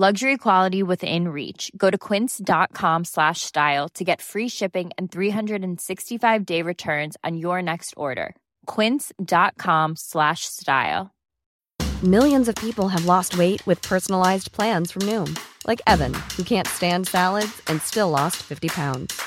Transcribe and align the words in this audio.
Luxury 0.00 0.36
quality 0.36 0.84
within 0.84 1.26
reach. 1.26 1.72
Go 1.76 1.90
to 1.90 1.98
quince.com 1.98 3.04
slash 3.04 3.40
style 3.40 3.88
to 3.94 4.04
get 4.04 4.22
free 4.22 4.48
shipping 4.48 4.92
and 4.96 5.10
365 5.10 6.46
day 6.46 6.62
returns 6.62 7.16
on 7.24 7.36
your 7.36 7.60
next 7.60 7.94
order. 7.96 8.36
Quince.com 8.66 9.96
slash 9.96 10.42
style. 10.44 11.10
Millions 12.04 12.46
of 12.46 12.54
people 12.54 12.86
have 12.86 13.06
lost 13.06 13.36
weight 13.36 13.60
with 13.66 13.82
personalized 13.82 14.52
plans 14.52 14.92
from 14.92 15.02
Noom, 15.02 15.36
like 15.66 15.82
Evan, 15.88 16.14
who 16.36 16.44
can't 16.44 16.68
stand 16.68 17.08
salads 17.08 17.60
and 17.66 17.82
still 17.82 18.08
lost 18.08 18.36
50 18.36 18.68
pounds. 18.68 19.20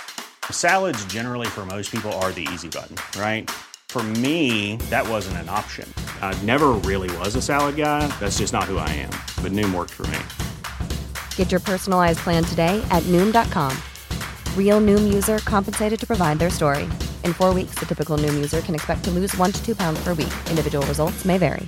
Salads, 0.49 1.03
generally, 1.11 1.47
for 1.47 1.65
most 1.65 1.91
people, 1.91 2.13
are 2.23 2.31
the 2.31 2.47
easy 2.53 2.69
button, 2.69 2.95
right? 3.19 3.51
For 3.89 4.01
me, 4.01 4.77
that 4.89 5.05
wasn't 5.05 5.35
an 5.43 5.49
option. 5.49 5.93
I 6.21 6.33
never 6.43 6.69
really 6.89 7.13
was 7.17 7.35
a 7.35 7.41
salad 7.41 7.75
guy. 7.75 8.07
That's 8.21 8.37
just 8.37 8.53
not 8.53 8.71
who 8.71 8.77
I 8.77 8.87
am. 8.87 9.13
But 9.43 9.51
Noom 9.51 9.75
worked 9.75 9.91
for 9.91 10.03
me. 10.03 10.50
Get 11.35 11.51
your 11.51 11.59
personalized 11.59 12.19
plan 12.19 12.45
today 12.45 12.81
at 12.89 13.03
Noom.com. 13.11 13.75
Real 14.55 14.79
Noom 14.79 15.13
user 15.13 15.39
compensated 15.39 15.99
to 15.99 16.07
provide 16.07 16.39
their 16.39 16.49
story. 16.49 16.83
In 17.25 17.33
four 17.33 17.53
weeks, 17.53 17.75
the 17.75 17.85
typical 17.85 18.17
Noom 18.17 18.35
user 18.35 18.61
can 18.61 18.73
expect 18.73 19.03
to 19.03 19.11
lose 19.11 19.35
one 19.35 19.51
to 19.51 19.61
two 19.65 19.75
pounds 19.75 20.01
per 20.01 20.13
week. 20.13 20.31
Individual 20.49 20.85
results 20.85 21.25
may 21.25 21.37
vary. 21.37 21.67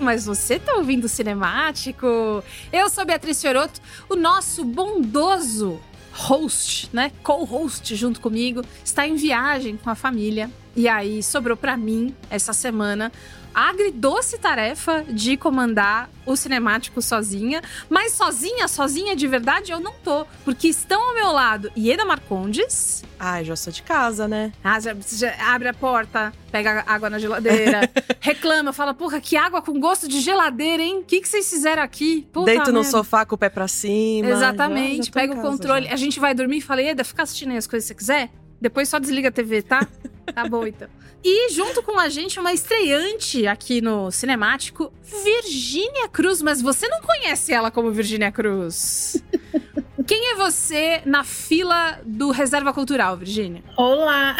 mas 0.00 0.24
você 0.24 0.58
tá 0.58 0.74
ouvindo 0.74 1.08
Cinemático. 1.08 2.42
Eu 2.72 2.88
sou 2.88 3.04
Beatriz 3.04 3.40
Fioroto, 3.40 3.80
o 4.08 4.16
nosso 4.16 4.64
bondoso 4.64 5.80
host, 6.12 6.88
né? 6.92 7.12
Co-host 7.22 7.94
junto 7.94 8.20
comigo, 8.20 8.62
está 8.84 9.06
em 9.06 9.14
viagem 9.14 9.76
com 9.76 9.90
a 9.90 9.94
família. 9.94 10.50
E 10.74 10.88
aí 10.88 11.22
sobrou 11.22 11.56
pra 11.56 11.76
mim 11.76 12.14
essa 12.30 12.52
semana 12.52 13.12
agridoce 13.54 14.38
tarefa 14.38 15.04
de 15.08 15.36
comandar 15.36 16.08
o 16.26 16.36
cinemático 16.36 17.02
sozinha, 17.02 17.60
mas 17.88 18.12
sozinha, 18.12 18.68
sozinha 18.68 19.16
de 19.16 19.26
verdade 19.26 19.72
eu 19.72 19.80
não 19.80 19.92
tô, 20.04 20.24
porque 20.44 20.68
estão 20.68 21.00
ao 21.08 21.14
meu 21.14 21.32
lado 21.32 21.70
Ieda 21.76 22.04
Marcondes, 22.04 23.02
Ai, 23.18 23.44
já 23.44 23.54
sou 23.56 23.72
de 23.72 23.82
casa, 23.82 24.26
né? 24.28 24.52
ah, 24.62 24.78
já- 24.80 24.94
já 25.12 25.34
abre 25.54 25.68
a 25.68 25.74
porta, 25.74 26.32
pega 26.52 26.84
água 26.86 27.10
na 27.10 27.18
geladeira, 27.18 27.90
reclama, 28.20 28.72
fala, 28.72 28.94
porra, 28.94 29.20
que 29.20 29.36
água 29.36 29.60
com 29.60 29.78
gosto 29.80 30.06
de 30.08 30.20
geladeira, 30.20 30.82
hein? 30.82 30.98
O 31.00 31.04
que, 31.04 31.20
que 31.20 31.28
vocês 31.28 31.48
fizeram 31.50 31.82
aqui? 31.82 32.26
Puta 32.32 32.46
Deito 32.46 32.72
no 32.72 32.84
sofá 32.84 33.26
com 33.26 33.34
o 33.34 33.38
pé 33.38 33.48
pra 33.48 33.66
cima. 33.68 34.28
Exatamente, 34.30 34.96
Já- 34.98 35.02
já 35.04 35.12
pega 35.12 35.34
o 35.34 35.42
controle. 35.42 35.88
A 35.88 35.96
gente 35.96 36.18
vai 36.20 36.34
dormir 36.34 36.58
e 36.58 36.60
fala, 36.62 36.82
Eda, 36.82 37.04
fica 37.04 37.22
assistindo 37.24 37.50
aí 37.50 37.56
as 37.58 37.66
coisas 37.66 37.86
que 37.90 37.94
você 37.94 37.98
quiser. 37.98 38.30
Depois 38.60 38.88
só 38.88 38.98
desliga 38.98 39.28
a 39.28 39.32
TV, 39.32 39.62
tá? 39.62 39.86
tá 40.34 40.46
bom, 40.48 40.66
então. 40.66 40.88
E 41.22 41.50
junto 41.52 41.82
com 41.82 41.98
a 41.98 42.08
gente, 42.08 42.40
uma 42.40 42.52
estreante 42.52 43.46
aqui 43.46 43.80
no 43.80 44.10
Cinemático, 44.10 44.92
Virgínia 45.02 46.08
Cruz. 46.08 46.40
Mas 46.40 46.62
você 46.62 46.88
não 46.88 47.00
conhece 47.00 47.52
ela 47.52 47.70
como 47.70 47.90
Virgínia 47.90 48.32
Cruz. 48.32 49.22
Quem 50.06 50.32
é 50.32 50.34
você 50.34 51.02
na 51.04 51.22
fila 51.22 52.00
do 52.04 52.30
Reserva 52.30 52.72
Cultural, 52.72 53.16
Virgínia? 53.16 53.62
Olá! 53.76 54.36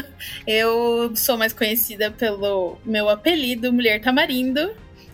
Eu 0.46 1.14
sou 1.14 1.38
mais 1.38 1.52
conhecida 1.52 2.10
pelo 2.10 2.78
meu 2.84 3.08
apelido 3.08 3.72
Mulher 3.72 4.00
Tamarindo. 4.00 4.72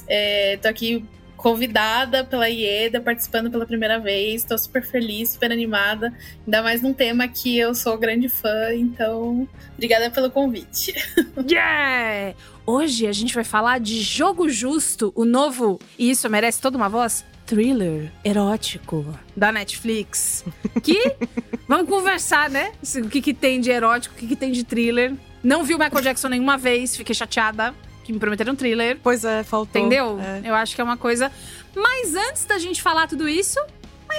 É, 0.08 0.56
tô 0.56 0.68
aqui 0.68 1.04
convidada 1.40 2.24
pela 2.24 2.48
Ieda, 2.48 3.00
participando 3.00 3.50
pela 3.50 3.66
primeira 3.66 3.98
vez. 3.98 4.44
Tô 4.44 4.56
super 4.56 4.84
feliz, 4.84 5.30
super 5.30 5.50
animada. 5.50 6.12
Ainda 6.46 6.62
mais 6.62 6.82
num 6.82 6.92
tema 6.92 7.26
que 7.26 7.58
eu 7.58 7.74
sou 7.74 7.98
grande 7.98 8.28
fã, 8.28 8.74
então 8.74 9.48
obrigada 9.74 10.10
pelo 10.10 10.30
convite. 10.30 10.94
Yeah! 11.50 12.36
Hoje 12.66 13.06
a 13.06 13.12
gente 13.12 13.34
vai 13.34 13.44
falar 13.44 13.80
de 13.80 14.00
Jogo 14.02 14.48
Justo, 14.48 15.12
o 15.16 15.24
novo, 15.24 15.80
e 15.98 16.10
isso 16.10 16.28
merece 16.28 16.60
toda 16.60 16.76
uma 16.76 16.88
voz, 16.88 17.24
thriller 17.46 18.12
erótico 18.22 19.18
da 19.34 19.50
Netflix. 19.50 20.44
Que 20.82 21.16
vamos 21.66 21.88
conversar, 21.88 22.50
né? 22.50 22.72
O 22.96 23.08
que, 23.08 23.20
que 23.20 23.34
tem 23.34 23.60
de 23.60 23.70
erótico, 23.70 24.14
o 24.14 24.18
que, 24.18 24.26
que 24.26 24.36
tem 24.36 24.52
de 24.52 24.62
thriller. 24.62 25.14
Não 25.42 25.64
vi 25.64 25.74
o 25.74 25.78
Michael 25.78 26.02
Jackson 26.02 26.28
nenhuma 26.28 26.58
vez, 26.58 26.96
fiquei 26.96 27.14
chateada 27.14 27.74
que 28.04 28.12
me 28.12 28.18
prometeram 28.18 28.54
thriller. 28.56 28.98
Pois 29.02 29.24
é, 29.24 29.42
faltou. 29.42 29.80
Entendeu? 29.80 30.18
É. 30.20 30.48
Eu 30.48 30.54
acho 30.54 30.74
que 30.74 30.80
é 30.80 30.84
uma 30.84 30.96
coisa. 30.96 31.30
Mas 31.74 32.14
antes 32.14 32.44
da 32.44 32.58
gente 32.58 32.82
falar 32.82 33.06
tudo 33.06 33.28
isso, 33.28 33.58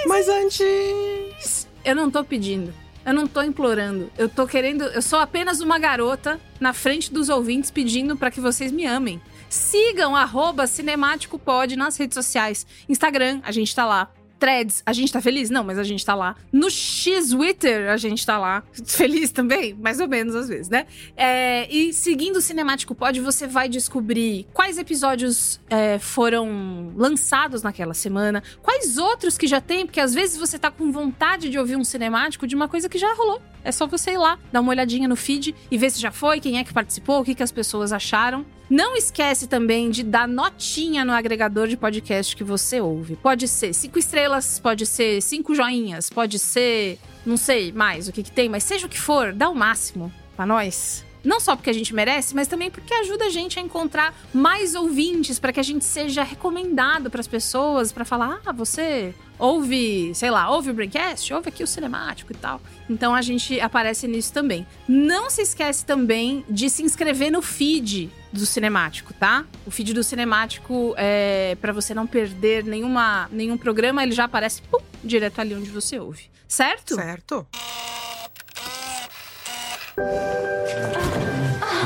Mas 0.06 0.28
antes. 0.28 1.68
eu 1.84 1.94
não 1.94 2.10
tô 2.10 2.24
pedindo. 2.24 2.72
Eu 3.04 3.12
não 3.12 3.26
tô 3.26 3.42
implorando. 3.42 4.10
Eu 4.16 4.28
tô 4.28 4.46
querendo. 4.46 4.84
Eu 4.84 5.02
sou 5.02 5.18
apenas 5.18 5.60
uma 5.60 5.78
garota 5.78 6.40
na 6.60 6.72
frente 6.72 7.12
dos 7.12 7.28
ouvintes 7.28 7.70
pedindo 7.70 8.16
pra 8.16 8.30
que 8.30 8.40
vocês 8.40 8.70
me 8.70 8.86
amem. 8.86 9.20
Sigam 9.48 10.14
arroba 10.16 10.66
cinemáticopod 10.66 11.76
nas 11.76 11.96
redes 11.96 12.14
sociais. 12.14 12.64
Instagram, 12.88 13.40
a 13.42 13.50
gente 13.52 13.74
tá 13.74 13.84
lá. 13.84 14.08
Threads, 14.42 14.82
a 14.84 14.92
gente 14.92 15.12
tá 15.12 15.20
feliz? 15.20 15.50
Não, 15.50 15.62
mas 15.62 15.78
a 15.78 15.84
gente 15.84 16.04
tá 16.04 16.16
lá. 16.16 16.34
No 16.52 16.68
X-Twitter, 16.68 17.88
a 17.88 17.96
gente 17.96 18.26
tá 18.26 18.36
lá. 18.36 18.64
Feliz 18.84 19.30
também? 19.30 19.72
Mais 19.74 20.00
ou 20.00 20.08
menos, 20.08 20.34
às 20.34 20.48
vezes, 20.48 20.68
né? 20.68 20.84
É, 21.16 21.72
e 21.72 21.92
seguindo 21.92 22.38
o 22.38 22.42
Cinemático 22.42 22.92
Pod, 22.92 23.20
você 23.20 23.46
vai 23.46 23.68
descobrir 23.68 24.48
quais 24.52 24.78
episódios 24.78 25.60
é, 25.70 25.96
foram 26.00 26.92
lançados 26.96 27.62
naquela 27.62 27.94
semana, 27.94 28.42
quais 28.60 28.98
outros 28.98 29.38
que 29.38 29.46
já 29.46 29.60
tem, 29.60 29.86
porque 29.86 30.00
às 30.00 30.12
vezes 30.12 30.36
você 30.36 30.58
tá 30.58 30.72
com 30.72 30.90
vontade 30.90 31.48
de 31.48 31.56
ouvir 31.56 31.76
um 31.76 31.84
cinemático 31.84 32.44
de 32.44 32.56
uma 32.56 32.66
coisa 32.66 32.88
que 32.88 32.98
já 32.98 33.14
rolou. 33.14 33.40
É 33.64 33.70
só 33.72 33.86
você 33.86 34.12
ir 34.12 34.18
lá, 34.18 34.38
dar 34.52 34.60
uma 34.60 34.70
olhadinha 34.70 35.08
no 35.08 35.16
feed 35.16 35.54
e 35.70 35.78
ver 35.78 35.90
se 35.90 36.00
já 36.00 36.10
foi, 36.10 36.40
quem 36.40 36.58
é 36.58 36.64
que 36.64 36.72
participou, 36.72 37.20
o 37.20 37.24
que, 37.24 37.34
que 37.34 37.42
as 37.42 37.52
pessoas 37.52 37.92
acharam. 37.92 38.44
Não 38.68 38.96
esquece 38.96 39.46
também 39.46 39.90
de 39.90 40.02
dar 40.02 40.26
notinha 40.26 41.04
no 41.04 41.12
agregador 41.12 41.68
de 41.68 41.76
podcast 41.76 42.34
que 42.34 42.42
você 42.42 42.80
ouve. 42.80 43.16
Pode 43.16 43.46
ser 43.46 43.72
cinco 43.74 43.98
estrelas, 43.98 44.58
pode 44.58 44.86
ser 44.86 45.20
cinco 45.20 45.54
joinhas, 45.54 46.08
pode 46.08 46.38
ser 46.38 46.98
não 47.24 47.36
sei 47.36 47.72
mais 47.72 48.08
o 48.08 48.12
que, 48.12 48.22
que 48.22 48.32
tem, 48.32 48.48
mas 48.48 48.64
seja 48.64 48.86
o 48.86 48.90
que 48.90 48.98
for, 48.98 49.32
dá 49.32 49.48
o 49.48 49.54
máximo 49.54 50.12
pra 50.36 50.46
nós. 50.46 51.04
Não 51.24 51.40
só 51.40 51.54
porque 51.56 51.70
a 51.70 51.72
gente 51.72 51.94
merece, 51.94 52.34
mas 52.34 52.48
também 52.48 52.70
porque 52.70 52.92
ajuda 52.94 53.26
a 53.26 53.30
gente 53.30 53.58
a 53.58 53.62
encontrar 53.62 54.14
mais 54.32 54.74
ouvintes, 54.74 55.38
para 55.38 55.52
que 55.52 55.60
a 55.60 55.62
gente 55.62 55.84
seja 55.84 56.22
recomendado 56.22 57.10
para 57.10 57.20
as 57.20 57.28
pessoas, 57.28 57.92
para 57.92 58.04
falar: 58.04 58.40
ah, 58.44 58.52
você 58.52 59.14
ouve, 59.38 60.14
sei 60.14 60.30
lá, 60.30 60.50
ouve 60.50 60.70
o 60.70 60.74
Braincast, 60.74 61.32
ouve 61.34 61.48
aqui 61.48 61.64
o 61.64 61.66
cinemático 61.66 62.32
e 62.32 62.36
tal. 62.36 62.60
Então 62.88 63.14
a 63.14 63.22
gente 63.22 63.60
aparece 63.60 64.06
nisso 64.06 64.32
também. 64.32 64.66
Não 64.88 65.30
se 65.30 65.42
esquece 65.42 65.84
também 65.84 66.44
de 66.48 66.70
se 66.70 66.82
inscrever 66.82 67.30
no 67.30 67.42
feed 67.42 68.10
do 68.32 68.46
cinemático, 68.46 69.12
tá? 69.12 69.44
O 69.66 69.70
feed 69.70 69.92
do 69.92 70.02
cinemático 70.02 70.94
é 70.96 71.56
para 71.60 71.72
você 71.72 71.92
não 71.92 72.06
perder 72.06 72.64
nenhuma, 72.64 73.28
nenhum 73.32 73.58
programa, 73.58 74.02
ele 74.02 74.12
já 74.12 74.24
aparece 74.24 74.62
pum, 74.62 74.78
direto 75.02 75.40
ali 75.40 75.54
onde 75.54 75.70
você 75.70 75.98
ouve. 75.98 76.30
Certo? 76.46 76.94
Certo. 76.94 77.46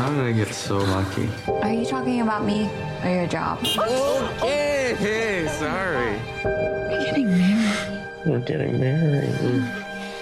How 0.06 0.12
did 0.12 0.24
I 0.24 0.30
get 0.30 0.54
so 0.54 0.78
lucky? 0.78 1.28
Are 1.48 1.72
you 1.72 1.84
talking 1.84 2.20
about 2.20 2.44
me 2.44 2.70
or 3.02 3.10
your 3.10 3.26
job? 3.26 3.58
Okay, 3.58 4.94
hey, 5.00 5.48
sorry. 5.58 6.20
We're 6.44 7.04
getting 7.06 7.26
married. 7.26 8.08
We're 8.24 8.38
getting 8.38 8.78
married. 8.78 9.64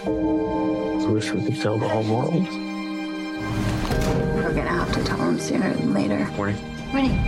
I 0.07 1.11
wish 1.11 1.31
we 1.33 1.45
could 1.45 1.61
tell 1.61 1.77
the 1.77 1.87
whole 1.87 2.03
world. 2.03 2.49
We're 4.37 4.55
gonna 4.55 4.71
have 4.71 4.91
to 4.95 5.05
tell 5.05 5.19
them 5.19 5.39
sooner 5.39 5.75
than 5.75 5.93
later. 5.93 6.25
Morning. 6.29 6.57
Winnie, 6.95 7.19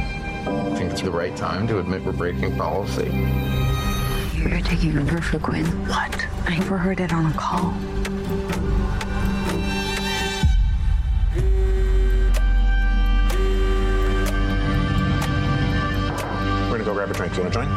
I 0.47 0.75
think 0.76 0.93
it's 0.93 1.03
the 1.03 1.11
right 1.11 1.37
time 1.37 1.69
to 1.69 1.79
admit 1.79 2.06
we're 2.06 2.12
breaking 2.12 2.56
policy. 2.56 3.11
You're 4.35 4.62
taking 4.62 4.93
Verfequin. 4.93 5.67
What? 5.88 6.26
I 6.47 6.56
overheard 6.62 7.00
it 7.00 7.12
on 7.12 7.26
a 7.26 7.35
call. 7.35 7.75
Go 16.87 16.94
grab 16.94 17.11
a 17.11 17.15
drink. 17.15 17.37
You 17.37 17.43
wanna 17.43 17.55
join? 17.55 17.69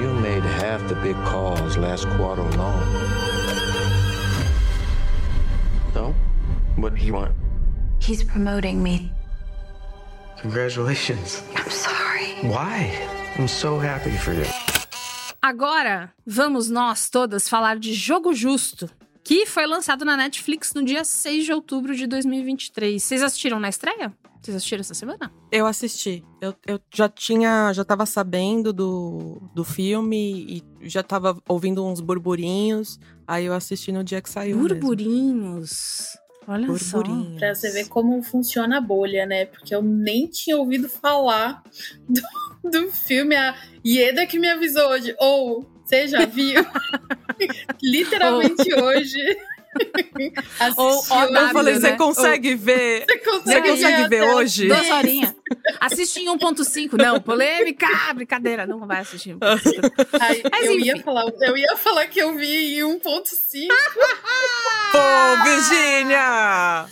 You 0.00 0.12
made 0.14 0.42
half 0.42 0.80
the 0.88 0.94
big 0.96 1.16
calls 1.26 1.76
last 1.76 2.08
quarter 2.16 2.40
alone. 2.40 2.82
So, 5.92 6.14
what 6.76 6.94
do 6.94 7.04
you 7.04 7.12
want? 7.12 7.32
He's 8.00 8.24
promoting 8.24 8.82
me. 8.82 9.12
Congratulations. 10.40 11.42
I'm 11.54 11.70
sorry. 11.70 12.28
Why? 12.42 12.96
I'm 13.36 13.48
so 13.48 13.78
happy 13.78 14.16
for 14.16 14.32
you. 14.32 14.46
Agora, 15.42 16.12
vamos 16.26 16.70
nós 16.70 17.10
todas 17.10 17.48
falar 17.48 17.78
de 17.78 17.92
Jogo 17.92 18.32
Justo, 18.32 18.88
que 19.22 19.44
foi 19.44 19.66
lançado 19.66 20.04
na 20.04 20.16
Netflix 20.16 20.72
no 20.72 20.82
dia 20.82 21.04
6 21.04 21.44
de 21.44 21.52
outubro 21.52 21.94
de 21.94 22.06
2023. 22.06 23.02
Vocês 23.02 23.22
assistiram 23.22 23.60
na 23.60 23.68
estreia? 23.68 24.12
Vocês 24.48 24.56
assistiram 24.56 24.80
essa 24.80 24.94
semana? 24.94 25.30
Eu 25.52 25.66
assisti. 25.66 26.24
Eu, 26.40 26.54
eu 26.66 26.80
já 26.94 27.06
tinha, 27.06 27.70
já 27.74 27.84
tava 27.84 28.06
sabendo 28.06 28.72
do, 28.72 29.42
do 29.54 29.62
filme 29.62 30.62
e 30.80 30.88
já 30.88 31.02
tava 31.02 31.36
ouvindo 31.46 31.84
uns 31.84 32.00
burburinhos. 32.00 32.98
Aí 33.26 33.44
eu 33.44 33.52
assisti 33.52 33.92
no 33.92 34.02
dia 34.02 34.22
que 34.22 34.30
saiu. 34.30 34.56
mesmo. 34.56 34.68
Burburinhos. 34.70 36.16
Olha 36.46 36.66
Burburinhos. 36.66 37.38
Pra 37.38 37.54
você 37.54 37.70
ver 37.70 37.88
como 37.88 38.22
funciona 38.22 38.78
a 38.78 38.80
bolha, 38.80 39.26
né? 39.26 39.44
Porque 39.44 39.74
eu 39.74 39.82
nem 39.82 40.26
tinha 40.26 40.56
ouvido 40.56 40.88
falar 40.88 41.62
do, 42.08 42.70
do 42.70 42.90
filme. 42.90 43.36
A 43.36 43.54
Ieda 43.84 44.26
que 44.26 44.38
me 44.38 44.48
avisou 44.48 44.88
hoje. 44.88 45.14
Ou, 45.18 45.70
você 45.84 46.08
já 46.08 46.24
viu? 46.24 46.64
Literalmente 47.82 48.74
hoje. 48.74 49.18
Ou 50.76 51.04
ó, 51.10 51.24
Eu 51.24 51.32
W, 51.32 51.52
falei, 51.52 51.74
né? 51.74 51.80
você 51.80 51.96
consegue 51.96 52.54
ver? 52.54 53.04
Você 53.06 53.18
consegue, 53.18 53.44
Você 53.44 53.70
consegue 53.70 54.08
ver 54.08 54.22
hoje? 54.22 54.66
Duas 54.68 54.90
horinhas. 54.90 55.34
Assiste 55.80 56.20
em 56.20 56.26
1.5. 56.26 56.94
Não, 57.00 57.20
polêmica, 57.20 57.86
brincadeira. 58.14 58.66
Não 58.66 58.86
vai 58.86 59.00
assistir. 59.00 59.30
em 59.30 59.38
1.5. 59.38 60.06
Ai, 60.20 60.42
Mas 60.50 60.66
eu, 60.66 60.72
enfim. 60.78 60.86
ia 60.86 61.02
falar, 61.02 61.24
eu 61.40 61.56
ia 61.56 61.76
falar 61.76 62.06
que 62.06 62.18
eu 62.20 62.34
vi 62.36 62.78
em 62.78 62.82
1.5. 62.82 63.68
Pô, 64.92 65.44
Virgínia! 65.44 66.86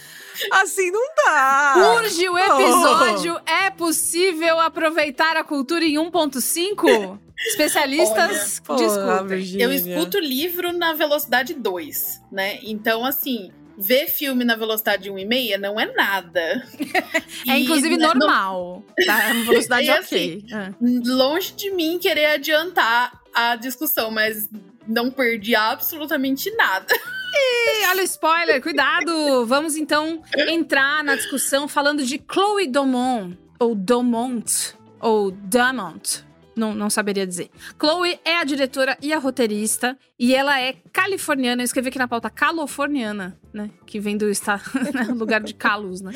Assim 0.53 0.91
não 0.91 1.03
dá! 1.25 1.95
Urge 1.97 2.29
o 2.29 2.39
episódio. 2.39 3.41
É 3.47 3.71
possível 3.71 4.61
aproveitar 4.61 5.37
a 5.37 5.43
cultura 5.43 5.85
em 5.85 5.95
1.5? 5.95 7.19
Especialistas, 7.49 8.63
desculpem. 8.79 9.27
Virgínia. 9.27 9.65
Eu 9.65 9.73
escuto 9.73 10.19
livro 10.19 10.73
na 10.73 10.93
velocidade 10.95 11.55
2, 11.55 12.23
né? 12.33 12.59
Então, 12.63 13.05
assim, 13.05 13.51
ver 13.79 14.09
filme 14.09 14.45
na 14.45 14.57
velocidade 14.57 15.11
1,5 15.11 15.59
não 15.59 15.79
é 15.79 15.93
nada. 15.93 16.67
É 17.49 17.59
E, 17.59 17.63
inclusive 17.65 17.97
né, 17.97 18.07
não- 18.07 18.15
normal. 18.15 18.85
Tá? 19.05 19.31
Uma 19.33 19.45
velocidade 19.45 19.87
E 19.89 19.93
ok. 19.93 20.45
Ah. 20.53 20.71
longe 20.81 21.53
de 21.53 21.71
mim 21.71 21.99
querer 21.99 22.27
adiantar 22.27 23.21
a 23.35 23.55
discussão, 23.57 24.11
mas 24.11 24.49
não 24.89 25.11
perdi 25.11 25.55
absolutamente 25.55 26.51
nada. 26.57 26.87
Ih, 27.37 27.87
olha 27.91 28.01
o 28.01 28.05
spoiler, 28.05 28.63
cuidado! 28.63 29.45
Vamos 29.47 29.77
então 29.77 30.23
entrar 30.49 31.05
na 31.05 31.15
discussão 31.17 31.69
falando 31.69 32.03
de 32.03 32.21
Chloe 32.33 32.67
Domont, 32.67 33.39
ou 33.61 33.75
Domont, 33.75 34.75
ou 35.01 35.31
Damont. 35.31 36.25
Não, 36.57 36.75
não 36.75 36.89
saberia 36.89 37.27
dizer. 37.27 37.51
Chloe 37.79 38.19
é 38.25 38.39
a 38.39 38.45
diretora 38.45 38.97
e 39.03 39.13
a 39.13 39.19
roteirista, 39.19 39.97
e 40.19 40.35
ela 40.35 40.59
é 40.59 40.75
californiana. 40.91 41.61
Eu 41.61 41.65
escrevi 41.67 41.89
aqui 41.89 41.99
na 41.99 42.09
pauta 42.09 42.31
californiana, 42.31 43.39
né? 43.53 43.71
Que 43.85 44.01
vem 44.01 44.17
do 44.17 44.29
está, 44.31 44.61
né, 44.95 45.05
lugar 45.15 45.43
de 45.43 45.53
calos, 45.53 46.01
né? 46.01 46.13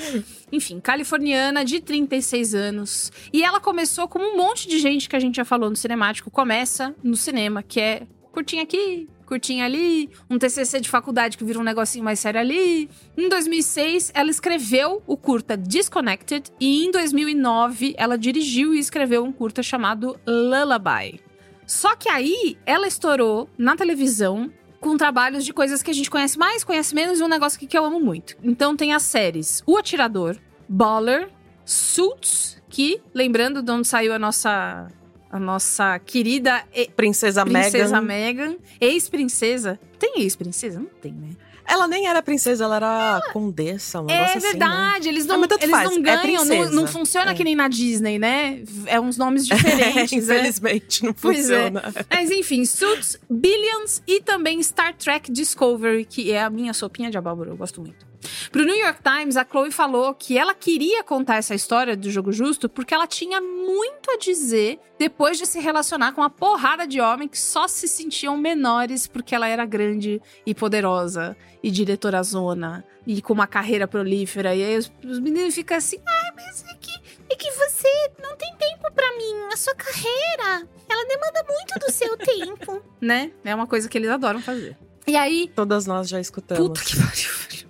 Enfim, 0.51 0.81
californiana, 0.81 1.65
de 1.65 1.81
36 1.81 2.55
anos. 2.55 3.13
E 3.33 3.43
ela 3.43 3.61
começou 3.61 4.09
como 4.09 4.25
um 4.25 4.37
monte 4.37 4.67
de 4.67 4.79
gente 4.79 5.09
que 5.09 5.17
a 5.17 5.21
gente 5.21 5.37
já 5.37 5.45
falou 5.45 5.69
no 5.69 5.77
cinemático, 5.77 6.31
começa 6.31 6.95
no 7.03 7.17
cinema, 7.17 7.63
que 7.63 7.79
é 7.79 8.07
curtinho 8.33 8.63
aqui, 8.63 9.09
curtinho 9.31 9.65
ali, 9.65 10.11
um 10.29 10.37
TCC 10.37 10.81
de 10.81 10.89
faculdade 10.89 11.39
que 11.39 11.45
vira 11.45 11.61
um 11.61 11.63
negocinho 11.63 12.05
mais 12.05 12.19
sério 12.19 12.41
ali. 12.41 12.91
Em 13.17 13.29
2006, 13.29 14.11
ela 14.13 14.29
escreveu 14.29 15.01
o 15.07 15.17
curta 15.17 15.57
Disconnected 15.57 16.51
e 16.59 16.85
em 16.85 16.91
2009 16.91 17.95
ela 17.97 18.19
dirigiu 18.19 18.75
e 18.75 18.81
escreveu 18.81 19.23
um 19.23 19.31
curta 19.31 19.63
chamado 19.63 20.19
Lullaby. 20.27 21.21
Só 21.65 21.95
que 21.95 22.09
aí 22.09 22.59
ela 22.67 22.89
estourou 22.89 23.49
na 23.57 23.77
televisão 23.77 24.53
com 24.81 24.97
trabalhos 24.97 25.45
de 25.45 25.53
coisas 25.53 25.81
que 25.81 25.91
a 25.93 25.95
gente 25.95 26.11
conhece 26.11 26.37
mais, 26.37 26.65
conhece 26.65 26.93
menos 26.93 27.21
e 27.21 27.23
um 27.23 27.29
negócio 27.29 27.59
que, 27.59 27.69
que 27.69 27.79
eu 27.79 27.85
amo 27.85 28.01
muito. 28.01 28.37
Então 28.43 28.77
tem 28.77 28.93
as 28.93 29.05
séries 29.05 29.63
O 29.65 29.77
Atirador, 29.77 30.37
Baller, 30.69 31.31
Suits, 31.65 32.61
que, 32.69 33.01
lembrando 33.15 33.63
de 33.63 33.71
onde 33.71 33.87
saiu 33.87 34.13
a 34.13 34.19
nossa 34.19 34.89
a 35.31 35.39
nossa 35.39 35.99
querida 36.01 36.63
e- 36.75 36.91
Princesa, 36.95 37.45
princesa 37.45 38.01
Megan. 38.01 38.49
Megan, 38.51 38.57
ex-princesa. 38.81 39.79
Tem 39.99 40.21
ex-princesa? 40.23 40.79
Não 40.81 40.87
tem, 41.01 41.13
né? 41.13 41.29
Ela 41.67 41.87
nem 41.87 42.09
era 42.09 42.21
princesa, 42.21 42.65
ela 42.65 42.77
era 42.77 43.23
condessa, 43.33 44.01
um 44.01 44.11
É 44.11 44.15
negócio 44.15 44.39
assim, 44.39 44.47
né? 44.47 44.51
verdade, 44.51 45.09
eles 45.09 45.25
não, 45.25 45.41
Ah, 45.41 45.47
eles 45.61 45.71
faz, 45.71 45.89
não 45.91 45.99
é 45.99 46.01
ganham, 46.01 46.45
não, 46.45 46.47
princesa. 46.57 46.71
não 46.75 46.87
funciona 46.89 47.31
É. 47.31 47.35
que 47.35 47.45
nem 47.45 47.55
na 47.55 47.69
Disney, 47.69 48.19
né? 48.19 48.65
É 48.87 48.99
uns 48.99 49.17
nomes 49.17 49.49
É, 49.49 49.55
diferentes, 49.55 50.27
né? 50.27 50.35
infelizmente, 50.39 51.05
não 51.05 51.11
é. 51.11 51.15
funciona. 51.15 51.95
Mas 52.11 52.29
enfim, 52.33 52.65
Suits, 52.65 53.21
Billions 53.31 54.03
e 54.05 54.21
também 54.21 54.61
Star 54.65 54.95
Trek 54.97 55.31
Discovery, 55.31 56.05
que 56.07 56.33
é 56.33 56.43
a 56.43 56.51
minha 56.51 56.73
sopinha 56.75 57.09
de 57.09 57.17
abóbora, 57.17 57.51
eu 57.51 57.57
gosto 57.57 57.81
muito. 57.81 58.10
Pro 58.51 58.65
New 58.65 58.77
York 58.77 59.01
Times, 59.03 59.37
a 59.37 59.45
Chloe 59.45 59.71
falou 59.71 60.15
que 60.15 60.37
ela 60.37 60.55
queria 60.55 61.03
contar 61.03 61.37
essa 61.37 61.55
história 61.55 61.97
do 61.97 62.11
jogo 62.11 62.33
justo 62.33 62.69
porque 62.69 62.95
ela 62.95 63.07
tinha 63.07 63.41
muito 63.41 64.11
a 64.11 64.19
dizer 64.19 64.79
depois 64.99 65.39
de 65.39 65.47
se 65.47 65.61
relacionar 65.61 66.13
com 66.13 66.21
uma 66.21 66.31
porrada 66.31 66.87
de 66.87 67.01
homens 67.01 67.31
que 67.31 67.39
só 67.39 67.67
se 67.67 67.89
sentiam 67.89 68.37
menores 68.37 69.07
porque 69.07 69.35
ela 69.35 69.49
era 69.49 69.65
grande 69.65 70.21
e 70.45 70.55
poderosa 70.55 71.37
e 71.63 71.71
diretora 71.71 72.23
zona 72.23 72.85
e 73.07 73.23
com 73.23 73.33
uma 73.33 73.47
carreira 73.47 73.89
prolífera. 73.89 74.55
E 74.55 74.63
aí 74.63 74.77
os, 74.77 74.93
os 75.05 75.19
meninos 75.19 75.55
ficam 75.55 75.77
assim: 75.77 75.99
ai, 76.07 76.31
mas 76.35 76.65
é 76.69 76.75
que, 76.75 76.93
é 77.31 77.37
que 77.37 77.51
você 77.51 78.11
não 78.23 78.37
tem 78.37 78.55
tempo 78.57 78.93
pra 78.93 79.17
mim, 79.17 79.53
a 79.53 79.57
sua 79.57 79.75
carreira, 79.75 80.69
ela 80.89 81.07
demanda 81.07 81.45
muito 81.49 81.87
do 81.87 81.93
seu 81.93 82.17
tempo. 82.17 82.83
né? 83.01 83.33
É 83.45 83.55
uma 83.55 83.67
coisa 83.67 83.89
que 83.89 83.97
eles 83.97 84.11
adoram 84.11 84.41
fazer. 84.41 84.77
E 85.07 85.17
aí, 85.17 85.51
Todas 85.55 85.87
nós 85.87 86.09
já 86.09 86.21
escutamos. 86.21 86.69
Puta 86.69 86.81
que 86.83 86.97
pariu. 86.97 87.70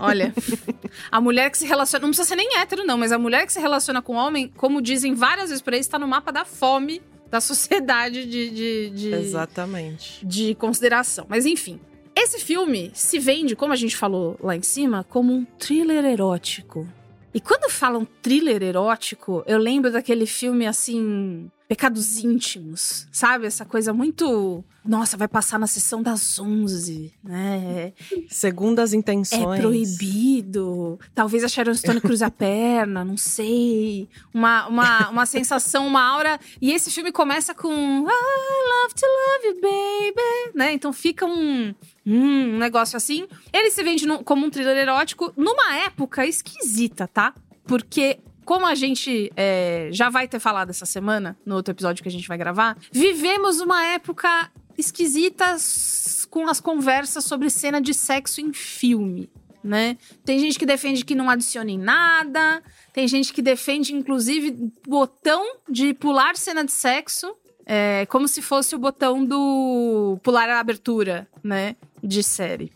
Olha, 0.00 0.34
a 1.10 1.20
mulher 1.20 1.50
que 1.50 1.58
se 1.58 1.66
relaciona. 1.66 2.02
Não 2.02 2.10
precisa 2.10 2.28
ser 2.28 2.36
nem 2.36 2.58
hétero, 2.58 2.84
não, 2.84 2.98
mas 2.98 3.12
a 3.12 3.18
mulher 3.18 3.46
que 3.46 3.52
se 3.52 3.60
relaciona 3.60 4.02
com 4.02 4.14
homem, 4.14 4.52
como 4.56 4.82
dizem 4.82 5.14
várias 5.14 5.48
vezes 5.48 5.62
por 5.62 5.72
aí, 5.72 5.80
está 5.80 5.98
no 5.98 6.06
mapa 6.06 6.32
da 6.32 6.44
fome 6.44 7.02
da 7.30 7.40
sociedade 7.40 8.26
de, 8.26 8.50
de, 8.50 8.90
de, 8.90 9.14
Exatamente. 9.14 10.24
de 10.24 10.54
consideração. 10.54 11.26
Mas 11.28 11.46
enfim. 11.46 11.80
Esse 12.14 12.38
filme 12.38 12.90
se 12.92 13.18
vende, 13.18 13.56
como 13.56 13.72
a 13.72 13.76
gente 13.76 13.96
falou 13.96 14.36
lá 14.42 14.54
em 14.54 14.60
cima, 14.60 15.02
como 15.08 15.32
um 15.32 15.46
thriller 15.58 16.04
erótico. 16.04 16.86
E 17.32 17.40
quando 17.40 17.70
falam 17.70 18.06
thriller 18.20 18.62
erótico, 18.62 19.42
eu 19.46 19.56
lembro 19.56 19.90
daquele 19.90 20.26
filme 20.26 20.66
assim. 20.66 21.50
Pecados 21.72 22.18
íntimos, 22.18 23.08
sabe? 23.10 23.46
Essa 23.46 23.64
coisa 23.64 23.94
muito. 23.94 24.62
Nossa, 24.84 25.16
vai 25.16 25.26
passar 25.26 25.58
na 25.58 25.66
sessão 25.66 26.02
das 26.02 26.38
11, 26.38 27.10
né? 27.24 27.94
Segundo 28.28 28.80
as 28.80 28.92
intenções. 28.92 29.58
É 29.58 29.62
proibido. 29.62 31.00
Talvez 31.14 31.42
a 31.42 31.48
Sharon 31.48 31.72
Stone 31.72 31.98
cruze 32.02 32.22
a 32.22 32.30
perna, 32.30 33.02
não 33.06 33.16
sei. 33.16 34.06
Uma, 34.34 34.66
uma, 34.66 35.08
uma 35.08 35.24
sensação, 35.24 35.86
uma 35.86 36.02
aura. 36.02 36.38
E 36.60 36.72
esse 36.72 36.90
filme 36.90 37.10
começa 37.10 37.54
com 37.54 37.70
I 37.72 38.02
love 38.02 38.94
to 38.94 39.06
love 39.06 39.46
you, 39.46 39.54
baby. 39.62 40.54
Né? 40.54 40.74
Então 40.74 40.92
fica 40.92 41.24
um, 41.24 41.74
um 42.04 42.58
negócio 42.58 42.98
assim. 42.98 43.26
Ele 43.50 43.70
se 43.70 43.82
vende 43.82 44.04
no, 44.04 44.22
como 44.22 44.44
um 44.44 44.50
thriller 44.50 44.76
erótico 44.76 45.32
numa 45.38 45.74
época 45.76 46.26
esquisita, 46.26 47.08
tá? 47.08 47.32
Porque 47.64 48.18
como 48.44 48.66
a 48.66 48.74
gente 48.74 49.32
é, 49.36 49.88
já 49.92 50.08
vai 50.08 50.26
ter 50.26 50.38
falado 50.38 50.70
essa 50.70 50.86
semana, 50.86 51.36
no 51.44 51.54
outro 51.54 51.72
episódio 51.72 52.02
que 52.02 52.08
a 52.08 52.12
gente 52.12 52.28
vai 52.28 52.38
gravar, 52.38 52.76
vivemos 52.90 53.60
uma 53.60 53.84
época 53.84 54.50
esquisita 54.76 55.56
com 56.30 56.48
as 56.48 56.60
conversas 56.60 57.24
sobre 57.24 57.50
cena 57.50 57.80
de 57.80 57.94
sexo 57.94 58.40
em 58.40 58.52
filme. 58.52 59.30
Né? 59.62 59.96
Tem 60.24 60.40
gente 60.40 60.58
que 60.58 60.66
defende 60.66 61.04
que 61.04 61.14
não 61.14 61.30
adicione 61.30 61.78
nada, 61.78 62.60
tem 62.92 63.06
gente 63.06 63.32
que 63.32 63.40
defende, 63.40 63.94
inclusive, 63.94 64.72
botão 64.88 65.58
de 65.68 65.94
pular 65.94 66.36
cena 66.36 66.64
de 66.64 66.72
sexo, 66.72 67.32
é, 67.64 68.04
como 68.06 68.26
se 68.26 68.42
fosse 68.42 68.74
o 68.74 68.78
botão 68.78 69.24
do 69.24 70.18
pular 70.22 70.48
a 70.48 70.58
abertura, 70.58 71.28
né? 71.44 71.76
De 72.02 72.24
série. 72.24 72.72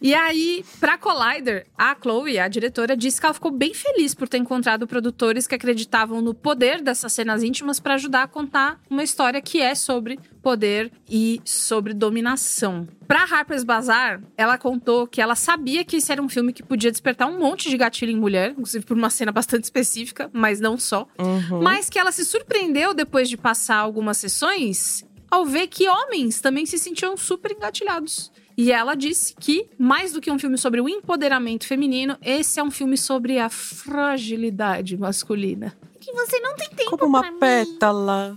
E 0.00 0.14
aí, 0.14 0.64
pra 0.80 0.98
Collider, 0.98 1.66
a 1.76 1.96
Chloe, 2.00 2.38
a 2.38 2.48
diretora, 2.48 2.96
disse 2.96 3.20
que 3.20 3.26
ela 3.26 3.34
ficou 3.34 3.50
bem 3.50 3.74
feliz 3.74 4.14
por 4.14 4.28
ter 4.28 4.38
encontrado 4.38 4.86
produtores 4.86 5.46
que 5.46 5.54
acreditavam 5.54 6.20
no 6.20 6.34
poder 6.34 6.82
dessas 6.82 7.12
cenas 7.12 7.42
íntimas 7.42 7.80
para 7.80 7.94
ajudar 7.94 8.22
a 8.22 8.28
contar 8.28 8.80
uma 8.88 9.02
história 9.02 9.40
que 9.40 9.60
é 9.60 9.74
sobre 9.74 10.18
poder 10.42 10.92
e 11.08 11.40
sobre 11.44 11.94
dominação. 11.94 12.86
Pra 13.06 13.24
Harper's 13.24 13.64
Bazaar, 13.64 14.22
ela 14.36 14.58
contou 14.58 15.06
que 15.06 15.20
ela 15.20 15.34
sabia 15.34 15.84
que 15.84 15.96
esse 15.96 16.12
era 16.12 16.22
um 16.22 16.28
filme 16.28 16.52
que 16.52 16.62
podia 16.62 16.90
despertar 16.90 17.28
um 17.28 17.38
monte 17.38 17.70
de 17.70 17.76
gatilho 17.76 18.12
em 18.12 18.16
mulher, 18.16 18.50
inclusive 18.50 18.84
por 18.84 18.96
uma 18.96 19.10
cena 19.10 19.32
bastante 19.32 19.64
específica, 19.64 20.30
mas 20.32 20.60
não 20.60 20.76
só. 20.76 21.06
Uhum. 21.18 21.62
Mas 21.62 21.88
que 21.88 21.98
ela 21.98 22.12
se 22.12 22.24
surpreendeu 22.24 22.92
depois 22.92 23.28
de 23.28 23.36
passar 23.36 23.76
algumas 23.76 24.18
sessões 24.18 25.04
ao 25.30 25.44
ver 25.44 25.66
que 25.66 25.88
homens 25.88 26.40
também 26.40 26.64
se 26.64 26.78
sentiam 26.78 27.16
super 27.16 27.50
engatilhados. 27.50 28.30
E 28.56 28.70
ela 28.70 28.94
disse 28.94 29.34
que, 29.38 29.68
mais 29.78 30.12
do 30.12 30.20
que 30.20 30.30
um 30.30 30.38
filme 30.38 30.56
sobre 30.56 30.80
o 30.80 30.88
empoderamento 30.88 31.66
feminino, 31.66 32.16
esse 32.22 32.60
é 32.60 32.62
um 32.62 32.70
filme 32.70 32.96
sobre 32.96 33.38
a 33.38 33.48
fragilidade 33.50 34.96
masculina. 34.96 35.76
Que 36.00 36.12
você 36.12 36.38
não 36.40 36.54
tem 36.54 36.68
tempo 36.70 36.90
Como 36.96 37.06
uma 37.06 37.20
pra 37.20 37.32
mim. 37.32 37.38
pétala. 37.40 38.36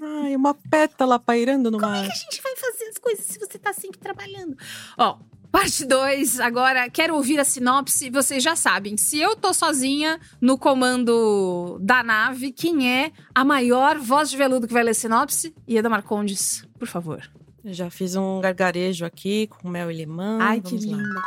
Ai, 0.00 0.36
uma 0.36 0.54
pétala 0.54 1.18
pairando 1.18 1.70
no 1.70 1.78
Como 1.78 1.90
mar. 1.90 2.04
é 2.04 2.06
que 2.06 2.12
a 2.12 2.16
gente 2.16 2.40
vai 2.42 2.54
fazer 2.56 2.84
as 2.84 2.98
coisas 2.98 3.24
se 3.26 3.38
você 3.38 3.58
tá 3.58 3.72
sempre 3.72 3.98
trabalhando? 3.98 4.56
Ó, 4.96 5.18
parte 5.50 5.84
2. 5.84 6.38
Agora, 6.40 6.88
quero 6.88 7.14
ouvir 7.16 7.40
a 7.40 7.44
sinopse. 7.44 8.08
Vocês 8.10 8.42
já 8.42 8.54
sabem, 8.54 8.96
se 8.96 9.18
eu 9.18 9.34
tô 9.36 9.52
sozinha 9.52 10.20
no 10.40 10.56
comando 10.56 11.78
da 11.82 12.02
nave, 12.02 12.52
quem 12.52 12.88
é 12.90 13.12
a 13.34 13.44
maior 13.44 13.98
voz 13.98 14.30
de 14.30 14.36
veludo 14.36 14.66
que 14.68 14.72
vai 14.72 14.84
ler 14.84 14.94
sinopse? 14.94 15.52
Ieda 15.68 15.88
Marcondes, 15.90 16.64
por 16.78 16.86
favor. 16.86 17.28
Já 17.64 17.90
fiz 17.90 18.14
um 18.16 18.40
gargarejo 18.40 19.04
aqui 19.04 19.46
com 19.48 19.68
mel 19.68 19.90
e 19.90 19.94
limão. 19.96 20.40
Ai, 20.40 20.60
que 20.60 20.76
Vamos 20.76 20.84
lá. 20.86 20.96
linda. 20.96 21.20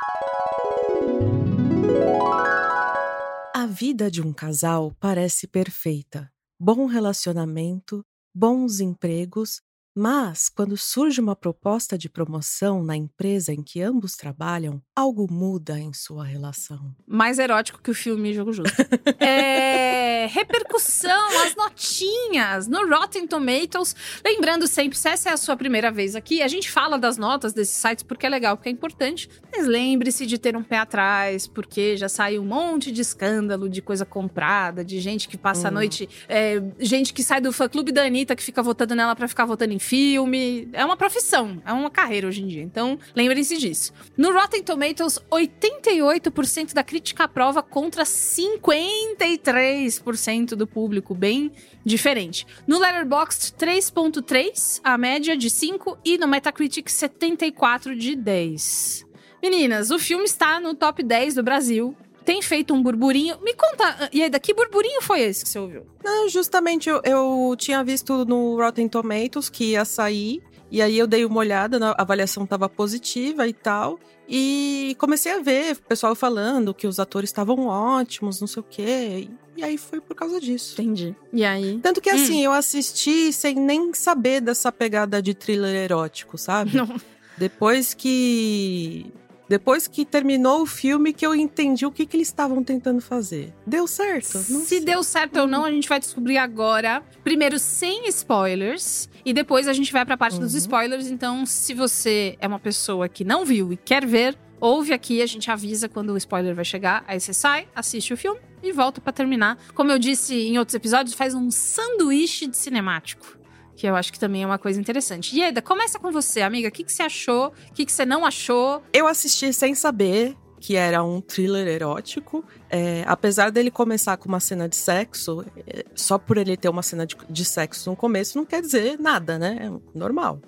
A 3.54 3.66
vida 3.68 4.10
de 4.10 4.22
um 4.22 4.34
casal 4.34 4.96
parece 5.00 5.48
perfeita. 5.48 6.32
Bom 6.60 6.86
relacionamento, 6.86 8.04
bons 8.34 8.80
empregos, 8.80 9.62
mas 9.96 10.50
quando 10.50 10.78
surge 10.78 11.20
uma 11.20 11.36
proposta 11.36 11.98
de 11.98 12.10
promoção 12.10 12.84
na 12.84 12.96
empresa 12.96 13.52
em 13.54 13.62
que 13.62 13.82
ambos 13.82 14.16
trabalham, 14.16 14.82
algo 14.96 15.28
muda 15.32 15.80
em 15.80 15.94
sua 15.94 16.24
relação. 16.24 16.96
Mais 17.08 17.40
erótico 17.40 17.82
que 17.82 17.92
o 17.92 17.96
filme 17.96 18.34
Jogo 18.34 18.54
Justo. 18.54 18.74
é, 19.20 20.26
repercussão, 20.30 21.42
as 21.46 21.56
notinhas 21.56 22.68
no 22.68 22.88
Rotten 22.88 23.28
Tomatoes. 23.28 23.96
Lembrando 24.26 24.68
sempre, 24.68 24.98
se 24.98 25.10
essa 25.10 25.30
é 25.30 25.34
a 25.34 25.38
sua 25.38 25.56
primeira 25.58 25.92
vez 25.92 26.16
aqui, 26.16 26.42
a 26.42 26.48
gente 26.48 26.70
fala 26.70 26.98
das 26.98 27.18
notas 27.18 27.54
desses 27.54 27.76
sites 27.76 28.04
porque 28.04 28.26
é 28.26 28.30
legal, 28.30 28.56
porque 28.58 28.70
é 28.70 28.72
importante. 28.72 29.30
Mas 29.52 29.68
lembre-se 29.68 30.26
de 30.26 30.38
ter 30.38 30.56
um 30.56 30.64
pé 30.64 30.78
atrás, 30.80 31.48
porque 31.48 31.98
já 31.98 32.08
saiu 32.10 32.42
um 32.42 32.46
monte 32.46 32.92
de 32.92 33.02
escândalo, 33.02 33.70
de 33.70 33.82
coisa 33.82 34.06
comprada, 34.06 34.84
de 34.84 35.00
gente 35.00 35.28
que 35.28 35.38
passa 35.38 35.68
a 35.68 35.72
Hum. 35.72 35.76
noite. 35.76 36.08
é, 36.28 36.62
gente 36.80 37.14
que 37.14 37.24
sai 37.24 37.40
do 37.42 37.52
fã 37.52 37.68
clube 37.68 37.92
da 37.92 38.04
Anitta, 38.04 38.36
que 38.36 38.44
fica 38.44 38.62
votando 38.64 38.96
nela 38.96 39.16
pra 39.16 39.28
ficar 39.28 39.46
votando 39.46 39.74
em 39.74 39.80
filme. 39.82 40.70
É 40.74 40.86
uma 40.86 40.96
profissão, 40.96 41.60
é 41.66 41.74
uma 41.74 41.90
carreira 41.90 42.28
hoje 42.28 42.44
em 42.44 42.48
dia. 42.48 42.62
Então, 42.62 43.00
lembrem-se 43.16 43.58
disso. 43.58 43.92
No 44.16 44.32
Rotten 44.32 44.62
Tomatoes, 44.64 45.18
88% 45.32 46.74
da 46.74 46.84
crítica 46.84 47.24
aprova 47.24 47.64
contra 47.64 48.04
53% 48.04 50.50
do 50.56 50.68
público, 50.68 51.16
bem 51.16 51.52
diferente. 51.84 52.46
No 52.68 52.78
Letterboxd, 52.78 53.56
3.3, 53.58 54.82
a 54.84 54.96
média 54.98 55.36
de 55.36 55.50
5, 55.50 55.98
e 56.06 56.18
no 56.18 56.28
Metacritic, 56.28 56.90
74 56.90 57.96
de 57.96 58.16
10. 58.16 59.08
Meninas, 59.42 59.90
o 59.90 59.98
filme 59.98 60.26
está 60.26 60.60
no 60.60 60.76
top 60.76 61.02
10 61.02 61.36
do 61.36 61.44
Brasil. 61.44 61.96
Tem 62.26 62.42
feito 62.42 62.74
um 62.74 62.82
burburinho. 62.84 63.38
Me 63.42 63.54
conta, 63.54 64.10
Ieda, 64.14 64.40
que 64.40 64.54
burburinho 64.54 65.02
foi 65.02 65.22
esse 65.22 65.44
que 65.44 65.50
você 65.50 65.60
ouviu? 65.60 65.86
Não, 66.04 66.30
justamente 66.30 66.88
eu, 66.90 67.02
eu 67.04 67.56
tinha 67.58 67.84
visto 67.84 68.26
no 68.26 68.56
Rotten 68.58 68.88
Tomatoes 68.88 69.50
que 69.50 69.72
ia 69.72 69.84
sair. 69.86 70.42
E 70.70 70.82
aí 70.82 70.98
eu 70.98 71.06
dei 71.06 71.26
uma 71.26 71.40
olhada, 71.40 71.78
na- 71.78 71.92
a 71.92 72.02
avaliação 72.02 72.44
estava 72.46 72.70
positiva 72.70 73.46
e 73.48 73.52
tal. 73.54 74.00
E 74.30 74.96
comecei 74.98 75.32
a 75.34 75.40
ver 75.40 75.74
o 75.74 75.82
pessoal 75.82 76.16
falando 76.16 76.74
que 76.74 76.88
os 76.88 76.98
atores 77.00 77.30
estavam 77.30 77.66
ótimos, 77.68 78.40
não 78.40 78.48
sei 78.48 78.62
o 78.62 78.66
quê. 78.70 79.28
E 79.58 79.64
aí 79.64 79.78
foi 79.78 80.00
por 80.00 80.16
causa 80.16 80.40
disso. 80.40 80.82
Entendi. 80.82 81.14
E 81.34 81.44
aí? 81.44 81.78
Tanto 81.84 82.00
que 82.00 82.10
Hum. 82.10 82.16
assim, 82.16 82.42
eu 82.46 82.54
assisti 82.54 83.34
sem 83.34 83.56
nem 83.56 83.94
saber 83.94 84.40
dessa 84.40 84.72
pegada 84.72 85.22
de 85.22 85.34
thriller 85.34 85.76
erótico, 85.76 86.38
sabe? 86.38 86.72
Não. 86.78 86.96
Depois 87.38 87.94
que. 87.94 89.12
Depois 89.52 89.86
que 89.86 90.06
terminou 90.06 90.62
o 90.62 90.66
filme, 90.66 91.12
que 91.12 91.26
eu 91.28 91.36
entendi 91.36 91.86
o 91.86 91.92
que, 91.92 92.06
que 92.06 92.16
eles 92.16 92.30
estavam 92.30 92.64
tentando 92.64 93.02
fazer. 93.02 93.54
Deu 93.68 93.86
certo? 93.86 94.36
Não 94.50 94.62
Se 94.62 94.66
sei. 94.78 94.80
deu 94.86 95.04
certo 95.04 95.42
ou 95.42 95.46
não, 95.46 95.66
a 95.66 95.70
gente 95.72 95.90
vai 95.90 96.00
descobrir 96.00 96.38
agora. 96.38 97.04
Primeiro, 97.22 97.60
sem 97.60 98.08
spoilers. 98.08 99.10
E 99.26 99.34
depois 99.34 99.68
a 99.68 99.74
gente 99.74 99.92
vai 99.92 100.06
pra 100.06 100.16
parte 100.16 100.40
dos 100.40 100.54
Uhum. 100.54 100.58
spoilers. 100.60 101.08
Então, 101.08 101.46
se 101.46 101.74
você 101.74 102.38
é 102.40 102.48
uma 102.48 102.60
pessoa 102.60 103.10
que 103.10 103.26
não 103.26 103.44
viu 103.44 103.74
e 103.74 103.76
quer 103.78 104.06
ver, 104.06 104.38
ouve 104.62 104.94
aqui, 104.94 105.22
a 105.22 105.26
gente 105.26 105.52
avisa 105.52 105.90
quando 105.90 106.12
o 106.14 106.18
spoiler 106.18 106.56
vai 106.56 106.64
chegar. 106.64 107.04
Aí 107.06 107.20
você 107.20 107.34
sai, 107.34 107.68
assiste 107.76 108.14
o 108.14 108.18
filme 108.18 108.40
e 108.64 108.72
volta 108.72 109.02
pra 109.02 109.12
terminar. 109.12 109.58
Como 109.76 109.92
eu 109.92 110.00
disse 110.00 110.34
em 110.34 110.58
outros 110.58 110.76
episódios, 110.76 111.14
faz 111.14 111.34
um 111.36 111.52
sanduíche 111.52 112.48
de 112.48 112.56
cinemático. 112.56 113.38
Que 113.82 113.88
eu 113.88 113.96
acho 113.96 114.14
que 114.14 114.20
também 114.20 114.44
é 114.44 114.46
uma 114.46 114.60
coisa 114.60 114.80
interessante. 114.80 115.36
Ieda, 115.36 115.60
começa 115.60 115.98
com 115.98 116.12
você, 116.12 116.42
amiga. 116.42 116.68
O 116.68 116.72
que, 116.72 116.84
que 116.84 116.94
você 116.94 117.02
achou? 117.02 117.48
O 117.48 117.74
que, 117.74 117.84
que 117.84 117.92
você 117.92 118.06
não 118.06 118.24
achou? 118.24 118.84
Eu 118.94 119.08
assisti 119.08 119.52
sem 119.52 119.74
saber 119.74 120.38
que 120.60 120.76
era 120.76 121.04
um 121.04 121.20
thriller 121.20 121.68
erótico. 121.68 122.46
É, 122.70 123.04
apesar 123.08 123.50
dele 123.50 123.72
começar 123.72 124.18
com 124.18 124.30
uma 124.30 124.40
cena 124.40 124.70
de 124.70 124.76
sexo, 124.76 125.44
é, 125.66 125.84
só 125.96 126.20
por 126.20 126.38
ele 126.38 126.56
ter 126.56 126.70
uma 126.70 126.84
cena 126.84 127.08
de, 127.08 127.18
de 127.28 127.44
sexo 127.44 127.90
no 127.90 127.96
começo 127.96 128.38
não 128.38 128.46
quer 128.46 128.62
dizer 128.62 129.00
nada, 129.00 129.40
né? 129.40 129.58
É 129.60 129.98
normal. 129.98 130.40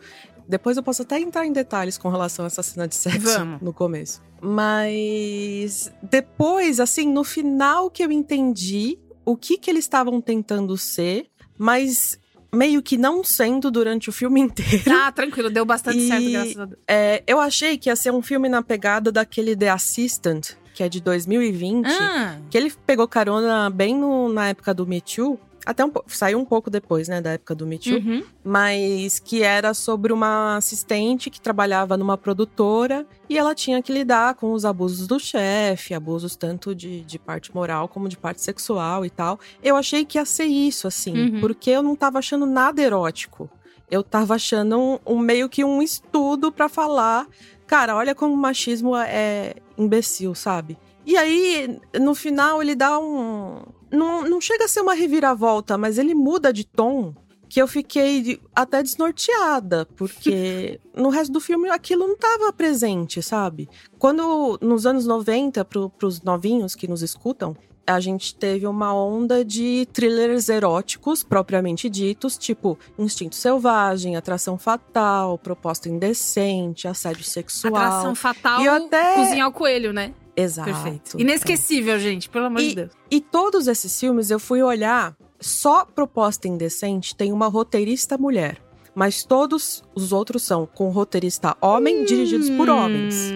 Depois 0.47 0.77
eu 0.77 0.83
posso 0.83 1.01
até 1.01 1.19
entrar 1.19 1.43
em 1.47 1.51
detalhes 1.51 1.97
com 1.97 2.09
relação 2.09 2.45
a 2.45 2.47
essa 2.49 2.61
cena 2.61 2.87
de 2.87 2.93
sexo 2.93 3.39
Vamos. 3.39 3.61
no 3.63 3.73
começo. 3.73 4.21
Mas 4.39 5.91
depois, 6.03 6.79
assim, 6.79 7.11
no 7.11 7.23
final 7.23 7.89
que 7.89 8.03
eu 8.03 8.11
entendi 8.11 8.99
o 9.25 9.35
que, 9.35 9.57
que 9.57 9.71
eles 9.71 9.85
estavam 9.85 10.21
tentando 10.21 10.77
ser, 10.77 11.25
mas 11.57 12.21
meio 12.53 12.81
que 12.81 12.97
não 12.97 13.23
sendo 13.23 13.69
durante 13.71 14.09
o 14.09 14.13
filme 14.13 14.39
inteiro. 14.41 14.83
Ah, 14.91 15.11
tranquilo, 15.11 15.49
deu 15.49 15.65
bastante 15.65 15.97
E- 15.99 16.07
certo, 16.07 16.31
graças 16.31 16.57
a 16.59 16.65
Deus. 16.65 16.79
É, 16.87 17.23
eu 17.27 17.39
achei 17.39 17.77
que 17.77 17.89
ia 17.89 17.95
ser 17.95 18.11
um 18.11 18.21
filme 18.21 18.47
na 18.47 18.61
pegada 18.61 19.11
daquele 19.11 19.55
The 19.55 19.69
Assistant, 19.69 20.51
que 20.73 20.83
é 20.83 20.89
de 20.89 21.01
2020. 21.01 21.87
Ah, 21.87 22.37
Que 22.49 22.57
ele 22.57 22.71
pegou 22.85 23.07
carona 23.07 23.69
bem 23.69 23.95
no- 23.95 24.29
na 24.31 24.49
época 24.49 24.73
do 24.73 24.85
Me 24.87 25.01
Too. 25.01 25.39
Até 25.65 25.85
um 25.85 25.91
saiu 26.07 26.39
um 26.39 26.45
pouco 26.45 26.69
depois, 26.69 27.07
né, 27.07 27.21
da 27.21 27.31
época 27.31 27.55
do 27.55 27.65
Me 27.65 27.77
Too. 27.77 27.93
uhum. 27.97 28.23
Mas 28.43 29.19
que 29.19 29.41
era 29.43 29.73
sobre 29.73 30.11
uma 30.11 30.57
assistente 30.57 31.29
que 31.29 31.39
trabalhava 31.39 31.95
numa 31.97 32.17
produtora 32.17 33.05
e 33.29 33.37
ela 33.37 33.55
tinha 33.55 33.81
que 33.81 33.91
lidar 33.93 34.35
com 34.35 34.51
os 34.53 34.65
abusos 34.65 35.07
do 35.07 35.19
chefe, 35.19 35.93
abusos 35.93 36.35
tanto 36.35 36.75
de, 36.75 37.01
de 37.01 37.17
parte 37.17 37.53
moral 37.53 37.87
como 37.87 38.09
de 38.09 38.17
parte 38.17 38.41
sexual 38.41 39.05
e 39.05 39.09
tal. 39.09 39.39
Eu 39.63 39.75
achei 39.75 40.03
que 40.05 40.17
ia 40.17 40.25
ser 40.25 40.45
isso, 40.45 40.87
assim, 40.87 41.13
Uhum. 41.35 41.39
porque 41.39 41.69
eu 41.69 41.81
não 41.81 41.95
tava 41.95 42.19
achando 42.19 42.45
nada 42.45 42.81
erótico. 42.81 43.49
Eu 43.89 44.01
tava 44.03 44.35
achando 44.35 44.79
um, 44.79 44.99
um 45.05 45.19
meio 45.19 45.47
que 45.47 45.63
um 45.63 45.81
estudo 45.81 46.51
pra 46.51 46.67
falar 46.67 47.27
Cara, 47.65 47.95
olha 47.95 48.13
como 48.13 48.33
o 48.33 48.37
machismo 48.37 48.95
é 48.95 49.55
imbecil, 49.77 50.35
sabe? 50.35 50.77
E 51.05 51.17
aí, 51.17 51.79
no 51.99 52.13
final, 52.13 52.61
ele 52.61 52.75
dá 52.75 52.99
um. 52.99 53.61
Não, 53.93 54.23
não 54.23 54.41
chega 54.41 54.65
a 54.65 54.67
ser 54.67 54.81
uma 54.81 54.95
reviravolta, 54.95 55.77
mas 55.77 55.99
ele 55.99 56.15
muda 56.15 56.51
de 56.51 56.65
tom 56.65 57.13
que 57.47 57.61
eu 57.61 57.67
fiquei 57.67 58.41
até 58.55 58.81
desnorteada, 58.81 59.85
porque 59.95 60.79
no 60.97 61.09
resto 61.09 61.31
do 61.31 61.39
filme 61.39 61.69
aquilo 61.69 62.07
não 62.07 62.15
estava 62.15 62.51
presente, 62.51 63.21
sabe? 63.21 63.69
Quando, 63.99 64.57
nos 64.59 64.87
anos 64.87 65.05
90, 65.05 65.63
para 65.63 66.07
os 66.07 66.23
novinhos 66.23 66.73
que 66.73 66.87
nos 66.87 67.03
escutam, 67.03 67.55
a 67.85 67.99
gente 67.99 68.33
teve 68.33 68.65
uma 68.65 68.95
onda 68.95 69.45
de 69.45 69.87
thrillers 69.93 70.49
eróticos, 70.49 71.21
propriamente 71.23 71.87
ditos, 71.89 72.37
tipo 72.39 72.79
Instinto 72.97 73.35
Selvagem, 73.35 74.15
Atração 74.15 74.57
Fatal, 74.57 75.37
Proposta 75.37 75.89
Indecente, 75.89 76.87
Assédio 76.87 77.23
Sexual. 77.23 77.75
Atração 77.75 78.15
Fatal, 78.15 78.61
e 78.61 78.67
até... 78.67 79.15
Cozinhar 79.15 79.47
o 79.47 79.51
Coelho, 79.51 79.93
né? 79.93 80.13
Exato. 80.35 80.71
Perfeito. 80.71 81.19
Inesquecível, 81.19 81.95
é. 81.95 81.99
gente, 81.99 82.29
pelo 82.29 82.45
amor 82.45 82.61
e, 82.61 82.69
de 82.69 82.75
Deus. 82.75 82.91
E 83.09 83.21
todos 83.21 83.67
esses 83.67 83.99
filmes 83.99 84.31
eu 84.31 84.39
fui 84.39 84.61
olhar, 84.61 85.15
só 85.39 85.85
Proposta 85.85 86.47
Indecente 86.47 87.15
tem 87.15 87.31
uma 87.31 87.47
roteirista 87.47 88.17
mulher. 88.17 88.61
Mas 88.95 89.23
todos 89.23 89.83
os 89.95 90.11
outros 90.11 90.43
são 90.43 90.67
com 90.67 90.89
roteirista 90.89 91.57
homem, 91.59 92.01
hum... 92.01 92.05
dirigidos 92.05 92.49
por 92.51 92.69
homens. 92.69 93.31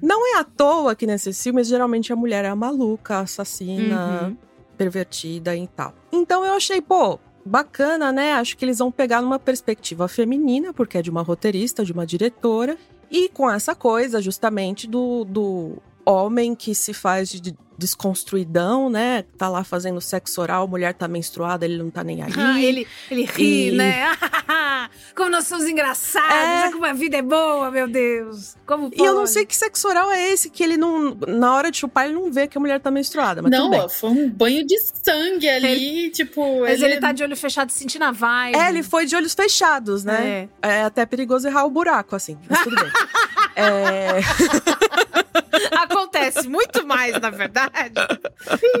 Não 0.00 0.34
é 0.34 0.40
à 0.40 0.44
toa 0.44 0.94
que 0.94 1.06
nesses 1.06 1.40
filmes 1.40 1.68
geralmente 1.68 2.12
a 2.12 2.16
mulher 2.16 2.44
é 2.44 2.48
a 2.48 2.56
maluca, 2.56 3.16
a 3.16 3.20
assassina, 3.20 4.24
uhum. 4.24 4.36
pervertida 4.76 5.56
e 5.56 5.66
tal. 5.68 5.94
Então 6.12 6.44
eu 6.44 6.54
achei, 6.54 6.80
pô, 6.80 7.18
bacana, 7.44 8.12
né? 8.12 8.32
Acho 8.32 8.56
que 8.56 8.64
eles 8.64 8.78
vão 8.78 8.90
pegar 8.90 9.22
numa 9.22 9.38
perspectiva 9.38 10.08
feminina, 10.08 10.72
porque 10.72 10.98
é 10.98 11.02
de 11.02 11.10
uma 11.10 11.22
roteirista, 11.22 11.84
de 11.84 11.92
uma 11.92 12.06
diretora, 12.06 12.76
e 13.10 13.28
com 13.28 13.50
essa 13.50 13.74
coisa 13.74 14.20
justamente 14.22 14.88
do, 14.88 15.24
do 15.24 15.76
homem 16.04 16.54
que 16.54 16.74
se 16.74 16.92
faz 16.92 17.28
de 17.28 17.54
desconstruidão, 17.82 18.88
né? 18.88 19.24
Tá 19.36 19.48
lá 19.48 19.64
fazendo 19.64 20.00
sexo 20.00 20.40
oral, 20.40 20.68
mulher 20.68 20.94
tá 20.94 21.08
menstruada, 21.08 21.64
ele 21.64 21.78
não 21.78 21.90
tá 21.90 22.04
nem 22.04 22.22
aí. 22.22 22.32
Ah, 22.36 22.62
ele, 22.62 22.86
ele 23.10 23.24
ri, 23.24 23.68
e... 23.68 23.72
né? 23.72 24.04
como 25.16 25.30
nós 25.30 25.46
somos 25.46 25.66
engraçados, 25.66 26.68
é... 26.68 26.70
como 26.70 26.84
a 26.84 26.92
vida 26.92 27.16
é 27.16 27.22
boa, 27.22 27.70
meu 27.70 27.88
Deus. 27.88 28.56
Como 28.64 28.88
pode? 28.88 29.02
E 29.02 29.04
eu 29.04 29.14
não 29.14 29.26
sei 29.26 29.44
que 29.44 29.56
sexo 29.56 29.88
oral 29.88 30.10
é 30.12 30.30
esse, 30.30 30.48
que 30.48 30.62
ele 30.62 30.76
não. 30.76 31.16
Na 31.26 31.54
hora 31.54 31.70
de 31.70 31.78
chupar, 31.78 32.04
ele 32.04 32.14
não 32.14 32.30
vê 32.30 32.46
que 32.46 32.56
a 32.56 32.60
mulher 32.60 32.80
tá 32.80 32.90
menstruada. 32.90 33.42
Mas 33.42 33.50
não, 33.50 33.88
foi 33.88 34.10
um 34.10 34.30
banho 34.30 34.64
de 34.64 34.78
sangue 34.80 35.48
ali, 35.48 35.66
ele... 35.66 36.10
tipo. 36.10 36.60
Mas 36.60 36.80
ele... 36.80 36.92
ele 36.92 37.00
tá 37.00 37.12
de 37.12 37.24
olho 37.24 37.36
fechado 37.36 37.70
sentindo 37.70 38.04
a 38.04 38.12
vibe. 38.12 38.56
É, 38.56 38.68
ele 38.68 38.82
foi 38.82 39.06
de 39.06 39.16
olhos 39.16 39.34
fechados, 39.34 40.04
né? 40.04 40.48
É, 40.62 40.68
é 40.68 40.82
até 40.84 41.04
perigoso 41.04 41.48
errar 41.48 41.64
o 41.64 41.70
buraco, 41.70 42.14
assim. 42.14 42.38
Mas 42.48 42.62
tudo 42.62 42.76
bem. 42.76 42.90
é. 43.56 44.20
Acontece 45.76 46.48
muito 46.48 46.86
mais, 46.86 47.18
na 47.20 47.30
verdade, 47.30 47.94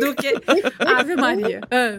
do 0.00 0.14
que 0.14 0.34
Ave 0.78 1.16
Maria. 1.16 1.60
Ah. 1.70 1.98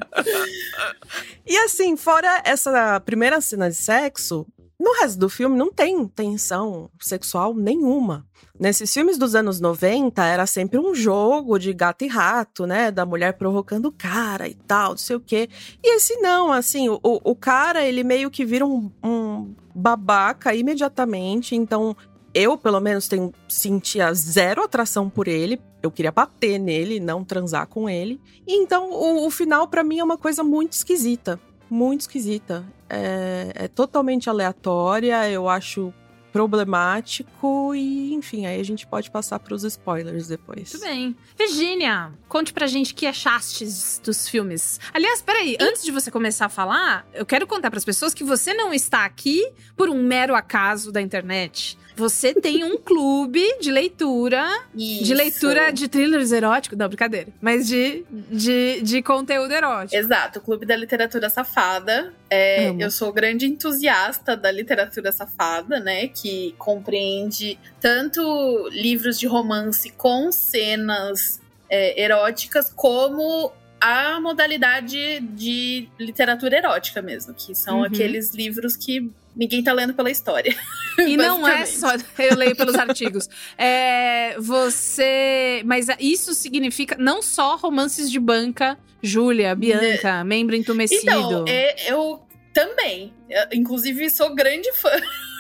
E 1.46 1.58
assim, 1.58 1.96
fora 1.96 2.42
essa 2.44 3.00
primeira 3.02 3.40
cena 3.42 3.70
de 3.70 3.76
sexo, 3.76 4.46
no 4.80 4.92
resto 5.02 5.20
do 5.20 5.30
filme 5.30 5.58
não 5.58 5.72
tem 5.72 6.06
tensão 6.08 6.90
sexual 7.00 7.54
nenhuma. 7.54 8.26
Nesses 8.60 8.94
filmes 8.94 9.18
dos 9.18 9.34
anos 9.34 9.60
90, 9.60 10.24
era 10.24 10.46
sempre 10.46 10.78
um 10.78 10.94
jogo 10.94 11.58
de 11.58 11.74
gato 11.74 12.06
e 12.06 12.08
rato, 12.08 12.68
né? 12.68 12.92
Da 12.92 13.06
mulher 13.06 13.34
provocando 13.34 13.88
o 13.88 13.92
cara 13.92 14.48
e 14.48 14.54
tal, 14.54 14.92
não 14.92 14.98
sei 14.98 15.16
o 15.16 15.20
quê. 15.20 15.50
E 15.82 15.96
esse 15.96 16.18
não, 16.18 16.52
assim, 16.52 16.88
o, 16.88 17.00
o 17.02 17.36
cara, 17.36 17.84
ele 17.84 18.04
meio 18.04 18.30
que 18.30 18.46
vira 18.46 18.66
um, 18.66 18.92
um 19.04 19.56
babaca 19.74 20.54
imediatamente. 20.54 21.56
Então, 21.56 21.96
eu, 22.34 22.58
pelo 22.58 22.80
menos, 22.80 23.08
tenho, 23.08 23.34
sentia 23.48 24.14
zero 24.14 24.64
atração 24.64 25.10
por 25.10 25.28
ele. 25.28 25.62
Eu 25.82 25.92
queria 25.92 26.12
bater 26.12 26.58
nele, 26.58 27.00
não 27.00 27.24
transar 27.24 27.68
com 27.68 27.90
ele. 27.90 28.20
E 28.48 28.56
então, 28.56 28.92
o, 28.92 29.26
o 29.26 29.30
final, 29.30 29.68
para 29.68 29.84
mim, 29.84 30.00
é 30.00 30.04
uma 30.04 30.18
coisa 30.18 30.44
muito 30.44 30.74
esquisita. 30.74 31.40
Muito 31.70 32.02
esquisita. 32.02 32.66
É, 32.90 33.52
é 33.56 33.68
totalmente 33.68 34.30
aleatória. 34.30 35.30
Eu 35.30 35.48
acho 35.48 35.94
problemático 36.34 37.76
e, 37.76 38.12
enfim, 38.16 38.48
aí 38.48 38.60
a 38.60 38.64
gente 38.64 38.88
pode 38.88 39.12
passar 39.12 39.38
para 39.38 39.54
os 39.54 39.64
spoilers 39.64 40.28
depois. 40.28 40.74
Muito 40.74 40.84
bem. 40.84 41.16
Virgínia, 41.38 42.12
conte 42.28 42.52
pra 42.52 42.66
gente 42.66 42.92
o 42.92 42.96
que 42.96 43.06
achastes 43.06 44.02
dos 44.04 44.28
filmes. 44.28 44.80
Aliás, 44.92 45.22
peraí, 45.22 45.56
e... 45.60 45.64
antes 45.64 45.84
de 45.84 45.92
você 45.92 46.10
começar 46.10 46.48
a 46.48 46.50
falar, 46.50 47.08
eu 47.14 47.24
quero 47.24 47.46
contar 47.46 47.70
para 47.70 47.78
as 47.78 47.86
pessoas 47.86 48.16
que 48.16 48.24
você 48.24 48.52
não 48.52 48.74
está 48.74 49.06
aqui 49.06 49.48
por 49.78 49.90
um 49.90 50.02
mero 50.02 50.34
acaso 50.34 50.92
da 50.92 51.00
internet. 51.00 51.78
Você 51.96 52.34
tem 52.34 52.64
um 52.64 52.78
clube 52.78 53.60
de 53.60 53.72
leitura. 53.72 54.48
Isso. 54.76 55.04
De 55.04 55.14
leitura 55.14 55.72
de 55.72 55.88
thrillers 55.88 56.32
eróticos. 56.32 56.78
Não, 56.78 56.88
brincadeira. 56.88 57.28
Mas 57.42 57.68
de, 57.68 58.04
de, 58.10 58.82
de 58.82 59.02
conteúdo 59.02 59.54
erótico. 59.54 59.96
Exato, 59.96 60.40
o 60.40 60.42
Clube 60.42 60.66
da 60.66 60.76
Literatura 60.76 61.30
Safada. 61.30 62.14
É, 62.30 62.74
eu 62.80 62.90
sou 62.90 63.14
grande 63.14 63.46
entusiasta 63.46 64.36
da 64.36 64.52
literatura 64.52 65.12
safada, 65.12 65.80
né? 65.80 66.08
Que 66.08 66.56
compreende 66.58 67.60
tanto 67.80 68.68
livros 68.72 69.20
de 69.20 69.28
romance 69.28 69.92
com 69.92 70.32
cenas 70.32 71.40
é, 71.70 72.02
eróticas, 72.02 72.72
como 72.76 73.52
a 73.80 74.20
modalidade 74.22 75.20
de 75.20 75.90
literatura 76.00 76.58
erótica 76.58 77.02
mesmo, 77.02 77.34
que 77.34 77.54
são 77.54 77.80
uhum. 77.80 77.84
aqueles 77.84 78.34
livros 78.34 78.78
que 78.78 79.12
ninguém 79.36 79.64
tá 79.64 79.74
lendo 79.74 79.94
pela 79.94 80.12
história. 80.12 80.56
E 81.00 81.16
não 81.18 81.48
é 81.48 81.66
só. 81.66 81.96
Eu 82.18 82.36
leio 82.36 82.56
pelos 82.56 82.76
artigos. 82.76 83.28
É, 83.58 84.40
você. 84.40 85.62
Mas 85.66 85.88
isso 86.00 86.34
significa 86.34 86.96
não 86.98 87.22
só 87.22 87.56
romances 87.56 88.10
de 88.10 88.20
banca, 88.20 88.78
Júlia, 89.02 89.56
Bianca, 89.56 90.20
é, 90.20 90.24
membro 90.24 90.56
entumecido. 90.56 91.02
Então, 91.04 91.46
é, 91.48 91.92
eu 91.92 92.22
também. 92.54 93.14
Eu, 93.30 93.48
inclusive, 93.54 94.10
sou 94.10 94.34
grande 94.34 94.72
fã. 94.74 94.92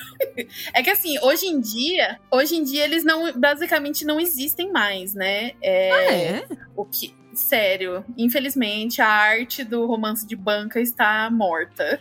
É 0.73 0.81
que 0.81 0.89
assim, 0.89 1.19
hoje 1.19 1.47
em 1.47 1.59
dia, 1.59 2.17
hoje 2.31 2.55
em 2.55 2.63
dia 2.63 2.85
eles 2.85 3.03
não 3.03 3.33
basicamente 3.33 4.05
não 4.05 4.19
existem 4.19 4.71
mais, 4.71 5.13
né? 5.13 5.51
É, 5.61 5.91
ah, 5.91 6.13
é? 6.13 6.47
O 6.77 6.85
que 6.85 7.13
sério, 7.39 8.03
infelizmente 8.17 9.01
a 9.01 9.07
arte 9.07 9.63
do 9.63 9.85
romance 9.85 10.25
de 10.25 10.35
banca 10.35 10.79
está 10.79 11.29
morta. 11.31 11.99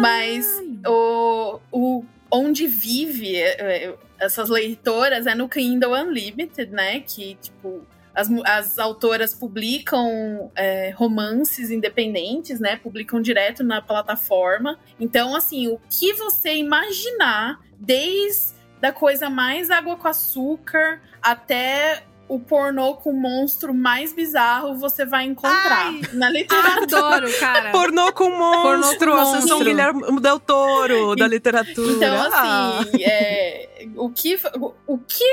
Mas 0.00 0.46
o, 0.86 1.60
o 1.70 2.04
onde 2.30 2.66
vive 2.66 3.36
é, 3.36 3.86
é, 3.88 3.94
essas 4.18 4.48
leitoras 4.48 5.26
é 5.26 5.34
no 5.34 5.48
Kindle 5.48 5.92
Unlimited, 5.92 6.70
né? 6.70 7.00
Que, 7.00 7.36
tipo, 7.36 7.82
as, 8.14 8.28
as 8.44 8.78
autoras 8.78 9.34
publicam 9.34 10.50
é, 10.54 10.90
romances 10.90 11.70
independentes, 11.70 12.60
né? 12.60 12.76
Publicam 12.76 13.20
direto 13.20 13.64
na 13.64 13.82
plataforma. 13.82 14.78
Então, 14.98 15.34
assim, 15.34 15.68
o 15.68 15.80
que 15.90 16.12
você 16.14 16.54
imaginar, 16.54 17.60
desde 17.78 18.60
da 18.80 18.92
coisa 18.92 19.28
mais 19.28 19.70
água 19.70 19.96
com 19.96 20.08
açúcar 20.08 21.02
até 21.20 22.02
o 22.30 22.38
pornô 22.38 22.94
com 22.94 23.10
o 23.10 23.12
monstro 23.12 23.74
mais 23.74 24.12
bizarro 24.12 24.76
você 24.76 25.04
vai 25.04 25.24
encontrar 25.24 25.88
Ai, 25.88 26.00
na 26.12 26.30
literatura. 26.30 26.82
Adoro, 26.84 27.40
cara. 27.40 27.72
pornô 27.72 28.12
com 28.12 28.30
monstro. 28.30 28.62
Pornô 28.62 29.16
com 29.16 29.30
monstro. 29.32 29.48
São 29.48 29.58
Guilherme 29.58 30.20
Del 30.20 30.38
Toro 30.38 31.16
da 31.16 31.26
literatura. 31.26 31.92
Então, 31.92 32.22
assim, 32.22 32.32
ah. 32.32 32.84
é, 33.00 33.79
o 33.96 34.10
que, 34.10 34.38
o, 34.86 34.98
que 34.98 35.24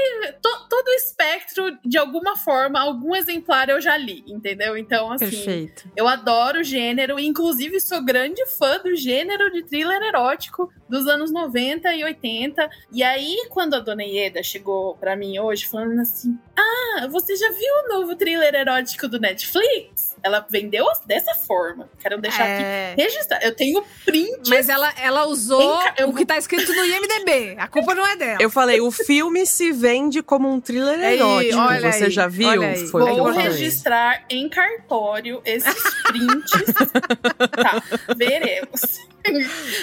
to, 0.41 0.67
todo 0.69 0.87
o 0.87 0.93
espectro, 0.93 1.77
de 1.83 1.97
alguma 1.97 2.35
forma, 2.35 2.79
algum 2.79 3.15
exemplar 3.15 3.69
eu 3.69 3.81
já 3.81 3.97
li, 3.97 4.23
entendeu? 4.27 4.77
Então, 4.77 5.11
assim, 5.11 5.29
Perfeito. 5.29 5.89
eu 5.95 6.07
adoro 6.07 6.59
o 6.59 6.63
gênero, 6.63 7.19
inclusive 7.19 7.79
sou 7.79 8.03
grande 8.03 8.45
fã 8.57 8.79
do 8.79 8.95
gênero 8.95 9.51
de 9.51 9.63
thriller 9.63 10.01
erótico 10.03 10.71
dos 10.89 11.07
anos 11.07 11.31
90 11.31 11.93
e 11.93 12.03
80. 12.03 12.69
E 12.91 13.03
aí, 13.03 13.47
quando 13.49 13.75
a 13.75 13.79
dona 13.79 14.03
Ieda 14.03 14.41
chegou 14.41 14.95
para 14.95 15.15
mim 15.15 15.39
hoje, 15.39 15.65
falando 15.65 15.99
assim: 15.99 16.37
Ah, 16.55 17.07
você 17.09 17.35
já 17.35 17.49
viu 17.49 17.73
o 17.85 17.99
novo 17.99 18.15
thriller 18.15 18.53
erótico 18.53 19.07
do 19.07 19.19
Netflix? 19.19 20.15
Ela 20.23 20.45
vendeu 20.49 20.85
dessa 21.05 21.33
forma. 21.35 21.89
Quero 21.99 22.19
deixar 22.19 22.47
é... 22.47 22.91
aqui 22.91 23.01
registrado. 23.01 23.43
Eu 23.45 23.55
tenho 23.55 23.83
print. 24.05 24.49
Mas 24.49 24.69
ela, 24.69 24.93
ela 24.99 25.25
usou 25.25 25.79
o 26.07 26.13
que 26.13 26.25
tá 26.25 26.37
escrito 26.37 26.73
no 26.73 26.85
IMDB. 26.85 27.55
A 27.57 27.67
culpa 27.67 27.93
não 27.93 28.05
é 28.05 28.15
dela. 28.15 28.36
Eu 28.39 28.49
falei, 28.49 28.81
o 28.81 28.91
filme 28.91 29.45
se 29.45 29.71
vende 29.71 30.21
como 30.21 30.49
um 30.49 30.59
thriller 30.59 30.99
aí, 30.99 31.19
erótico. 31.19 31.91
Você 31.91 32.05
aí, 32.05 32.11
já 32.11 32.27
viu? 32.27 32.61
Foi 32.91 33.01
Vou 33.01 33.31
registrar 33.31 34.25
em 34.29 34.47
cartório 34.49 35.41
esses 35.45 35.75
prints. 36.03 36.73
tá, 37.61 37.83
veremos. 38.15 38.99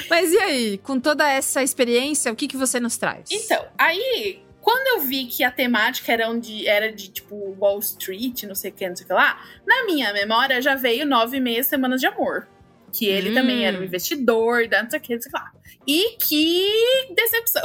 Mas 0.08 0.32
e 0.32 0.38
aí, 0.38 0.78
com 0.78 0.98
toda 0.98 1.28
essa 1.28 1.62
experiência, 1.62 2.32
o 2.32 2.36
que, 2.36 2.48
que 2.48 2.56
você 2.56 2.80
nos 2.80 2.96
traz? 2.96 3.28
Então, 3.30 3.64
aí 3.78 4.42
quando 4.64 4.98
eu 4.98 5.06
vi 5.06 5.26
que 5.26 5.44
a 5.44 5.50
temática 5.50 6.10
era, 6.10 6.30
onde, 6.30 6.66
era 6.66 6.90
de, 6.90 7.10
tipo, 7.10 7.54
Wall 7.60 7.78
Street, 7.80 8.44
não 8.44 8.54
sei 8.54 8.70
o 8.70 8.74
que, 8.74 8.88
não 8.88 8.96
sei 8.96 9.04
o 9.04 9.08
que 9.08 9.12
lá, 9.12 9.38
na 9.66 9.84
minha 9.84 10.10
memória 10.14 10.60
já 10.62 10.74
veio 10.74 11.04
nove 11.04 11.36
e 11.36 11.40
meia 11.40 11.62
semanas 11.62 12.00
de 12.00 12.06
amor. 12.06 12.48
Que 12.96 13.07
ele 13.07 13.30
Hum. 13.30 13.35
também 13.35 13.66
era 13.66 13.78
um 13.78 13.83
investidor, 13.83 14.68
da 14.68 14.83
não 14.83 14.90
sei 14.90 14.98
o 14.98 15.02
que, 15.02 15.14
não 15.14 15.22
sei 15.22 15.33
lá. 15.33 15.52
E 15.87 16.16
que 16.16 17.12
decepção. 17.14 17.62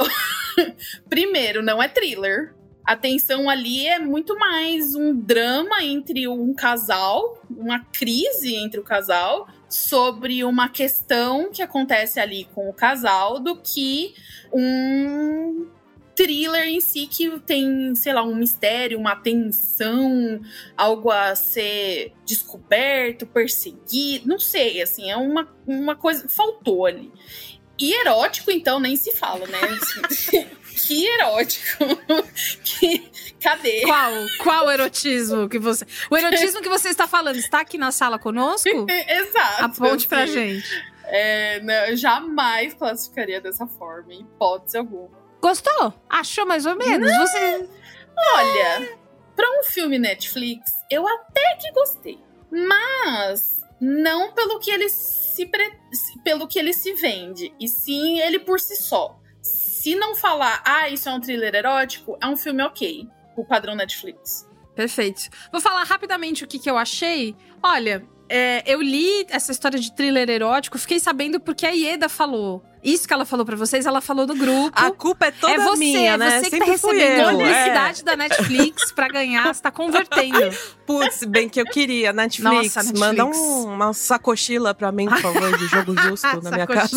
Primeiro, 1.08 1.62
não 1.62 1.82
é 1.82 1.88
thriller. 1.88 2.54
A 2.84 2.96
tensão 2.96 3.48
ali 3.48 3.86
é 3.86 3.98
muito 3.98 4.36
mais 4.36 4.94
um 4.94 5.14
drama 5.14 5.84
entre 5.84 6.26
um 6.26 6.52
casal, 6.54 7.40
uma 7.48 7.78
crise 7.92 8.56
entre 8.56 8.80
o 8.80 8.82
casal, 8.82 9.46
sobre 9.68 10.42
uma 10.42 10.68
questão 10.68 11.50
que 11.52 11.62
acontece 11.62 12.18
ali 12.18 12.48
com 12.52 12.68
o 12.68 12.72
casal, 12.72 13.38
do 13.38 13.54
que 13.56 14.14
um 14.52 15.68
thriller 16.20 16.68
em 16.68 16.80
si 16.82 17.06
que 17.06 17.30
tem, 17.40 17.94
sei 17.94 18.12
lá, 18.12 18.22
um 18.22 18.34
mistério, 18.34 18.98
uma 18.98 19.16
tensão, 19.16 20.38
algo 20.76 21.10
a 21.10 21.34
ser 21.34 22.12
descoberto, 22.26 23.26
perseguido, 23.26 24.28
não 24.28 24.38
sei, 24.38 24.82
assim, 24.82 25.10
é 25.10 25.16
uma, 25.16 25.48
uma 25.66 25.96
coisa. 25.96 26.28
Faltou 26.28 26.84
ali. 26.84 27.10
E 27.78 27.94
erótico, 27.94 28.50
então, 28.50 28.78
nem 28.78 28.94
se 28.96 29.16
fala, 29.16 29.46
né? 29.46 29.58
que 30.76 31.06
erótico. 31.06 31.84
que, 32.62 33.10
cadê? 33.42 33.80
Qual? 33.80 34.12
Qual 34.42 34.70
erotismo 34.70 35.48
que 35.48 35.58
você. 35.58 35.86
O 36.10 36.16
erotismo 36.18 36.60
que 36.60 36.68
você 36.68 36.90
está 36.90 37.08
falando 37.08 37.36
está 37.36 37.60
aqui 37.60 37.78
na 37.78 37.90
sala 37.90 38.18
conosco? 38.18 38.68
Exato. 39.08 39.64
Aponte 39.64 40.06
pra 40.06 40.24
assim. 40.24 40.32
gente. 40.34 40.90
É, 41.04 41.60
não, 41.60 41.86
eu 41.86 41.96
jamais 41.96 42.74
classificaria 42.74 43.40
dessa 43.40 43.66
forma, 43.66 44.12
em 44.12 44.20
hipótese 44.20 44.76
alguma. 44.76 45.19
Gostou? 45.40 45.94
Achou 46.08 46.46
mais 46.46 46.66
ou 46.66 46.76
menos? 46.76 47.10
Você. 47.16 47.68
Olha, 48.34 48.98
pra 49.34 49.46
um 49.58 49.64
filme 49.64 49.98
Netflix, 49.98 50.70
eu 50.90 51.06
até 51.08 51.56
que 51.56 51.72
gostei. 51.72 52.18
Mas 52.50 53.60
não 53.80 54.32
pelo 54.32 54.58
que 54.58 54.70
ele 54.70 54.88
se 54.88 55.46
pre- 55.46 55.78
pelo 56.22 56.46
que 56.46 56.58
ele 56.58 56.72
se 56.74 56.92
vende, 56.94 57.54
e 57.58 57.66
sim 57.68 58.18
ele 58.20 58.38
por 58.38 58.60
si 58.60 58.76
só. 58.76 59.18
Se 59.40 59.94
não 59.94 60.14
falar, 60.14 60.62
ah, 60.66 60.88
isso 60.90 61.08
é 61.08 61.12
um 61.12 61.20
thriller 61.20 61.54
erótico, 61.54 62.18
é 62.20 62.26
um 62.26 62.36
filme 62.36 62.62
ok, 62.62 63.08
o 63.36 63.44
padrão 63.44 63.74
Netflix. 63.74 64.46
Perfeito. 64.74 65.22
Vou 65.50 65.60
falar 65.60 65.84
rapidamente 65.84 66.44
o 66.44 66.46
que, 66.46 66.58
que 66.58 66.68
eu 66.70 66.76
achei. 66.76 67.34
Olha, 67.62 68.06
é, 68.30 68.62
eu 68.66 68.80
li 68.80 69.26
essa 69.28 69.50
história 69.52 69.78
de 69.78 69.92
thriller 69.92 70.30
erótico, 70.30 70.78
fiquei 70.78 71.00
sabendo 71.00 71.40
porque 71.40 71.66
a 71.66 71.70
Ieda 71.70 72.08
falou. 72.08 72.64
Isso 72.82 73.06
que 73.06 73.12
ela 73.12 73.26
falou 73.26 73.44
pra 73.44 73.56
vocês, 73.56 73.84
ela 73.84 74.00
falou 74.00 74.26
do 74.26 74.34
grupo. 74.34 74.70
A 74.74 74.90
culpa 74.90 75.26
é 75.26 75.30
toda 75.30 75.52
é 75.52 75.58
você, 75.58 75.76
minha, 75.78 76.16
né? 76.16 76.30
você 76.40 76.44
que 76.44 76.50
Sempre 76.56 76.58
tá 76.72 76.78
fui 76.78 76.96
recebendo 76.96 77.20
eu, 77.28 77.30
publicidade 77.38 78.02
da 78.04 78.16
Netflix 78.16 78.90
pra 78.92 79.08
ganhar, 79.08 79.52
você 79.54 79.60
tá 79.60 79.70
convertendo. 79.70 80.38
Putz, 80.86 81.24
bem 81.24 81.46
que 81.46 81.60
eu 81.60 81.66
queria. 81.66 82.10
Netflix, 82.10 82.74
Nossa, 82.74 82.82
Netflix. 82.84 82.98
manda 83.00 83.26
um- 83.26 83.64
uma 83.74 83.92
sacochila 83.92 84.72
pra 84.74 84.90
mim, 84.90 85.08
por 85.10 85.18
favor, 85.18 85.58
de 85.58 85.66
jogo 85.66 85.94
justo 86.00 86.26
na 86.42 86.50
minha 86.52 86.66
casa. 86.66 86.96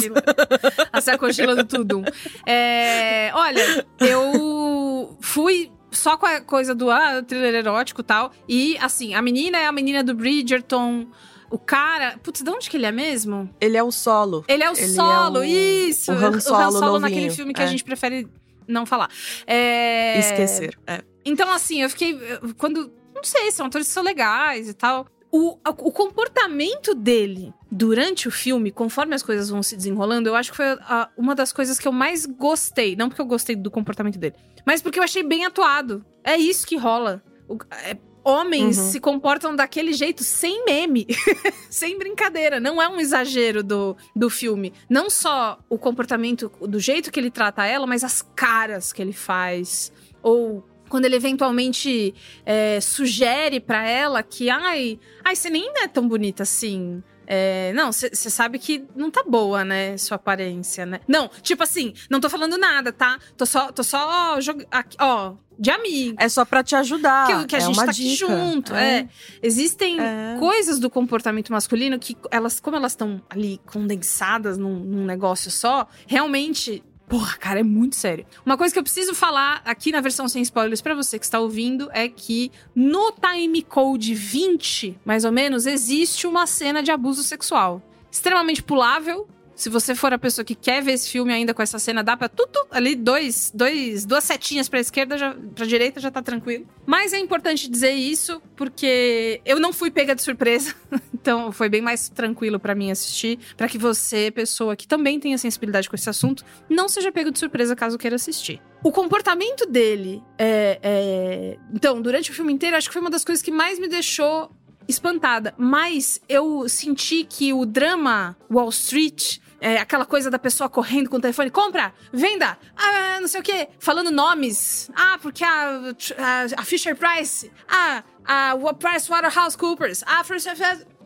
A 0.93 1.01
sacochila 1.01 1.53
do 1.53 1.65
Tudum. 1.65 2.03
É, 2.45 3.31
olha, 3.33 3.85
eu 3.99 5.17
fui 5.19 5.69
só 5.93 6.17
com 6.17 6.25
a 6.25 6.41
coisa 6.41 6.73
do 6.75 6.89
ah, 6.91 7.21
thriller 7.23 7.55
erótico 7.55 8.01
e 8.01 8.03
tal. 8.03 8.31
E, 8.47 8.77
assim, 8.79 9.13
a 9.13 9.21
menina 9.21 9.57
é 9.57 9.65
a 9.67 9.71
menina 9.71 10.03
do 10.03 10.13
Bridgerton. 10.13 11.07
O 11.49 11.57
cara. 11.59 12.17
Putz, 12.23 12.41
de 12.41 12.49
onde 12.49 12.69
que 12.69 12.77
ele 12.77 12.85
é 12.85 12.91
mesmo? 12.91 13.49
Ele 13.61 13.77
é 13.77 13.83
o 13.83 13.91
solo. 13.91 14.43
Ele 14.47 14.63
é 14.63 14.69
o 14.71 14.73
Ele 14.73 14.81
é 14.83 14.87
solo, 14.87 15.39
o- 15.39 15.43
isso. 15.43 16.11
o 16.11 16.15
Han 16.15 16.39
Solo 16.39 16.99
naquele 16.99 17.21
novinho, 17.21 17.31
filme 17.35 17.53
que 17.53 17.61
é. 17.61 17.65
a 17.65 17.67
gente 17.67 17.83
prefere 17.83 18.27
não 18.67 18.85
falar. 18.85 19.09
É... 19.45 20.17
Esquecer. 20.19 20.77
É. 20.87 21.03
Então, 21.23 21.51
assim, 21.53 21.81
eu 21.83 21.89
fiquei. 21.89 22.17
Quando. 22.57 22.91
Não 23.15 23.23
sei, 23.23 23.51
são 23.51 23.67
atores 23.67 23.87
que 23.87 23.93
são 23.93 24.03
legais 24.03 24.67
e 24.67 24.73
tal. 24.73 25.05
O, 25.31 25.57
o 25.65 25.91
comportamento 25.91 26.93
dele 26.93 27.51
durante 27.71 28.27
o 28.27 28.31
filme, 28.31 28.71
conforme 28.71 29.15
as 29.15 29.23
coisas 29.23 29.49
vão 29.49 29.63
se 29.63 29.75
desenrolando, 29.75 30.29
eu 30.29 30.35
acho 30.35 30.51
que 30.51 30.57
foi 30.57 30.65
a- 30.81 31.09
uma 31.17 31.33
das 31.33 31.51
coisas 31.51 31.79
que 31.79 31.87
eu 31.87 31.91
mais 31.91 32.25
gostei. 32.25 32.95
Não 32.95 33.09
porque 33.09 33.21
eu 33.21 33.25
gostei 33.25 33.55
do 33.55 33.71
comportamento 33.71 34.17
dele, 34.19 34.35
mas 34.65 34.81
porque 34.81 34.99
eu 34.99 35.03
achei 35.03 35.23
bem 35.23 35.45
atuado. 35.45 36.05
É 36.23 36.35
isso 36.37 36.65
que 36.67 36.75
rola. 36.77 37.21
O- 37.47 37.57
é- 37.83 37.97
homens 38.25 38.77
Uhum. 38.77 38.91
se 38.91 38.99
comportam 39.01 39.53
daquele 39.53 39.91
jeito 39.91 40.23
sem 40.23 40.63
meme, 40.63 41.05
sem 41.69 41.97
brincadeira. 41.97 42.57
Não 42.57 42.81
é 42.81 42.87
um 42.87 42.97
exagero 42.99 43.61
do, 43.61 43.97
do 44.15 44.29
filme. 44.29 44.71
Não 44.89 45.09
só 45.09 45.59
o 45.69 45.77
comportamento, 45.77 46.49
do 46.61 46.79
jeito 46.79 47.11
que 47.11 47.19
ele 47.19 47.29
trata 47.29 47.65
ela, 47.65 47.85
mas 47.85 48.01
as 48.01 48.21
caras 48.21 48.93
que 48.93 49.01
ele 49.01 49.11
faz. 49.11 49.91
Ou 50.21 50.63
quando 50.87 51.03
ele 51.03 51.17
eventualmente 51.17 52.15
é, 52.45 52.79
sugere 52.79 53.59
pra 53.59 53.85
ela 53.85 54.23
que, 54.23 54.49
ai, 54.49 54.97
ai, 55.21 55.35
você 55.35 55.49
nem 55.49 55.69
é 55.83 55.87
tão 55.89 56.07
bonita 56.07 56.43
assim. 56.43 57.03
É, 57.25 57.71
não, 57.73 57.91
você 57.91 58.09
sabe 58.29 58.59
que 58.59 58.85
não 58.95 59.09
tá 59.09 59.23
boa, 59.27 59.63
né? 59.63 59.97
Sua 59.97 60.15
aparência, 60.15 60.85
né? 60.85 60.99
Não, 61.07 61.29
tipo 61.41 61.63
assim, 61.63 61.93
não 62.09 62.19
tô 62.19 62.29
falando 62.29 62.57
nada, 62.57 62.91
tá? 62.91 63.17
Tô 63.37 63.45
só, 63.45 63.71
tô 63.71 63.83
só 63.83 64.39
jogando. 64.41 64.67
Ó, 64.99 65.33
de 65.57 65.69
amigo. 65.69 66.15
É 66.19 66.27
só 66.27 66.43
pra 66.43 66.63
te 66.63 66.75
ajudar. 66.75 67.27
Que, 67.27 67.47
que 67.47 67.55
a 67.55 67.59
é 67.59 67.61
gente 67.61 67.75
uma 67.77 67.85
tá 67.85 67.91
aqui 67.91 68.09
dica. 68.09 68.27
junto. 68.27 68.73
É. 68.73 69.07
Existem 69.41 69.99
É. 69.99 70.35
coisas 70.39 70.79
do 70.79 70.89
comportamento 70.89 71.51
masculino 71.51 71.97
que 71.99 72.17
elas, 72.31 72.59
como 72.59 72.75
elas 72.75 72.93
estão 72.93 73.21
ali 73.29 73.59
condensadas 73.65 74.57
num, 74.57 74.79
num 74.79 75.05
negócio 75.05 75.49
só, 75.51 75.87
realmente. 76.07 76.83
Porra, 77.07 77.37
cara, 77.37 77.59
é 77.59 77.63
muito 77.63 77.95
sério. 77.95 78.25
Uma 78.45 78.57
coisa 78.57 78.73
que 78.73 78.79
eu 78.79 78.83
preciso 78.83 79.13
falar 79.13 79.61
aqui 79.65 79.91
na 79.91 80.01
versão 80.01 80.27
sem 80.27 80.41
spoilers 80.41 80.81
pra 80.81 80.95
você 80.95 81.19
que 81.19 81.25
está 81.25 81.39
ouvindo 81.39 81.89
é 81.91 82.07
que 82.07 82.51
no 82.73 83.11
time 83.11 83.61
code 83.61 84.15
20, 84.15 84.99
mais 85.05 85.25
ou 85.25 85.31
menos, 85.31 85.65
existe 85.65 86.25
uma 86.25 86.47
cena 86.47 86.81
de 86.81 86.91
abuso 86.91 87.21
sexual. 87.23 87.81
Extremamente 88.11 88.63
pulável. 88.63 89.27
Se 89.63 89.69
você 89.69 89.95
for 89.95 90.11
a 90.11 90.19
pessoa 90.19 90.43
que 90.43 90.55
quer 90.55 90.83
ver 90.83 90.91
esse 90.91 91.09
filme 91.09 91.31
ainda 91.31 91.53
com 91.53 91.61
essa 91.61 91.79
cena, 91.79 92.03
dá 92.03 92.17
pra 92.17 92.27
tudo 92.27 92.67
ali, 92.69 92.95
dois, 92.97 93.49
dois, 93.55 94.03
duas 94.05 94.25
setinhas 94.25 94.67
pra 94.67 94.77
esquerda, 94.77 95.17
já, 95.17 95.33
pra 95.55 95.65
direita 95.65 96.01
já 96.01 96.11
tá 96.11 96.21
tranquilo. 96.21 96.67
Mas 96.85 97.13
é 97.13 97.17
importante 97.17 97.69
dizer 97.71 97.93
isso, 97.93 98.41
porque 98.57 99.39
eu 99.45 99.61
não 99.61 99.71
fui 99.71 99.89
pega 99.89 100.13
de 100.13 100.21
surpresa. 100.21 100.75
Então 101.23 101.53
foi 101.53 101.69
bem 101.69 101.81
mais 101.81 102.09
tranquilo 102.09 102.59
pra 102.59 102.75
mim 102.75 102.91
assistir, 102.91 103.39
Pra 103.55 103.69
que 103.69 103.77
você, 103.77 104.29
pessoa 104.29 104.75
que 104.75 104.85
também 104.85 105.17
tenha 105.21 105.37
sensibilidade 105.37 105.89
com 105.89 105.95
esse 105.95 106.09
assunto, 106.09 106.43
não 106.69 106.89
seja 106.89 107.13
pego 107.13 107.31
de 107.31 107.39
surpresa 107.39 107.73
caso 107.77 107.97
queira 107.97 108.17
assistir. 108.17 108.61
O 108.83 108.91
comportamento 108.91 109.65
dele 109.65 110.21
é, 110.37 110.77
é- 110.83 111.57
Então, 111.73 112.01
durante 112.01 112.29
o 112.29 112.33
filme 112.33 112.51
inteiro, 112.51 112.75
acho 112.75 112.89
que 112.89 112.93
foi 112.93 112.99
uma 113.01 113.09
das 113.09 113.23
coisas 113.23 113.41
que 113.41 113.51
mais 113.51 113.79
me 113.79 113.87
deixou 113.87 114.51
espantada. 114.85 115.53
Mas 115.57 116.19
eu 116.27 116.67
senti 116.67 117.23
que 117.23 117.53
o 117.53 117.65
drama 117.65 118.35
Wall 118.51 118.67
Street. 118.67 119.37
É, 119.63 119.77
aquela 119.77 120.05
coisa 120.05 120.29
da 120.29 120.37
pessoa 120.37 120.69
correndo 120.69 121.09
com 121.09 121.15
o 121.15 121.21
telefone, 121.21 121.49
compra, 121.49 121.93
venda, 122.11 122.57
ah, 122.75 123.19
não 123.21 123.29
sei 123.29 123.39
o 123.39 123.43
quê, 123.43 123.69
falando 123.79 124.11
nomes. 124.11 124.91
Ah, 124.93 125.17
porque 125.21 125.41
a, 125.41 125.93
a, 126.17 126.45
a 126.57 126.65
Fisher 126.65 126.97
Price, 126.97 127.49
ah, 127.69 128.03
a 128.25 128.57
Price 128.73 129.09
Waterhouse 129.09 129.57
Coopers, 129.57 130.03
a 130.05 130.21
Fisher 130.25 130.53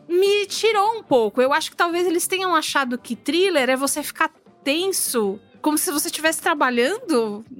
me 0.08 0.44
tirou 0.46 0.98
um 0.98 1.04
pouco. 1.04 1.40
Eu 1.40 1.52
acho 1.52 1.70
que 1.70 1.76
talvez 1.76 2.04
eles 2.04 2.26
tenham 2.26 2.52
achado 2.52 2.98
que 2.98 3.14
thriller 3.14 3.70
é 3.70 3.76
você 3.76 4.02
ficar 4.02 4.28
tenso. 4.64 5.38
Como 5.62 5.78
se 5.78 5.92
você 5.92 6.08
estivesse 6.08 6.40
trabalhando. 6.40 7.44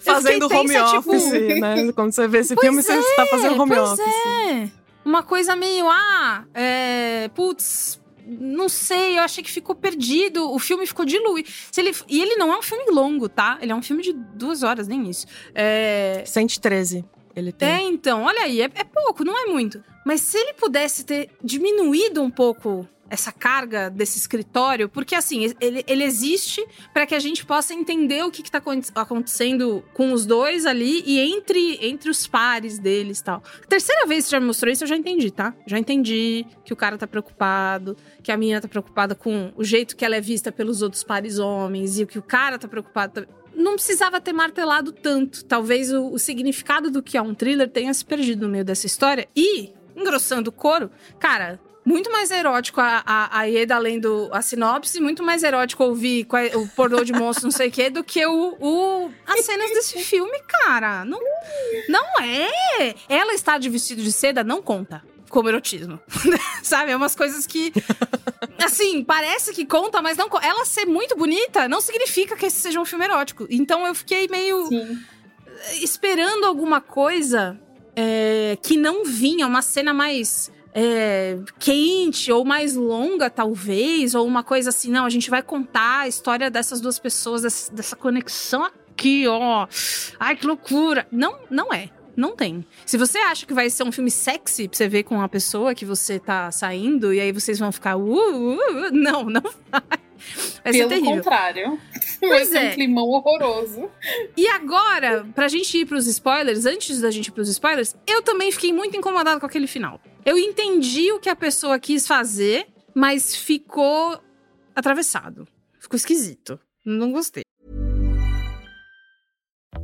Fazendo 0.00 0.46
home 0.46 0.68
tensa, 0.68 0.96
tipo, 0.96 1.10
office, 1.10 1.60
né? 1.60 1.92
Quando 1.94 2.12
você 2.12 2.26
vê 2.26 2.38
esse 2.38 2.54
Pois 2.54 2.66
filme, 2.66 2.82
você 2.82 2.92
está 2.92 3.26
fazendo 3.26 3.60
home 3.60 3.74
pois 3.74 3.92
office. 3.92 4.06
É. 4.06 4.68
Uma 5.04 5.22
coisa 5.22 5.54
meio, 5.56 5.88
ah, 5.88 6.44
é, 6.54 7.30
putz, 7.34 7.99
não 8.26 8.68
sei, 8.68 9.18
eu 9.18 9.22
achei 9.22 9.42
que 9.42 9.50
ficou 9.50 9.74
perdido. 9.74 10.50
O 10.52 10.58
filme 10.58 10.86
ficou 10.86 11.04
diluído. 11.04 11.48
Se 11.70 11.80
ele, 11.80 11.92
e 12.08 12.20
ele 12.20 12.36
não 12.36 12.52
é 12.52 12.58
um 12.58 12.62
filme 12.62 12.90
longo, 12.90 13.28
tá? 13.28 13.58
Ele 13.60 13.72
é 13.72 13.74
um 13.74 13.82
filme 13.82 14.02
de 14.02 14.12
duas 14.12 14.62
horas, 14.62 14.88
nem 14.88 15.08
isso. 15.08 15.26
É, 15.54 16.22
113 16.26 17.04
ele 17.34 17.52
tem. 17.52 17.68
é, 17.68 17.82
então, 17.82 18.22
olha 18.24 18.42
aí, 18.42 18.60
é, 18.62 18.70
é 18.74 18.84
pouco, 18.84 19.24
não 19.24 19.36
é 19.38 19.46
muito. 19.46 19.82
Mas 20.04 20.20
se 20.22 20.36
ele 20.38 20.54
pudesse 20.54 21.04
ter 21.04 21.28
diminuído 21.42 22.22
um 22.22 22.30
pouco 22.30 22.88
essa 23.12 23.32
carga 23.32 23.90
desse 23.90 24.18
escritório, 24.18 24.88
porque 24.88 25.16
assim, 25.16 25.52
ele, 25.60 25.84
ele 25.88 26.04
existe 26.04 26.64
para 26.94 27.04
que 27.04 27.14
a 27.14 27.18
gente 27.18 27.44
possa 27.44 27.74
entender 27.74 28.24
o 28.24 28.30
que, 28.30 28.48
tá 28.48 28.58
acon- 28.58 28.80
acontecendo 28.94 29.82
com 29.92 30.12
os 30.12 30.24
dois 30.24 30.64
ali 30.64 31.02
e 31.04 31.18
entre, 31.18 31.76
entre 31.84 32.08
os 32.08 32.28
pares 32.28 32.78
deles 32.78 33.18
e 33.18 33.24
tal. 33.24 33.42
Terceira 33.68 34.06
vez 34.06 34.24
que 34.24 34.30
você 34.30 34.36
já 34.36 34.40
me 34.40 34.46
mostrou 34.46 34.72
isso, 34.72 34.84
eu 34.84 34.88
já 34.88 34.96
entendi, 34.96 35.28
tá? 35.32 35.52
Já 35.66 35.76
entendi 35.76 36.46
que 36.64 36.72
o 36.72 36.76
cara 36.76 36.96
tá 36.96 37.06
preocupado, 37.06 37.96
que 38.22 38.30
a 38.30 38.36
menina 38.36 38.60
tá 38.60 38.68
preocupada 38.68 39.14
com 39.16 39.52
o 39.56 39.64
jeito 39.64 39.96
que 39.96 40.04
ela 40.04 40.14
é 40.14 40.20
vista 40.20 40.52
pelos 40.52 40.80
outros 40.80 41.02
pares 41.02 41.40
homens 41.40 41.98
e 41.98 42.06
que 42.06 42.18
o 42.18 42.22
cara 42.22 42.60
tá 42.60 42.68
preocupado 42.68 43.26
não 43.54 43.74
precisava 43.74 44.20
ter 44.20 44.32
martelado 44.32 44.92
tanto. 44.92 45.44
Talvez 45.44 45.92
o, 45.92 46.12
o 46.12 46.18
significado 46.18 46.90
do 46.90 47.02
que 47.02 47.16
é 47.16 47.22
um 47.22 47.34
thriller 47.34 47.68
tenha 47.68 47.92
se 47.92 48.04
perdido 48.04 48.46
no 48.46 48.52
meio 48.52 48.64
dessa 48.64 48.86
história. 48.86 49.28
E, 49.34 49.72
engrossando 49.96 50.50
o 50.50 50.52
couro, 50.52 50.90
cara. 51.18 51.60
Muito 51.82 52.12
mais 52.12 52.30
erótico 52.30 52.78
a, 52.78 53.02
a, 53.06 53.40
a 53.40 53.44
Ieda 53.44 53.78
lendo 53.78 54.28
a 54.32 54.42
sinopse, 54.42 55.00
muito 55.00 55.22
mais 55.22 55.42
erótico 55.42 55.82
ouvir 55.82 56.26
é 56.34 56.54
o 56.54 56.68
pornô 56.68 57.02
de 57.02 57.12
monstro, 57.12 57.46
não 57.46 57.50
sei 57.50 57.68
o 57.68 57.72
quê, 57.72 57.88
do 57.88 58.04
que 58.04 58.24
o, 58.26 58.54
o, 58.60 59.10
as 59.26 59.40
cenas 59.46 59.70
desse 59.70 59.98
filme, 60.04 60.38
cara. 60.46 61.06
Não, 61.06 61.18
não 61.88 62.04
é. 62.22 62.94
Ela 63.08 63.32
estar 63.32 63.58
de 63.58 63.70
vestido 63.70 64.02
de 64.02 64.12
seda 64.12 64.44
não 64.44 64.60
conta. 64.60 65.02
Como 65.30 65.48
erotismo. 65.48 65.98
Sabe? 66.62 66.90
É 66.92 66.96
umas 66.96 67.16
coisas 67.16 67.46
que. 67.46 67.72
Assim, 68.62 69.02
parece 69.02 69.54
que 69.54 69.64
conta, 69.64 70.02
mas 70.02 70.18
não. 70.18 70.28
Ela 70.42 70.66
ser 70.66 70.84
muito 70.84 71.16
bonita 71.16 71.68
não 71.68 71.80
significa 71.80 72.36
que 72.36 72.46
esse 72.46 72.58
seja 72.58 72.78
um 72.78 72.84
filme 72.84 73.06
erótico. 73.06 73.46
Então 73.48 73.86
eu 73.86 73.94
fiquei 73.94 74.28
meio. 74.28 74.66
Sim. 74.66 74.98
esperando 75.82 76.44
alguma 76.44 76.80
coisa 76.80 77.58
é, 77.96 78.58
que 78.62 78.76
não 78.76 79.04
vinha, 79.04 79.46
uma 79.46 79.62
cena 79.62 79.94
mais. 79.94 80.52
é, 80.74 81.38
quente 81.58 82.30
ou 82.30 82.44
mais 82.44 82.74
longa, 82.74 83.30
talvez, 83.30 84.14
ou 84.14 84.26
uma 84.26 84.42
coisa 84.42 84.68
assim, 84.68 84.90
não, 84.90 85.04
a 85.04 85.10
gente 85.10 85.30
vai 85.30 85.42
contar 85.42 86.00
a 86.00 86.08
história 86.08 86.50
dessas 86.50 86.80
duas 86.80 86.98
pessoas, 86.98 87.42
dessa, 87.42 87.72
dessa 87.72 87.96
conexão 87.96 88.64
aqui, 88.64 89.26
ó. 89.26 89.66
Ai, 90.18 90.36
que 90.36 90.46
loucura. 90.46 91.06
Não, 91.10 91.38
não 91.50 91.72
é. 91.72 91.90
Não 92.20 92.36
tem. 92.36 92.66
Se 92.84 92.98
você 92.98 93.16
acha 93.16 93.46
que 93.46 93.54
vai 93.54 93.70
ser 93.70 93.82
um 93.82 93.90
filme 93.90 94.10
sexy 94.10 94.68
pra 94.68 94.76
você 94.76 94.86
ver 94.86 95.04
com 95.04 95.22
a 95.22 95.28
pessoa 95.28 95.74
que 95.74 95.86
você 95.86 96.18
tá 96.18 96.50
saindo, 96.50 97.14
e 97.14 97.18
aí 97.18 97.32
vocês 97.32 97.58
vão 97.58 97.72
ficar. 97.72 97.96
Uh, 97.96 98.02
uh, 98.10 98.56
uh", 98.58 98.90
não, 98.92 99.24
não 99.24 99.40
vai. 99.72 99.80
Vai 100.62 100.72
ser 100.74 100.78
Pelo 100.80 100.88
terrível. 100.90 101.12
contrário. 101.12 101.78
Vai 102.20 102.28
Pois 102.28 102.48
ser 102.50 102.58
é. 102.58 102.68
um 102.68 102.74
climão 102.74 103.08
horroroso. 103.08 103.90
E 104.36 104.46
agora, 104.48 105.26
pra 105.34 105.48
gente 105.48 105.78
ir 105.78 105.86
pros 105.86 106.06
spoilers, 106.06 106.66
antes 106.66 107.00
da 107.00 107.10
gente 107.10 107.28
ir 107.28 107.30
pros 107.30 107.48
spoilers, 107.48 107.96
eu 108.06 108.20
também 108.20 108.52
fiquei 108.52 108.70
muito 108.70 108.94
incomodada 108.94 109.40
com 109.40 109.46
aquele 109.46 109.66
final. 109.66 109.98
Eu 110.26 110.36
entendi 110.36 111.10
o 111.12 111.18
que 111.18 111.30
a 111.30 111.34
pessoa 111.34 111.78
quis 111.78 112.06
fazer, 112.06 112.66
mas 112.94 113.34
ficou 113.34 114.20
atravessado. 114.76 115.48
Ficou 115.78 115.96
esquisito. 115.96 116.60
Não 116.84 117.10
gostei. 117.10 117.42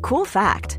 Cool 0.02 0.26
fact 0.26 0.78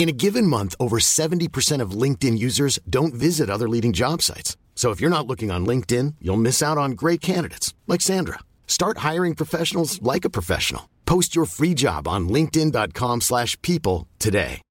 In 0.00 0.08
a 0.08 0.12
given 0.12 0.46
month, 0.46 0.74
over 0.80 0.98
70% 0.98 1.82
of 1.82 1.90
LinkedIn 1.90 2.38
users 2.38 2.78
don't 2.88 3.12
visit 3.12 3.50
other 3.50 3.68
leading 3.68 3.92
job 3.92 4.22
sites. 4.22 4.56
So 4.74 4.92
if 4.92 4.98
you're 4.98 5.10
not 5.10 5.26
looking 5.26 5.50
on 5.50 5.66
LinkedIn, 5.66 6.14
you'll 6.22 6.38
miss 6.40 6.62
out 6.62 6.78
on 6.78 6.92
great 6.92 7.20
candidates 7.20 7.74
like 7.86 8.00
Sandra. 8.00 8.38
Start 8.66 9.04
hiring 9.04 9.34
professionals 9.34 10.00
like 10.00 10.24
a 10.24 10.30
professional. 10.30 10.88
Post 11.04 11.36
your 11.36 11.44
free 11.44 11.74
job 11.74 12.08
on 12.08 12.30
linkedin.com/people 12.30 13.20
slash 13.20 13.60
people 13.60 14.06
today. 14.18 14.62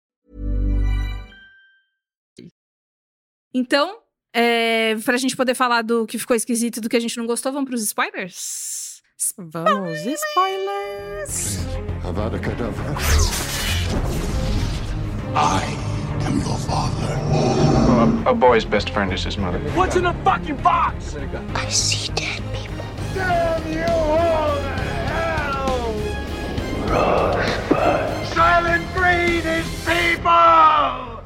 Então, 3.53 3.99
é, 4.33 4.95
pra 5.05 5.17
gente 5.17 5.35
poder 5.35 5.53
falar 5.53 5.83
do 5.83 6.07
que 6.07 6.17
ficou 6.17 6.35
esquisito 6.35 6.77
e 6.77 6.81
do 6.81 6.89
que 6.89 6.97
a 6.97 6.99
gente 6.99 7.17
não 7.17 7.27
gostou, 7.27 7.51
vamos 7.51 7.69
pros 7.69 7.83
spoilers? 7.83 9.03
Vamos, 9.37 9.99
spoilers! 9.99 11.59
Avada 12.03 12.39
Kedavra. 12.39 12.95
I 15.35 15.63
am 16.25 16.39
your 16.39 16.57
father. 16.57 17.13
A, 18.25 18.31
a 18.31 18.33
boy's 18.33 18.65
best 18.65 18.89
friend 18.89 19.13
is 19.13 19.23
his 19.23 19.37
mother. 19.37 19.59
What's 19.75 19.95
in 19.95 20.03
the 20.03 20.13
fucking 20.23 20.57
box? 20.57 21.15
I 21.55 21.69
see 21.69 22.11
dead 22.13 22.41
people. 22.53 22.83
Damn 23.13 23.71
you 23.71 23.83
all 23.83 24.55
to 24.57 24.69
hell! 25.11 25.93
Silent 28.33 28.85
breed 28.95 29.45
is 29.45 29.65
people! 29.85 31.19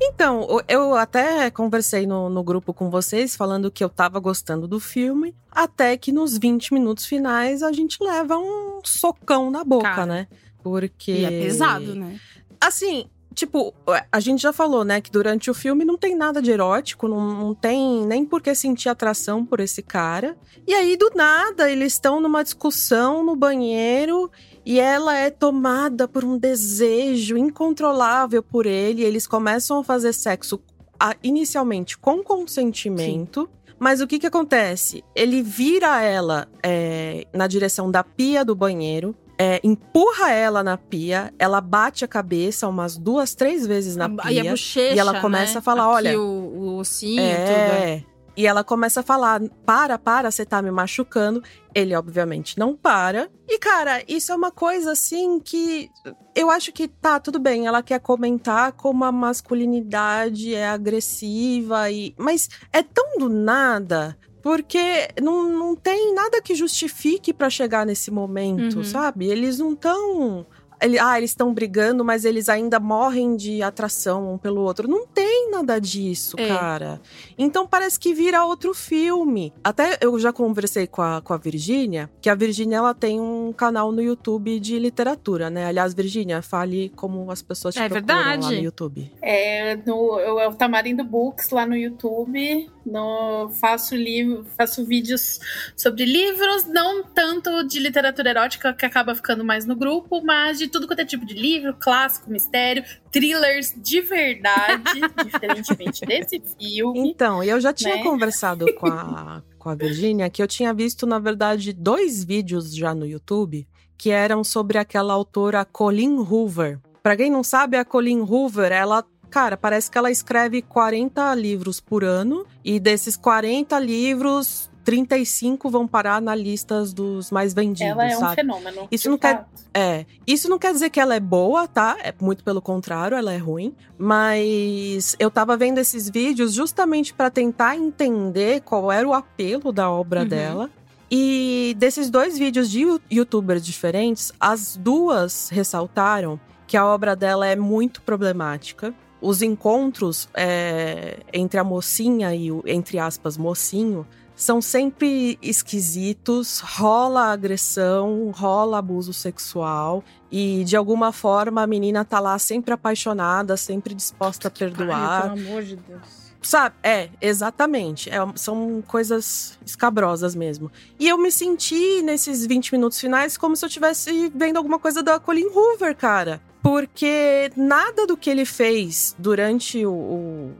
Então, 0.00 0.46
eu 0.68 0.94
até 0.94 1.50
conversei 1.50 2.06
no, 2.06 2.28
no 2.30 2.44
grupo 2.44 2.72
com 2.72 2.90
vocês 2.90 3.34
falando 3.34 3.70
que 3.70 3.82
eu 3.82 3.88
tava 3.88 4.20
gostando 4.20 4.68
do 4.68 4.78
filme, 4.78 5.34
até 5.50 5.96
que 5.96 6.12
nos 6.12 6.38
20 6.38 6.72
minutos 6.74 7.06
finais 7.06 7.62
a 7.62 7.72
gente 7.72 7.98
leva 8.00 8.36
um 8.38 8.80
socão 8.84 9.50
na 9.50 9.64
boca, 9.64 9.90
Cara. 9.90 10.06
né? 10.06 10.28
Porque. 10.62 11.12
E 11.12 11.24
é 11.24 11.30
pesado, 11.30 11.94
né? 11.94 12.18
Assim, 12.60 13.06
tipo, 13.36 13.72
a 14.10 14.18
gente 14.18 14.40
já 14.42 14.52
falou, 14.52 14.82
né, 14.82 15.00
que 15.00 15.10
durante 15.10 15.50
o 15.50 15.54
filme 15.54 15.84
não 15.84 15.96
tem 15.96 16.16
nada 16.16 16.40
de 16.42 16.50
erótico, 16.50 17.06
não, 17.06 17.20
não 17.34 17.54
tem 17.54 18.04
nem 18.06 18.24
por 18.24 18.40
que 18.42 18.54
sentir 18.54 18.88
atração 18.88 19.44
por 19.44 19.60
esse 19.60 19.82
cara. 19.82 20.36
E 20.66 20.74
aí, 20.74 20.96
do 20.96 21.12
nada, 21.14 21.70
eles 21.70 21.92
estão 21.92 22.18
numa 22.20 22.42
discussão 22.42 23.22
no 23.22 23.36
banheiro 23.36 24.30
e 24.64 24.80
ela 24.80 25.16
é 25.16 25.30
tomada 25.30 26.08
por 26.08 26.24
um 26.24 26.36
desejo 26.38 27.36
incontrolável 27.36 28.42
por 28.42 28.64
ele. 28.66 29.04
Eles 29.04 29.26
começam 29.26 29.78
a 29.78 29.84
fazer 29.84 30.12
sexo 30.14 30.58
a- 30.98 31.14
inicialmente 31.22 31.96
com 31.98 32.22
consentimento. 32.24 33.48
Mas 33.78 34.00
o 34.00 34.06
que 34.06 34.18
que 34.18 34.26
acontece? 34.26 35.04
Ele 35.14 35.42
vira 35.42 36.00
ela 36.02 36.48
é, 36.62 37.26
na 37.34 37.46
direção 37.46 37.90
da 37.90 38.02
pia 38.02 38.42
do 38.42 38.54
banheiro, 38.54 39.14
é, 39.38 39.60
empurra 39.62 40.30
ela 40.32 40.62
na 40.62 40.76
pia, 40.76 41.32
ela 41.38 41.60
bate 41.60 42.04
a 42.04 42.08
cabeça 42.08 42.68
umas 42.68 42.96
duas, 42.96 43.34
três 43.34 43.66
vezes 43.66 43.96
na 43.96 44.08
pia. 44.08 44.32
e 44.32 44.46
a 44.46 44.50
bochecha, 44.50 44.94
e 44.94 44.98
ela 44.98 45.20
começa 45.20 45.54
né? 45.54 45.58
a 45.58 45.62
falar: 45.62 45.84
Aqui 45.84 45.94
olha. 45.94 46.20
o, 46.20 46.24
o 46.24 46.76
ossinho, 46.78 47.22
tudo. 47.22 47.52
É. 47.52 48.04
E 48.36 48.46
ela 48.46 48.62
começa 48.62 49.00
a 49.00 49.02
falar: 49.02 49.40
para, 49.64 49.98
para, 49.98 50.30
você 50.30 50.44
tá 50.44 50.60
me 50.60 50.70
machucando. 50.70 51.42
Ele, 51.74 51.94
obviamente, 51.94 52.58
não 52.58 52.76
para. 52.76 53.30
E, 53.48 53.58
cara, 53.58 54.02
isso 54.06 54.30
é 54.30 54.34
uma 54.34 54.50
coisa 54.50 54.92
assim 54.92 55.40
que 55.40 55.90
eu 56.34 56.50
acho 56.50 56.72
que 56.72 56.86
tá, 56.86 57.18
tudo 57.18 57.38
bem. 57.38 57.66
Ela 57.66 57.82
quer 57.82 57.98
comentar 58.00 58.72
como 58.72 59.04
a 59.04 59.12
masculinidade 59.12 60.54
é 60.54 60.68
agressiva, 60.68 61.90
e 61.90 62.14
mas 62.18 62.48
é 62.72 62.82
tão 62.82 63.18
do 63.18 63.28
nada. 63.28 64.16
Porque 64.46 65.08
não, 65.20 65.52
não 65.52 65.74
tem 65.74 66.14
nada 66.14 66.40
que 66.40 66.54
justifique 66.54 67.34
pra 67.34 67.50
chegar 67.50 67.84
nesse 67.84 68.12
momento, 68.12 68.76
Uhum. 68.76 68.84
sabe? 68.84 69.26
Eles 69.26 69.58
não 69.58 69.72
estão. 69.72 70.46
Ele, 70.80 70.98
ah, 70.98 71.16
eles 71.18 71.30
estão 71.30 71.52
brigando, 71.54 72.04
mas 72.04 72.24
eles 72.26 72.48
ainda 72.50 72.78
morrem 72.78 73.34
de 73.34 73.60
atração 73.62 74.34
um 74.34 74.38
pelo 74.38 74.60
outro. 74.60 74.86
Não 74.86 75.06
tem 75.06 75.50
nada 75.50 75.80
disso, 75.80 76.36
É. 76.38 76.46
cara. 76.46 77.00
Então 77.36 77.66
parece 77.66 77.98
que 77.98 78.12
vira 78.14 78.44
outro 78.44 78.72
filme. 78.74 79.52
Até 79.64 79.98
eu 80.02 80.16
já 80.18 80.32
conversei 80.34 80.86
com 80.86 81.00
a, 81.02 81.20
com 81.22 81.32
a 81.32 81.38
Virgínia, 81.38 82.08
que 82.20 82.28
a 82.28 82.34
Virgínia 82.36 82.76
ela 82.76 82.92
tem 82.94 83.18
um 83.18 83.52
canal 83.52 83.90
no 83.90 84.02
YouTube 84.02 84.60
de 84.60 84.78
literatura, 84.78 85.48
né? 85.50 85.64
Aliás, 85.64 85.94
Virgínia, 85.94 86.40
fale 86.42 86.90
como 86.90 87.30
as 87.32 87.40
pessoas 87.42 87.74
te 87.74 87.80
É 87.80 87.88
procuram 87.88 88.14
lá 88.14 88.22
verdade. 88.32 88.54
no 88.56 88.62
YouTube. 88.62 89.12
É, 89.22 89.76
no, 89.76 90.20
eu, 90.20 90.38
é 90.38 90.46
o 90.46 90.54
Tamarindo 90.54 91.02
Books 91.02 91.48
lá 91.50 91.66
no 91.66 91.74
YouTube. 91.74 92.70
No, 92.86 93.50
faço, 93.50 93.96
livro, 93.96 94.46
faço 94.56 94.84
vídeos 94.84 95.40
sobre 95.76 96.04
livros, 96.04 96.64
não 96.66 97.02
tanto 97.02 97.64
de 97.64 97.80
literatura 97.80 98.30
erótica, 98.30 98.72
que 98.72 98.86
acaba 98.86 99.14
ficando 99.14 99.44
mais 99.44 99.66
no 99.66 99.74
grupo, 99.74 100.22
mas 100.24 100.58
de 100.58 100.68
tudo 100.68 100.86
quanto 100.86 101.00
é 101.00 101.04
tipo 101.04 101.26
de 101.26 101.34
livro, 101.34 101.74
clássico, 101.74 102.30
mistério, 102.30 102.84
thrillers 103.10 103.74
de 103.76 104.00
verdade, 104.00 105.00
diferentemente 105.26 106.06
desse 106.06 106.40
filme. 106.58 107.10
Então, 107.10 107.42
eu 107.42 107.60
já 107.60 107.72
tinha 107.72 107.96
né? 107.96 108.02
conversado 108.04 108.72
com 108.74 108.86
a, 108.86 109.42
com 109.58 109.68
a 109.68 109.74
Virgínia 109.74 110.30
que 110.30 110.40
eu 110.40 110.46
tinha 110.46 110.72
visto, 110.72 111.06
na 111.06 111.18
verdade, 111.18 111.72
dois 111.72 112.22
vídeos 112.22 112.74
já 112.74 112.94
no 112.94 113.04
YouTube 113.04 113.66
que 113.98 114.10
eram 114.10 114.44
sobre 114.44 114.78
aquela 114.78 115.14
autora 115.14 115.64
Colleen 115.64 116.18
Hoover. 116.18 116.78
Pra 117.02 117.16
quem 117.16 117.30
não 117.30 117.42
sabe, 117.42 117.76
a 117.76 117.84
Colleen 117.84 118.20
Hoover, 118.20 118.72
ela. 118.72 119.04
Cara, 119.36 119.54
parece 119.54 119.90
que 119.90 119.98
ela 119.98 120.10
escreve 120.10 120.62
40 120.62 121.34
livros 121.34 121.78
por 121.78 122.02
ano, 122.02 122.46
e 122.64 122.80
desses 122.80 123.18
40 123.18 123.78
livros, 123.78 124.70
35 124.82 125.68
vão 125.68 125.86
parar 125.86 126.22
na 126.22 126.34
lista 126.34 126.82
dos 126.86 127.30
mais 127.30 127.52
vendidos. 127.52 127.92
Ela 127.92 128.10
é 128.10 128.16
um 128.16 128.20
sabe? 128.20 128.36
fenômeno. 128.36 128.88
Isso 128.90 129.10
não 129.10 129.18
quer, 129.18 129.44
é, 129.74 130.06
isso 130.26 130.48
não 130.48 130.58
quer 130.58 130.72
dizer 130.72 130.88
que 130.88 130.98
ela 130.98 131.14
é 131.14 131.20
boa, 131.20 131.68
tá? 131.68 131.98
É 132.02 132.14
muito 132.18 132.42
pelo 132.42 132.62
contrário, 132.62 133.14
ela 133.14 133.30
é 133.30 133.36
ruim. 133.36 133.74
Mas 133.98 135.14
eu 135.18 135.30
tava 135.30 135.54
vendo 135.54 135.76
esses 135.76 136.08
vídeos 136.08 136.54
justamente 136.54 137.12
pra 137.12 137.28
tentar 137.28 137.76
entender 137.76 138.62
qual 138.62 138.90
era 138.90 139.06
o 139.06 139.12
apelo 139.12 139.70
da 139.70 139.90
obra 139.90 140.22
Uhum. 140.22 140.28
dela. 140.28 140.70
E 141.10 141.76
desses 141.78 142.08
dois 142.08 142.38
vídeos 142.38 142.70
de 142.70 142.80
you- 142.80 143.00
youtubers 143.10 143.62
diferentes, 143.66 144.32
as 144.40 144.78
duas 144.78 145.50
ressaltaram 145.50 146.40
que 146.66 146.74
a 146.76 146.86
obra 146.86 147.14
dela 147.14 147.46
é 147.46 147.54
muito 147.54 148.00
problemática. 148.00 148.94
Os 149.20 149.42
encontros 149.42 150.28
é, 150.34 151.18
entre 151.32 151.58
a 151.58 151.64
mocinha 151.64 152.34
e 152.34 152.52
o, 152.52 152.62
entre 152.66 152.98
aspas, 152.98 153.36
mocinho, 153.36 154.06
são 154.36 154.60
sempre 154.60 155.38
esquisitos, 155.40 156.60
rola 156.60 157.32
agressão, 157.32 158.30
rola 158.36 158.78
abuso 158.78 159.14
sexual 159.14 160.04
e 160.30 160.62
de 160.64 160.76
alguma 160.76 161.10
forma 161.10 161.62
a 161.62 161.66
menina 161.66 162.04
tá 162.04 162.20
lá 162.20 162.38
sempre 162.38 162.74
apaixonada, 162.74 163.56
sempre 163.56 163.94
disposta 163.94 164.48
a 164.48 164.50
perdoar. 164.50 165.30
Ai, 165.30 165.36
pelo 165.36 165.48
amor 165.48 165.62
de 165.62 165.76
Deus. 165.76 166.26
Sabe? 166.42 166.76
É, 166.82 167.08
exatamente. 167.20 168.08
É, 168.08 168.18
são 168.36 168.82
coisas 168.86 169.58
escabrosas 169.64 170.34
mesmo. 170.34 170.70
E 170.98 171.08
eu 171.08 171.18
me 171.18 171.32
senti 171.32 172.02
nesses 172.02 172.46
20 172.46 172.72
minutos 172.72 173.00
finais 173.00 173.36
como 173.36 173.56
se 173.56 173.64
eu 173.64 173.68
estivesse 173.68 174.30
vendo 174.34 174.58
alguma 174.58 174.78
coisa 174.78 175.02
da 175.02 175.18
Colin 175.18 175.46
Hoover, 175.46 175.96
cara. 175.96 176.40
Porque 176.66 177.52
nada 177.56 178.08
do 178.08 178.16
que 178.16 178.28
ele 178.28 178.44
fez 178.44 179.14
durante 179.16 179.86
o, 179.86 179.92
o 179.92 180.52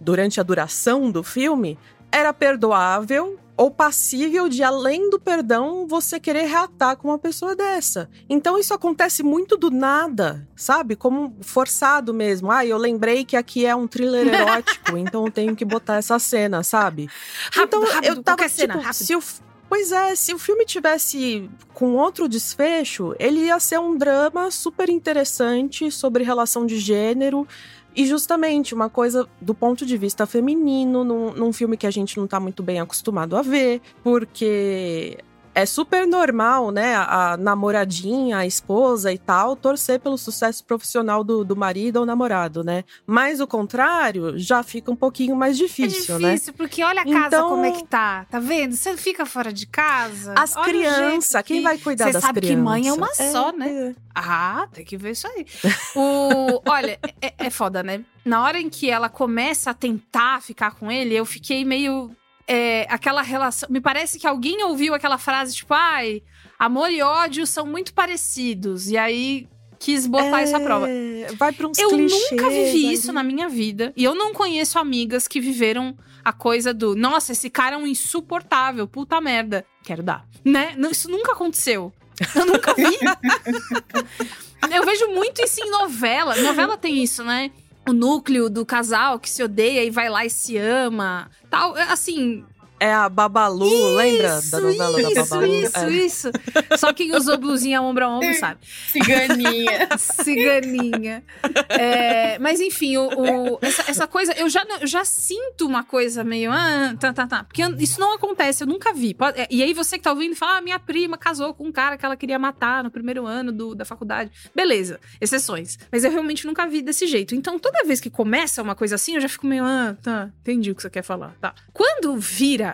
durante 0.00 0.40
a 0.40 0.42
duração 0.42 1.08
do 1.08 1.22
filme 1.22 1.78
era 2.10 2.32
perdoável 2.32 3.38
ou 3.56 3.70
passível 3.70 4.48
de, 4.48 4.64
além 4.64 5.08
do 5.08 5.20
perdão, 5.20 5.86
você 5.86 6.18
querer 6.18 6.46
reatar 6.46 6.96
com 6.96 7.08
uma 7.08 7.18
pessoa 7.18 7.54
dessa. 7.54 8.08
Então 8.28 8.58
isso 8.58 8.74
acontece 8.74 9.22
muito 9.22 9.56
do 9.56 9.70
nada, 9.70 10.48
sabe? 10.56 10.96
Como 10.96 11.36
forçado 11.42 12.12
mesmo. 12.12 12.50
Ah, 12.50 12.64
eu 12.64 12.78
lembrei 12.78 13.24
que 13.24 13.36
aqui 13.36 13.66
é 13.66 13.76
um 13.76 13.86
thriller 13.86 14.26
erótico, 14.34 14.96
então 14.96 15.26
eu 15.26 15.30
tenho 15.30 15.54
que 15.54 15.64
botar 15.64 15.96
essa 15.96 16.18
cena, 16.18 16.64
sabe? 16.64 17.08
Rápido, 17.52 17.62
então 17.66 17.80
rápido, 17.84 18.04
eu 18.06 18.22
tava 18.22 18.38
qualquer 18.38 18.48
cena, 18.48 18.74
tipo, 18.74 18.84
rápido. 18.84 19.04
se 19.04 19.14
o 19.14 19.22
Pois 19.70 19.92
é, 19.92 20.16
se 20.16 20.34
o 20.34 20.38
filme 20.38 20.66
tivesse 20.66 21.48
com 21.72 21.94
outro 21.94 22.28
desfecho, 22.28 23.14
ele 23.20 23.42
ia 23.42 23.60
ser 23.60 23.78
um 23.78 23.96
drama 23.96 24.50
super 24.50 24.88
interessante 24.90 25.92
sobre 25.92 26.24
relação 26.24 26.66
de 26.66 26.76
gênero. 26.76 27.46
E 27.94 28.04
justamente 28.04 28.74
uma 28.74 28.90
coisa 28.90 29.28
do 29.40 29.54
ponto 29.54 29.86
de 29.86 29.96
vista 29.96 30.26
feminino, 30.26 31.04
num, 31.04 31.32
num 31.32 31.52
filme 31.52 31.76
que 31.76 31.86
a 31.86 31.90
gente 31.90 32.18
não 32.18 32.26
tá 32.26 32.40
muito 32.40 32.64
bem 32.64 32.80
acostumado 32.80 33.36
a 33.36 33.42
ver, 33.42 33.80
porque 34.02 35.18
é 35.60 35.66
super 35.66 36.06
normal, 36.06 36.70
né? 36.70 36.94
A 36.96 37.36
namoradinha, 37.38 38.38
a 38.38 38.46
esposa 38.46 39.12
e 39.12 39.18
tal, 39.18 39.54
torcer 39.56 40.00
pelo 40.00 40.16
sucesso 40.18 40.64
profissional 40.64 41.22
do, 41.22 41.44
do 41.44 41.54
marido 41.56 41.96
ou 42.00 42.06
namorado, 42.06 42.64
né? 42.64 42.84
Mas 43.06 43.40
o 43.40 43.46
contrário 43.46 44.38
já 44.38 44.62
fica 44.62 44.90
um 44.90 44.96
pouquinho 44.96 45.36
mais 45.36 45.56
difícil, 45.56 46.16
é 46.16 46.18
né? 46.18 46.32
difícil, 46.34 46.52
porque 46.54 46.82
olha 46.82 47.02
a 47.02 47.04
casa 47.04 47.26
Então- 47.36 47.48
como 47.48 47.64
é 47.64 47.70
que 47.72 47.84
tá. 47.86 48.26
Tá 48.30 48.38
vendo? 48.38 48.74
Você 48.74 48.96
fica 48.96 49.24
fora 49.26 49.52
de 49.52 49.66
casa. 49.66 50.34
As 50.36 50.54
crianças, 50.54 51.42
quem 51.42 51.58
que- 51.58 51.62
vai 51.62 51.78
cuidar 51.78 52.06
Você 52.06 52.12
das 52.12 52.22
sabe 52.24 52.40
que 52.40 52.56
mãe 52.56 52.88
é 52.88 52.92
uma 52.92 53.08
crianças? 53.08 53.32
só, 53.32 53.48
É, 53.50 53.52
né? 53.52 53.94
Ah, 54.14 54.66
tem 54.72 54.84
que 54.84 54.96
ver 54.96 55.12
isso 55.12 55.26
aí. 55.28 55.46
O, 55.96 56.62
olha, 56.68 56.98
é, 57.20 57.34
é 57.38 57.50
foda, 57.50 57.82
né? 57.82 58.02
Na 58.24 58.42
hora 58.44 58.60
em 58.60 58.68
que 58.68 58.90
ela 58.90 59.08
começa 59.08 59.70
a 59.70 59.74
tentar 59.74 60.40
ficar 60.42 60.72
com 60.74 60.90
ele, 60.90 61.14
eu 61.14 61.24
fiquei 61.24 61.64
meio. 61.64 62.10
É, 62.52 62.84
aquela 62.90 63.22
relação. 63.22 63.68
Me 63.70 63.80
parece 63.80 64.18
que 64.18 64.26
alguém 64.26 64.64
ouviu 64.64 64.92
aquela 64.92 65.18
frase, 65.18 65.54
tipo, 65.54 65.72
ai, 65.72 66.20
amor 66.58 66.90
e 66.90 67.00
ódio 67.00 67.46
são 67.46 67.64
muito 67.64 67.94
parecidos. 67.94 68.90
E 68.90 68.98
aí 68.98 69.46
quis 69.78 70.04
botar 70.04 70.42
isso 70.42 70.56
à 70.56 70.58
prova. 70.58 70.90
É, 70.90 71.28
Vai 71.38 71.52
pra 71.52 71.68
uns 71.68 71.78
Eu 71.78 71.90
clichês 71.90 72.30
nunca 72.32 72.50
vivi 72.50 72.86
ali. 72.86 72.92
isso 72.92 73.12
na 73.12 73.22
minha 73.22 73.48
vida. 73.48 73.92
E 73.96 74.02
eu 74.02 74.16
não 74.16 74.34
conheço 74.34 74.80
amigas 74.80 75.28
que 75.28 75.40
viveram 75.40 75.96
a 76.24 76.32
coisa 76.32 76.74
do, 76.74 76.96
nossa, 76.96 77.30
esse 77.30 77.48
cara 77.48 77.76
é 77.76 77.78
um 77.78 77.86
insuportável, 77.86 78.88
puta 78.88 79.20
merda. 79.20 79.64
Quero 79.84 80.02
dar. 80.02 80.26
Né? 80.44 80.74
Não, 80.76 80.90
isso 80.90 81.08
nunca 81.08 81.32
aconteceu. 81.32 81.92
Eu 82.34 82.46
nunca 82.46 82.74
vi. 82.74 82.82
eu 84.74 84.84
vejo 84.84 85.06
muito 85.08 85.40
isso 85.40 85.60
em 85.62 85.70
novela. 85.70 86.34
Novela 86.42 86.76
tem 86.76 87.00
isso, 87.02 87.22
né? 87.22 87.52
O 87.88 87.92
núcleo 87.92 88.48
do 88.48 88.64
casal 88.64 89.18
que 89.18 89.28
se 89.28 89.42
odeia 89.42 89.84
e 89.84 89.90
vai 89.90 90.08
lá 90.08 90.24
e 90.24 90.30
se 90.30 90.56
ama. 90.56 91.30
Tal, 91.48 91.74
assim, 91.74 92.44
É 92.80 92.92
a 92.94 93.08
Babalu, 93.10 93.94
lembra 93.94 94.40
da 94.50 94.58
novela 94.60 95.00
isso, 95.02 95.14
da 95.14 95.22
Babalu? 95.24 95.54
Isso, 95.54 95.78
É. 95.78 95.90
isso. 95.90 96.30
Só 96.78 96.92
quem 96.94 97.14
usou 97.14 97.36
blusinha 97.36 97.82
ombro 97.82 98.06
a 98.06 98.08
ombro 98.08 98.34
sabe. 98.34 98.58
Ciganinha. 98.90 99.88
Ciganinha. 99.98 101.22
É, 101.68 102.38
mas 102.38 102.58
enfim, 102.60 102.96
o, 102.96 103.06
o- 103.08 103.58
essa, 103.60 103.90
essa 103.90 104.06
coisa, 104.06 104.32
eu 104.32 104.48
já, 104.48 104.64
eu 104.80 104.86
já 104.86 105.04
sinto 105.04 105.66
uma 105.66 105.84
coisa 105.84 106.24
meio. 106.24 106.50
Ah, 106.52 106.94
tá, 106.98 107.12
tá, 107.12 107.26
tá. 107.26 107.44
Porque 107.44 107.62
isso 107.78 108.00
não 108.00 108.14
acontece, 108.14 108.62
eu 108.62 108.66
nunca 108.66 108.92
vi. 108.92 109.14
É, 109.36 109.46
e 109.50 109.62
aí 109.62 109.74
você 109.74 109.98
que 109.98 110.04
tá 110.04 110.10
ouvindo 110.12 110.34
fala: 110.34 110.58
ah, 110.58 110.60
minha 110.62 110.78
prima 110.78 111.18
casou 111.18 111.52
com 111.52 111.64
um 111.64 111.72
cara 111.72 111.98
que 111.98 112.04
ela 112.06 112.16
queria 112.16 112.38
matar 112.38 112.82
no 112.82 112.90
primeiro 112.90 113.26
ano 113.26 113.52
do- 113.52 113.74
da 113.74 113.84
faculdade. 113.84 114.30
Beleza, 114.54 114.98
exceções. 115.20 115.78
Mas 115.92 116.04
eu 116.04 116.10
realmente 116.10 116.46
nunca 116.46 116.66
vi 116.66 116.80
desse 116.82 117.06
jeito. 117.06 117.34
Então 117.34 117.58
toda 117.58 117.84
vez 117.84 118.00
que 118.00 118.08
começa 118.10 118.62
uma 118.62 118.74
coisa 118.74 118.94
assim, 118.94 119.16
eu 119.16 119.20
já 119.20 119.28
fico 119.28 119.46
meio. 119.46 119.64
Ah, 119.64 119.96
tá, 120.02 120.30
entendi 120.40 120.70
o 120.70 120.74
que 120.74 120.82
você 120.82 120.88
quer 120.90 121.02
falar. 121.02 121.34
Tá. 121.40 121.54
Quando 121.72 122.16
vira 122.16 122.69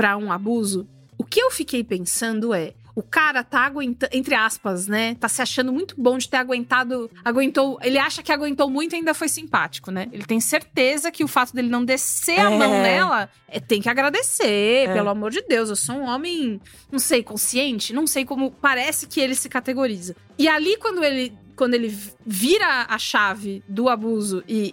pra 0.00 0.16
um 0.16 0.32
abuso, 0.32 0.88
o 1.18 1.24
que 1.24 1.40
eu 1.40 1.50
fiquei 1.50 1.84
pensando 1.84 2.54
é. 2.54 2.72
O 2.96 3.02
cara 3.02 3.44
tá 3.44 3.60
aguentando, 3.60 4.10
entre 4.14 4.34
aspas, 4.34 4.86
né? 4.88 5.14
Tá 5.14 5.28
se 5.28 5.40
achando 5.40 5.72
muito 5.72 5.94
bom 5.96 6.18
de 6.18 6.28
ter 6.28 6.38
aguentado. 6.38 7.08
Aguentou. 7.24 7.78
Ele 7.82 7.98
acha 7.98 8.22
que 8.22 8.32
aguentou 8.32 8.68
muito 8.68 8.94
e 8.94 8.96
ainda 8.96 9.14
foi 9.14 9.28
simpático, 9.28 9.90
né? 9.92 10.08
Ele 10.12 10.24
tem 10.24 10.40
certeza 10.40 11.10
que 11.10 11.22
o 11.22 11.28
fato 11.28 11.54
dele 11.54 11.68
não 11.68 11.84
descer 11.84 12.40
a 12.40 12.50
É. 12.50 12.58
mão 12.58 12.82
nela 12.82 13.30
é, 13.46 13.60
tem 13.60 13.80
que 13.80 13.88
agradecer, 13.88 14.88
É. 14.88 14.92
pelo 14.92 15.08
amor 15.08 15.30
de 15.30 15.40
Deus. 15.42 15.68
Eu 15.70 15.76
sou 15.76 15.94
um 15.96 16.04
homem, 16.04 16.60
não 16.90 16.98
sei, 16.98 17.22
consciente, 17.22 17.92
não 17.92 18.06
sei 18.06 18.24
como. 18.24 18.50
Parece 18.50 19.06
que 19.06 19.20
ele 19.20 19.34
se 19.34 19.48
categoriza. 19.48 20.16
E 20.36 20.48
ali, 20.48 20.76
quando 20.78 21.02
ele, 21.04 21.32
quando 21.56 21.74
ele 21.74 21.96
vira 22.26 22.86
a 22.88 22.98
chave 22.98 23.62
do 23.68 23.88
abuso 23.88 24.42
e, 24.48 24.72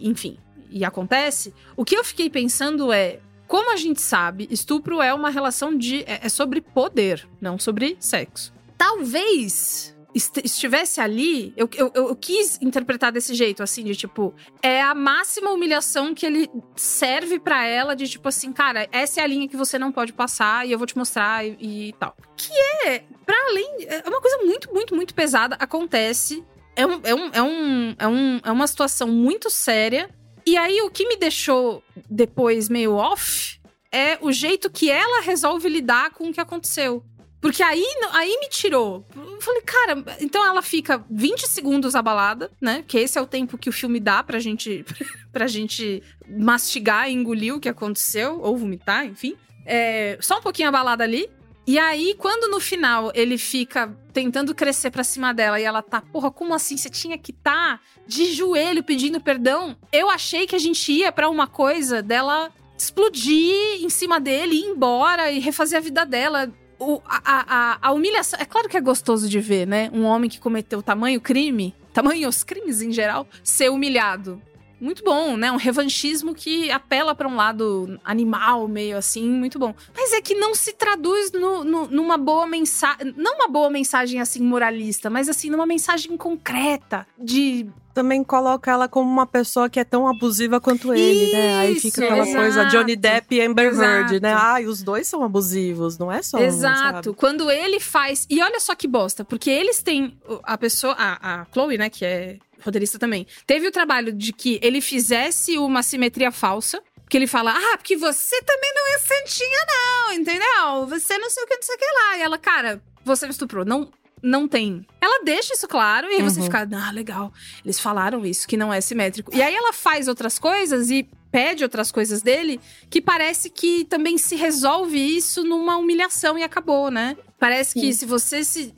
e 0.00 0.08
enfim, 0.08 0.38
e 0.70 0.84
acontece, 0.84 1.52
o 1.76 1.84
que 1.84 1.96
eu 1.96 2.04
fiquei 2.04 2.30
pensando 2.30 2.92
é. 2.92 3.18
Como 3.46 3.72
a 3.72 3.76
gente 3.76 4.00
sabe, 4.00 4.48
estupro 4.50 5.00
é 5.00 5.12
uma 5.14 5.30
relação 5.30 5.76
de. 5.76 6.02
é, 6.02 6.20
é 6.22 6.28
sobre 6.28 6.60
poder, 6.60 7.28
não 7.40 7.58
sobre 7.58 7.96
sexo. 8.00 8.52
Talvez 8.76 9.94
est- 10.14 10.40
estivesse 10.44 11.00
ali, 11.00 11.52
eu, 11.56 11.68
eu, 11.74 11.92
eu 11.94 12.16
quis 12.16 12.58
interpretar 12.62 13.12
desse 13.12 13.34
jeito, 13.34 13.62
assim, 13.62 13.84
de 13.84 13.94
tipo, 13.94 14.34
é 14.62 14.82
a 14.82 14.94
máxima 14.94 15.50
humilhação 15.50 16.14
que 16.14 16.24
ele 16.26 16.50
serve 16.74 17.38
pra 17.38 17.64
ela, 17.66 17.94
de 17.94 18.08
tipo 18.08 18.26
assim, 18.28 18.52
cara, 18.52 18.88
essa 18.90 19.20
é 19.20 19.24
a 19.24 19.26
linha 19.26 19.46
que 19.48 19.56
você 19.56 19.78
não 19.78 19.92
pode 19.92 20.12
passar 20.12 20.66
e 20.66 20.72
eu 20.72 20.78
vou 20.78 20.86
te 20.86 20.96
mostrar 20.96 21.44
e, 21.46 21.56
e 21.60 21.92
tal. 21.98 22.16
Que 22.36 22.52
é, 22.86 23.04
pra 23.24 23.36
além, 23.50 23.86
é 23.86 24.08
uma 24.08 24.20
coisa 24.20 24.38
muito, 24.38 24.72
muito, 24.72 24.94
muito 24.94 25.14
pesada, 25.14 25.56
acontece. 25.60 26.42
É, 26.74 26.86
um, 26.86 27.00
é, 27.04 27.14
um, 27.14 27.30
é, 27.32 27.42
um, 27.42 27.94
é, 27.98 28.08
um, 28.08 28.40
é 28.44 28.50
uma 28.52 28.66
situação 28.66 29.08
muito 29.08 29.48
séria. 29.50 30.10
E 30.46 30.56
aí, 30.56 30.80
o 30.82 30.90
que 30.90 31.08
me 31.08 31.16
deixou 31.16 31.82
depois 32.08 32.68
meio 32.68 32.94
off 32.94 33.60
é 33.90 34.16
o 34.20 34.30
jeito 34.30 34.70
que 34.70 34.90
ela 34.90 35.22
resolve 35.22 35.68
lidar 35.68 36.10
com 36.10 36.28
o 36.28 36.32
que 36.32 36.40
aconteceu. 36.40 37.04
Porque 37.40 37.62
aí, 37.62 37.84
aí 38.12 38.38
me 38.40 38.48
tirou. 38.48 39.06
Eu 39.14 39.40
falei, 39.40 39.62
cara, 39.62 40.04
então 40.20 40.44
ela 40.44 40.62
fica 40.62 41.04
20 41.10 41.46
segundos 41.46 41.94
abalada, 41.94 42.50
né? 42.60 42.84
Que 42.86 42.98
esse 42.98 43.18
é 43.18 43.20
o 43.20 43.26
tempo 43.26 43.58
que 43.58 43.68
o 43.68 43.72
filme 43.72 44.00
dá 44.00 44.22
pra 44.22 44.38
gente, 44.38 44.84
pra 45.32 45.46
gente 45.46 46.02
mastigar 46.28 47.08
e 47.08 47.12
engolir 47.12 47.54
o 47.54 47.60
que 47.60 47.68
aconteceu, 47.68 48.40
ou 48.40 48.56
vomitar, 48.56 49.06
enfim. 49.06 49.36
É, 49.64 50.16
só 50.20 50.38
um 50.38 50.42
pouquinho 50.42 50.68
abalada 50.68 51.04
ali. 51.04 51.28
E 51.66 51.78
aí, 51.80 52.14
quando 52.16 52.48
no 52.50 52.60
final 52.60 53.10
ele 53.14 53.36
fica 53.36 53.88
tentando 54.12 54.54
crescer 54.54 54.90
pra 54.90 55.02
cima 55.02 55.34
dela 55.34 55.58
e 55.60 55.64
ela 55.64 55.82
tá, 55.82 56.00
porra, 56.00 56.30
como 56.30 56.54
assim? 56.54 56.76
Você 56.76 56.88
tinha 56.88 57.18
que 57.18 57.32
tá 57.32 57.80
de 58.06 58.32
joelho 58.32 58.84
pedindo 58.84 59.20
perdão? 59.20 59.76
Eu 59.92 60.08
achei 60.08 60.46
que 60.46 60.54
a 60.54 60.58
gente 60.60 60.92
ia 60.92 61.10
pra 61.10 61.28
uma 61.28 61.46
coisa 61.48 62.00
dela 62.02 62.52
explodir 62.78 63.82
em 63.82 63.88
cima 63.90 64.20
dele, 64.20 64.54
ir 64.54 64.66
embora 64.66 65.30
e 65.32 65.40
refazer 65.40 65.78
a 65.78 65.82
vida 65.82 66.06
dela. 66.06 66.52
O- 66.78 67.00
a, 67.06 67.20
a- 67.24 67.78
a 67.82 67.92
humilhação. 67.92 68.38
É 68.38 68.44
claro 68.44 68.68
que 68.68 68.76
é 68.76 68.80
gostoso 68.80 69.28
de 69.28 69.40
ver, 69.40 69.66
né? 69.66 69.90
Um 69.94 70.04
homem 70.04 70.28
que 70.30 70.38
cometeu 70.38 70.82
tamanho 70.82 71.20
crime, 71.20 71.74
tamanhos 71.92 72.44
crimes 72.44 72.80
em 72.82 72.92
geral, 72.92 73.26
ser 73.42 73.70
humilhado. 73.70 74.40
Muito 74.80 75.02
bom, 75.02 75.36
né? 75.36 75.50
Um 75.50 75.56
revanchismo 75.56 76.34
que 76.34 76.70
apela 76.70 77.14
pra 77.14 77.26
um 77.26 77.34
lado 77.36 77.98
animal, 78.04 78.68
meio 78.68 78.96
assim, 78.98 79.28
muito 79.28 79.58
bom. 79.58 79.74
Mas 79.96 80.12
é 80.12 80.20
que 80.20 80.34
não 80.34 80.54
se 80.54 80.72
traduz 80.72 81.32
no- 81.32 81.64
no- 81.64 81.86
numa 81.88 82.18
boa 82.18 82.46
mensagem. 82.46 83.14
Não 83.16 83.36
uma 83.36 83.48
boa 83.48 83.70
mensagem 83.70 84.20
assim 84.20 84.42
moralista, 84.42 85.08
mas 85.08 85.28
assim, 85.28 85.48
numa 85.50 85.66
mensagem 85.66 86.16
concreta 86.16 87.06
de 87.18 87.66
Também 87.94 88.22
coloca 88.22 88.70
ela 88.70 88.86
como 88.88 89.10
uma 89.10 89.24
pessoa 89.26 89.70
que 89.70 89.80
é 89.80 89.84
tão 89.84 90.06
abusiva 90.06 90.60
quanto 90.60 90.92
ele, 90.92 91.32
né? 91.32 91.56
Aí 91.60 91.72
Isso, 91.72 91.80
fica 91.80 92.04
aquela 92.04 92.24
exato. 92.28 92.36
coisa 92.36 92.64
Johnny 92.66 92.94
Depp 92.94 93.34
e 93.34 93.40
Amber 93.40 93.72
Heard, 93.72 94.20
né? 94.20 94.34
Ai, 94.34 94.66
os 94.66 94.82
dois 94.82 95.08
são 95.08 95.24
abusivos, 95.24 95.96
não 95.96 96.12
é 96.12 96.20
só 96.20 96.36
um, 96.36 96.42
Exato. 96.42 97.04
sabe? 97.06 97.16
Quando 97.16 97.50
ele 97.50 97.80
faz. 97.80 98.26
E 98.28 98.42
olha 98.42 98.60
só 98.60 98.74
que 98.74 98.86
bosta, 98.86 99.24
porque 99.24 99.48
eles 99.48 99.82
têm. 99.82 100.14
A 100.42 100.58
pessoa. 100.58 100.94
A, 100.98 101.40
a 101.40 101.46
Chloe, 101.50 101.78
né, 101.78 101.88
que 101.88 102.04
é 102.04 102.36
roteirista 102.62 102.98
também, 102.98 103.26
teve 103.46 103.66
o 103.66 103.72
trabalho 103.72 104.12
de 104.12 104.32
que 104.32 104.58
ele 104.62 104.80
fizesse 104.80 105.56
uma 105.58 105.82
simetria 105.82 106.30
falsa. 106.32 106.82
Que 107.08 107.16
ele 107.16 107.28
fala, 107.28 107.52
ah, 107.56 107.76
porque 107.76 107.96
você 107.96 108.42
também 108.42 108.72
não 108.74 108.94
é 108.94 108.98
santinha, 108.98 109.58
não, 109.68 110.12
entendeu? 110.14 110.86
Você 110.88 111.16
não 111.18 111.30
sei 111.30 111.44
o 111.44 111.46
que, 111.46 111.54
não 111.54 111.62
sei 111.62 111.74
o 111.76 111.78
que 111.78 111.84
lá. 111.84 112.18
E 112.18 112.22
ela, 112.22 112.36
cara, 112.36 112.82
você 113.04 113.26
me 113.26 113.30
estuprou. 113.30 113.64
Não, 113.64 113.92
não 114.20 114.48
tem. 114.48 114.84
Ela 115.00 115.22
deixa 115.22 115.54
isso 115.54 115.68
claro, 115.68 116.08
e 116.10 116.16
aí 116.16 116.22
você 116.22 116.40
Uhum. 116.40 116.46
fica, 116.46 116.68
ah, 116.72 116.90
legal. 116.90 117.32
Eles 117.64 117.78
falaram 117.78 118.26
isso, 118.26 118.48
que 118.48 118.56
não 118.56 118.74
é 118.74 118.80
simétrico. 118.80 119.32
E 119.32 119.40
aí 119.40 119.54
ela 119.54 119.72
faz 119.72 120.08
outras 120.08 120.36
coisas 120.36 120.90
e 120.90 121.08
pede 121.36 121.62
outras 121.62 121.92
coisas 121.92 122.22
dele, 122.22 122.58
que 122.88 122.98
parece 122.98 123.50
que 123.50 123.84
também 123.84 124.16
se 124.16 124.34
resolve 124.36 124.96
isso 124.98 125.44
numa 125.44 125.76
humilhação 125.76 126.38
e 126.38 126.42
acabou, 126.42 126.90
né? 126.90 127.14
Parece 127.38 127.74
que 127.78 127.92
se 127.92 128.06
você 128.06 128.42
se. 128.42 128.72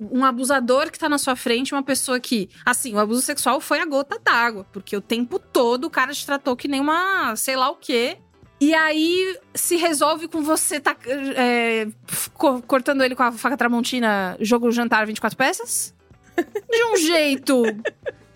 Um 0.00 0.24
abusador 0.24 0.90
que 0.90 0.98
tá 0.98 1.08
na 1.08 1.16
sua 1.18 1.36
frente, 1.36 1.72
uma 1.72 1.84
pessoa 1.84 2.18
que. 2.18 2.48
Assim, 2.64 2.92
o 2.92 2.98
abuso 2.98 3.22
sexual 3.22 3.60
foi 3.60 3.78
a 3.78 3.86
gota 3.86 4.18
d'água. 4.18 4.66
Porque 4.72 4.96
o 4.96 5.00
tempo 5.00 5.38
todo 5.38 5.84
o 5.84 5.90
cara 5.90 6.12
te 6.12 6.26
tratou 6.26 6.56
que 6.56 6.66
nem 6.66 6.80
uma. 6.80 7.36
sei 7.36 7.54
lá 7.54 7.70
o 7.70 7.76
quê. 7.76 8.16
E 8.60 8.74
aí 8.74 9.38
se 9.54 9.76
resolve 9.76 10.26
com 10.26 10.42
você 10.42 10.80
tá, 10.80 10.96
é, 11.36 11.86
co- 12.34 12.60
cortando 12.62 13.04
ele 13.04 13.14
com 13.14 13.22
a 13.22 13.30
faca 13.30 13.56
tramontina, 13.56 14.36
jogo 14.40 14.72
jantar 14.72 15.06
24 15.06 15.36
peças. 15.36 15.94
De 16.36 16.84
um 16.92 16.96
jeito 16.96 17.62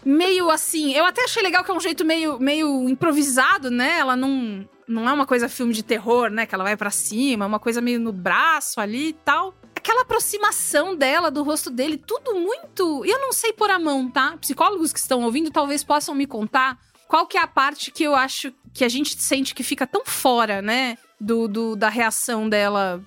meio 0.05 0.51
assim. 0.51 0.93
Eu 0.93 1.05
até 1.05 1.25
achei 1.25 1.43
legal 1.43 1.63
que 1.65 1.71
é 1.71 1.75
um 1.75 1.81
jeito 1.81 2.05
meio, 2.05 2.39
meio 2.39 2.89
improvisado, 2.89 3.71
né? 3.71 3.99
Ela 3.99 4.17
não, 4.17 4.69
não 4.87 5.09
é 5.09 5.13
uma 5.13 5.27
coisa 5.27 5.49
filme 5.49 5.73
de 5.73 5.83
terror, 5.83 6.31
né? 6.31 6.47
Que 6.47 6.55
ela 6.55 6.65
vai 6.65 6.77
pra 6.77 6.91
cima, 6.91 7.45
é 7.45 7.49
uma 7.49 7.59
coisa 7.59 7.81
meio 7.81 8.01
no 8.01 8.13
braço 8.13 8.81
ali 8.81 9.09
e 9.09 9.13
tal. 9.13 9.55
Aquela 9.75 10.03
aproximação 10.03 10.95
dela, 10.95 11.31
do 11.31 11.43
rosto 11.43 11.71
dele, 11.71 11.97
tudo 11.97 12.35
muito. 12.35 13.05
Eu 13.05 13.19
não 13.21 13.33
sei 13.33 13.53
pôr 13.53 13.71
a 13.71 13.79
mão, 13.79 14.11
tá? 14.11 14.37
Psicólogos 14.39 14.93
que 14.93 14.99
estão 14.99 15.23
ouvindo 15.23 15.51
talvez 15.51 15.83
possam 15.83 16.15
me 16.15 16.27
contar 16.27 16.79
qual 17.09 17.27
que 17.27 17.39
é 17.39 17.41
a 17.43 17.47
parte 17.47 17.91
que 17.91 18.05
eu 18.05 18.15
acho 18.15 18.53
que 18.75 18.85
a 18.85 18.89
gente 18.89 19.21
sente 19.21 19.55
que 19.55 19.63
fica 19.65 19.87
tão 19.87 20.05
fora, 20.05 20.61
né? 20.63 20.97
Do, 21.21 21.49
do- 21.49 21.77
da 21.77 21.89
reação 21.89 22.49
dela. 22.49 23.03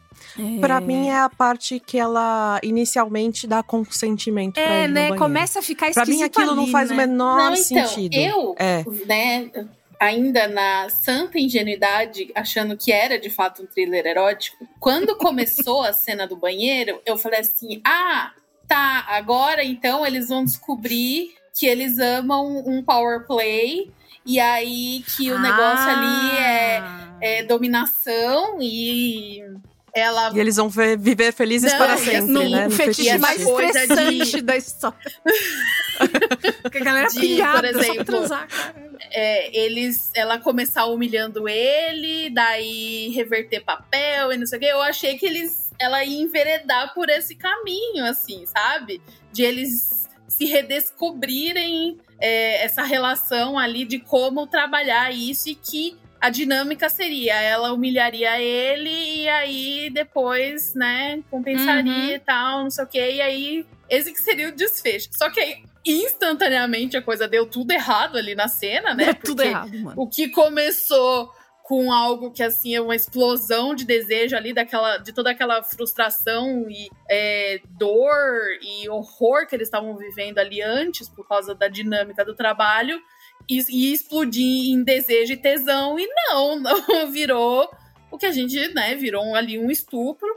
Pra 0.59 0.81
mim 0.81 1.09
é 1.09 1.17
a 1.19 1.29
parte 1.29 1.79
que 1.79 1.97
ela 1.97 2.59
inicialmente 2.63 3.45
dá 3.47 3.61
consentimento 3.61 4.53
pra 4.55 4.63
É, 4.63 4.79
ele 4.83 4.87
no 4.87 4.93
né? 4.93 4.99
banheiro. 5.01 5.17
Começa 5.19 5.59
a 5.59 5.61
ficar 5.61 5.91
Pra 5.91 6.05
mim 6.05 6.11
esquisito 6.13 6.37
aquilo 6.39 6.55
não 6.55 6.63
ali, 6.63 6.71
faz 6.71 6.89
o 6.89 6.93
né? 6.95 7.05
menor 7.05 7.37
Não, 7.37 7.53
então, 7.53 7.87
sentido. 7.87 8.13
eu, 8.15 8.55
É. 8.57 8.83
né, 9.05 9.51
ainda 9.99 10.47
na 10.47 10.89
santa 10.89 11.39
ingenuidade, 11.39 12.31
achando 12.35 12.75
que 12.75 12.91
era 12.91 13.19
de 13.19 13.29
fato 13.29 13.61
um 13.63 13.65
thriller 13.65 14.05
erótico, 14.05 14.67
quando 14.79 15.15
começou 15.17 15.83
a 15.83 15.93
cena 15.93 16.27
do 16.27 16.35
banheiro, 16.35 16.99
eu 17.05 17.17
falei 17.17 17.39
assim: 17.39 17.81
ah, 17.85 18.31
tá, 18.67 19.05
agora 19.07 19.63
então 19.63 20.05
eles 20.05 20.29
vão 20.29 20.43
descobrir 20.43 21.33
que 21.57 21.65
eles 21.67 21.99
amam 21.99 22.63
um 22.65 22.83
power 22.83 23.25
play. 23.27 23.91
E 24.25 24.39
aí 24.39 25.03
que 25.17 25.29
o 25.33 25.37
negócio 25.37 25.85
ali 25.89 26.37
é, 26.37 26.83
é 27.21 27.43
dominação 27.43 28.57
e 28.61 29.41
ela 29.95 30.31
E 30.33 30.39
eles 30.39 30.55
vão 30.55 30.69
ver- 30.69 30.97
viver 30.97 31.31
felizes 31.33 31.71
Não, 31.71 31.77
para 31.77 31.97
sempre, 31.97 32.15
assim, 32.17 32.49
né? 32.49 32.65
No 32.65 32.71
fetiche 32.71 33.09
é 33.09 33.17
mais 33.17 33.39
estressante 33.41 34.31
de- 34.37 34.41
da 34.41 34.57
história. 34.57 34.97
Porque 36.63 36.77
a 36.79 36.83
galera 36.83 37.07
de, 37.09 37.19
pingada, 37.19 37.71
por 37.71 37.79
exemplo, 37.79 38.05
transar. 38.05 38.47
é, 39.11 39.55
eles, 39.57 40.09
ela 40.15 40.39
começar 40.39 40.85
humilhando 40.85 41.47
ele, 41.47 42.29
daí 42.31 43.09
reverter 43.09 43.59
papel 43.63 44.33
e 44.33 44.37
não 44.37 44.45
sei 44.45 44.57
o 44.57 44.61
quê. 44.61 44.67
Eu 44.71 44.81
achei 44.81 45.17
que 45.17 45.25
eles, 45.25 45.71
ela 45.79 46.03
ia 46.03 46.21
enveredar 46.21 46.93
por 46.93 47.09
esse 47.09 47.35
caminho, 47.35 48.03
assim, 48.05 48.45
sabe? 48.47 48.99
De 49.31 49.43
eles 49.43 50.03
se 50.27 50.45
redescobrirem 50.45 51.99
é, 52.19 52.63
essa 52.65 52.81
relação 52.83 53.59
ali 53.59 53.85
de 53.85 53.99
como 53.99 54.47
trabalhar 54.47 55.13
isso 55.13 55.49
e 55.49 55.55
que 55.55 55.97
a 56.23 56.29
dinâmica 56.29 56.87
seria 56.87 57.33
ela 57.41 57.73
humilharia 57.73 58.39
ele 58.39 58.89
e 59.23 59.27
aí 59.27 59.89
depois, 59.89 60.73
né, 60.73 61.21
compensaria 61.29 61.91
Uhum. 61.91 62.09
e 62.11 62.19
tal, 62.19 62.63
não 62.63 62.69
sei 62.69 62.83
o 62.85 62.87
quê. 62.87 63.11
E 63.15 63.21
aí, 63.21 63.65
esse 63.89 64.13
que 64.13 64.21
seria 64.21 64.47
o 64.47 64.55
desfecho. 64.55 65.09
Só 65.11 65.29
que 65.29 65.41
aí, 65.41 65.63
instantaneamente 65.85 66.95
a 66.95 67.01
coisa 67.01 67.27
deu 67.27 67.45
tudo 67.45 67.71
errado 67.71 68.17
ali 68.17 68.35
na 68.35 68.47
cena, 68.47 68.93
né? 68.93 69.05
Deu 69.07 69.15
tudo 69.15 69.41
errado, 69.43 69.77
mano. 69.77 70.01
O 70.01 70.07
que 70.07 70.29
começou 70.29 71.29
com 71.61 71.91
algo 71.91 72.31
que 72.31 72.41
assim 72.41 72.73
é 72.73 72.79
uma 72.79 72.95
explosão 72.95 73.75
de 73.75 73.83
desejo 73.85 74.33
ali 74.35 74.53
daquela 74.53 74.97
de 74.99 75.11
toda 75.11 75.31
aquela 75.31 75.61
frustração 75.61 76.69
e 76.69 76.89
é, 77.09 77.59
dor 77.69 78.21
e 78.61 78.87
horror 78.87 79.45
que 79.45 79.55
eles 79.55 79.67
estavam 79.67 79.95
vivendo 79.97 80.39
ali 80.39 80.61
antes 80.61 81.09
por 81.09 81.27
causa 81.27 81.53
da 81.53 81.67
dinâmica 81.67 82.23
do 82.23 82.33
trabalho 82.33 82.97
e, 83.49 83.61
e 83.69 83.93
explodir 83.93 84.71
em 84.71 84.83
desejo 84.83 85.33
e 85.33 85.37
tesão 85.37 85.99
e 85.99 86.07
não, 86.27 86.59
não 86.59 87.11
virou 87.11 87.69
o 88.11 88.17
que 88.17 88.25
a 88.25 88.31
gente 88.31 88.73
né 88.73 88.95
virou 88.95 89.35
ali 89.35 89.57
um 89.57 89.71
estupro 89.71 90.29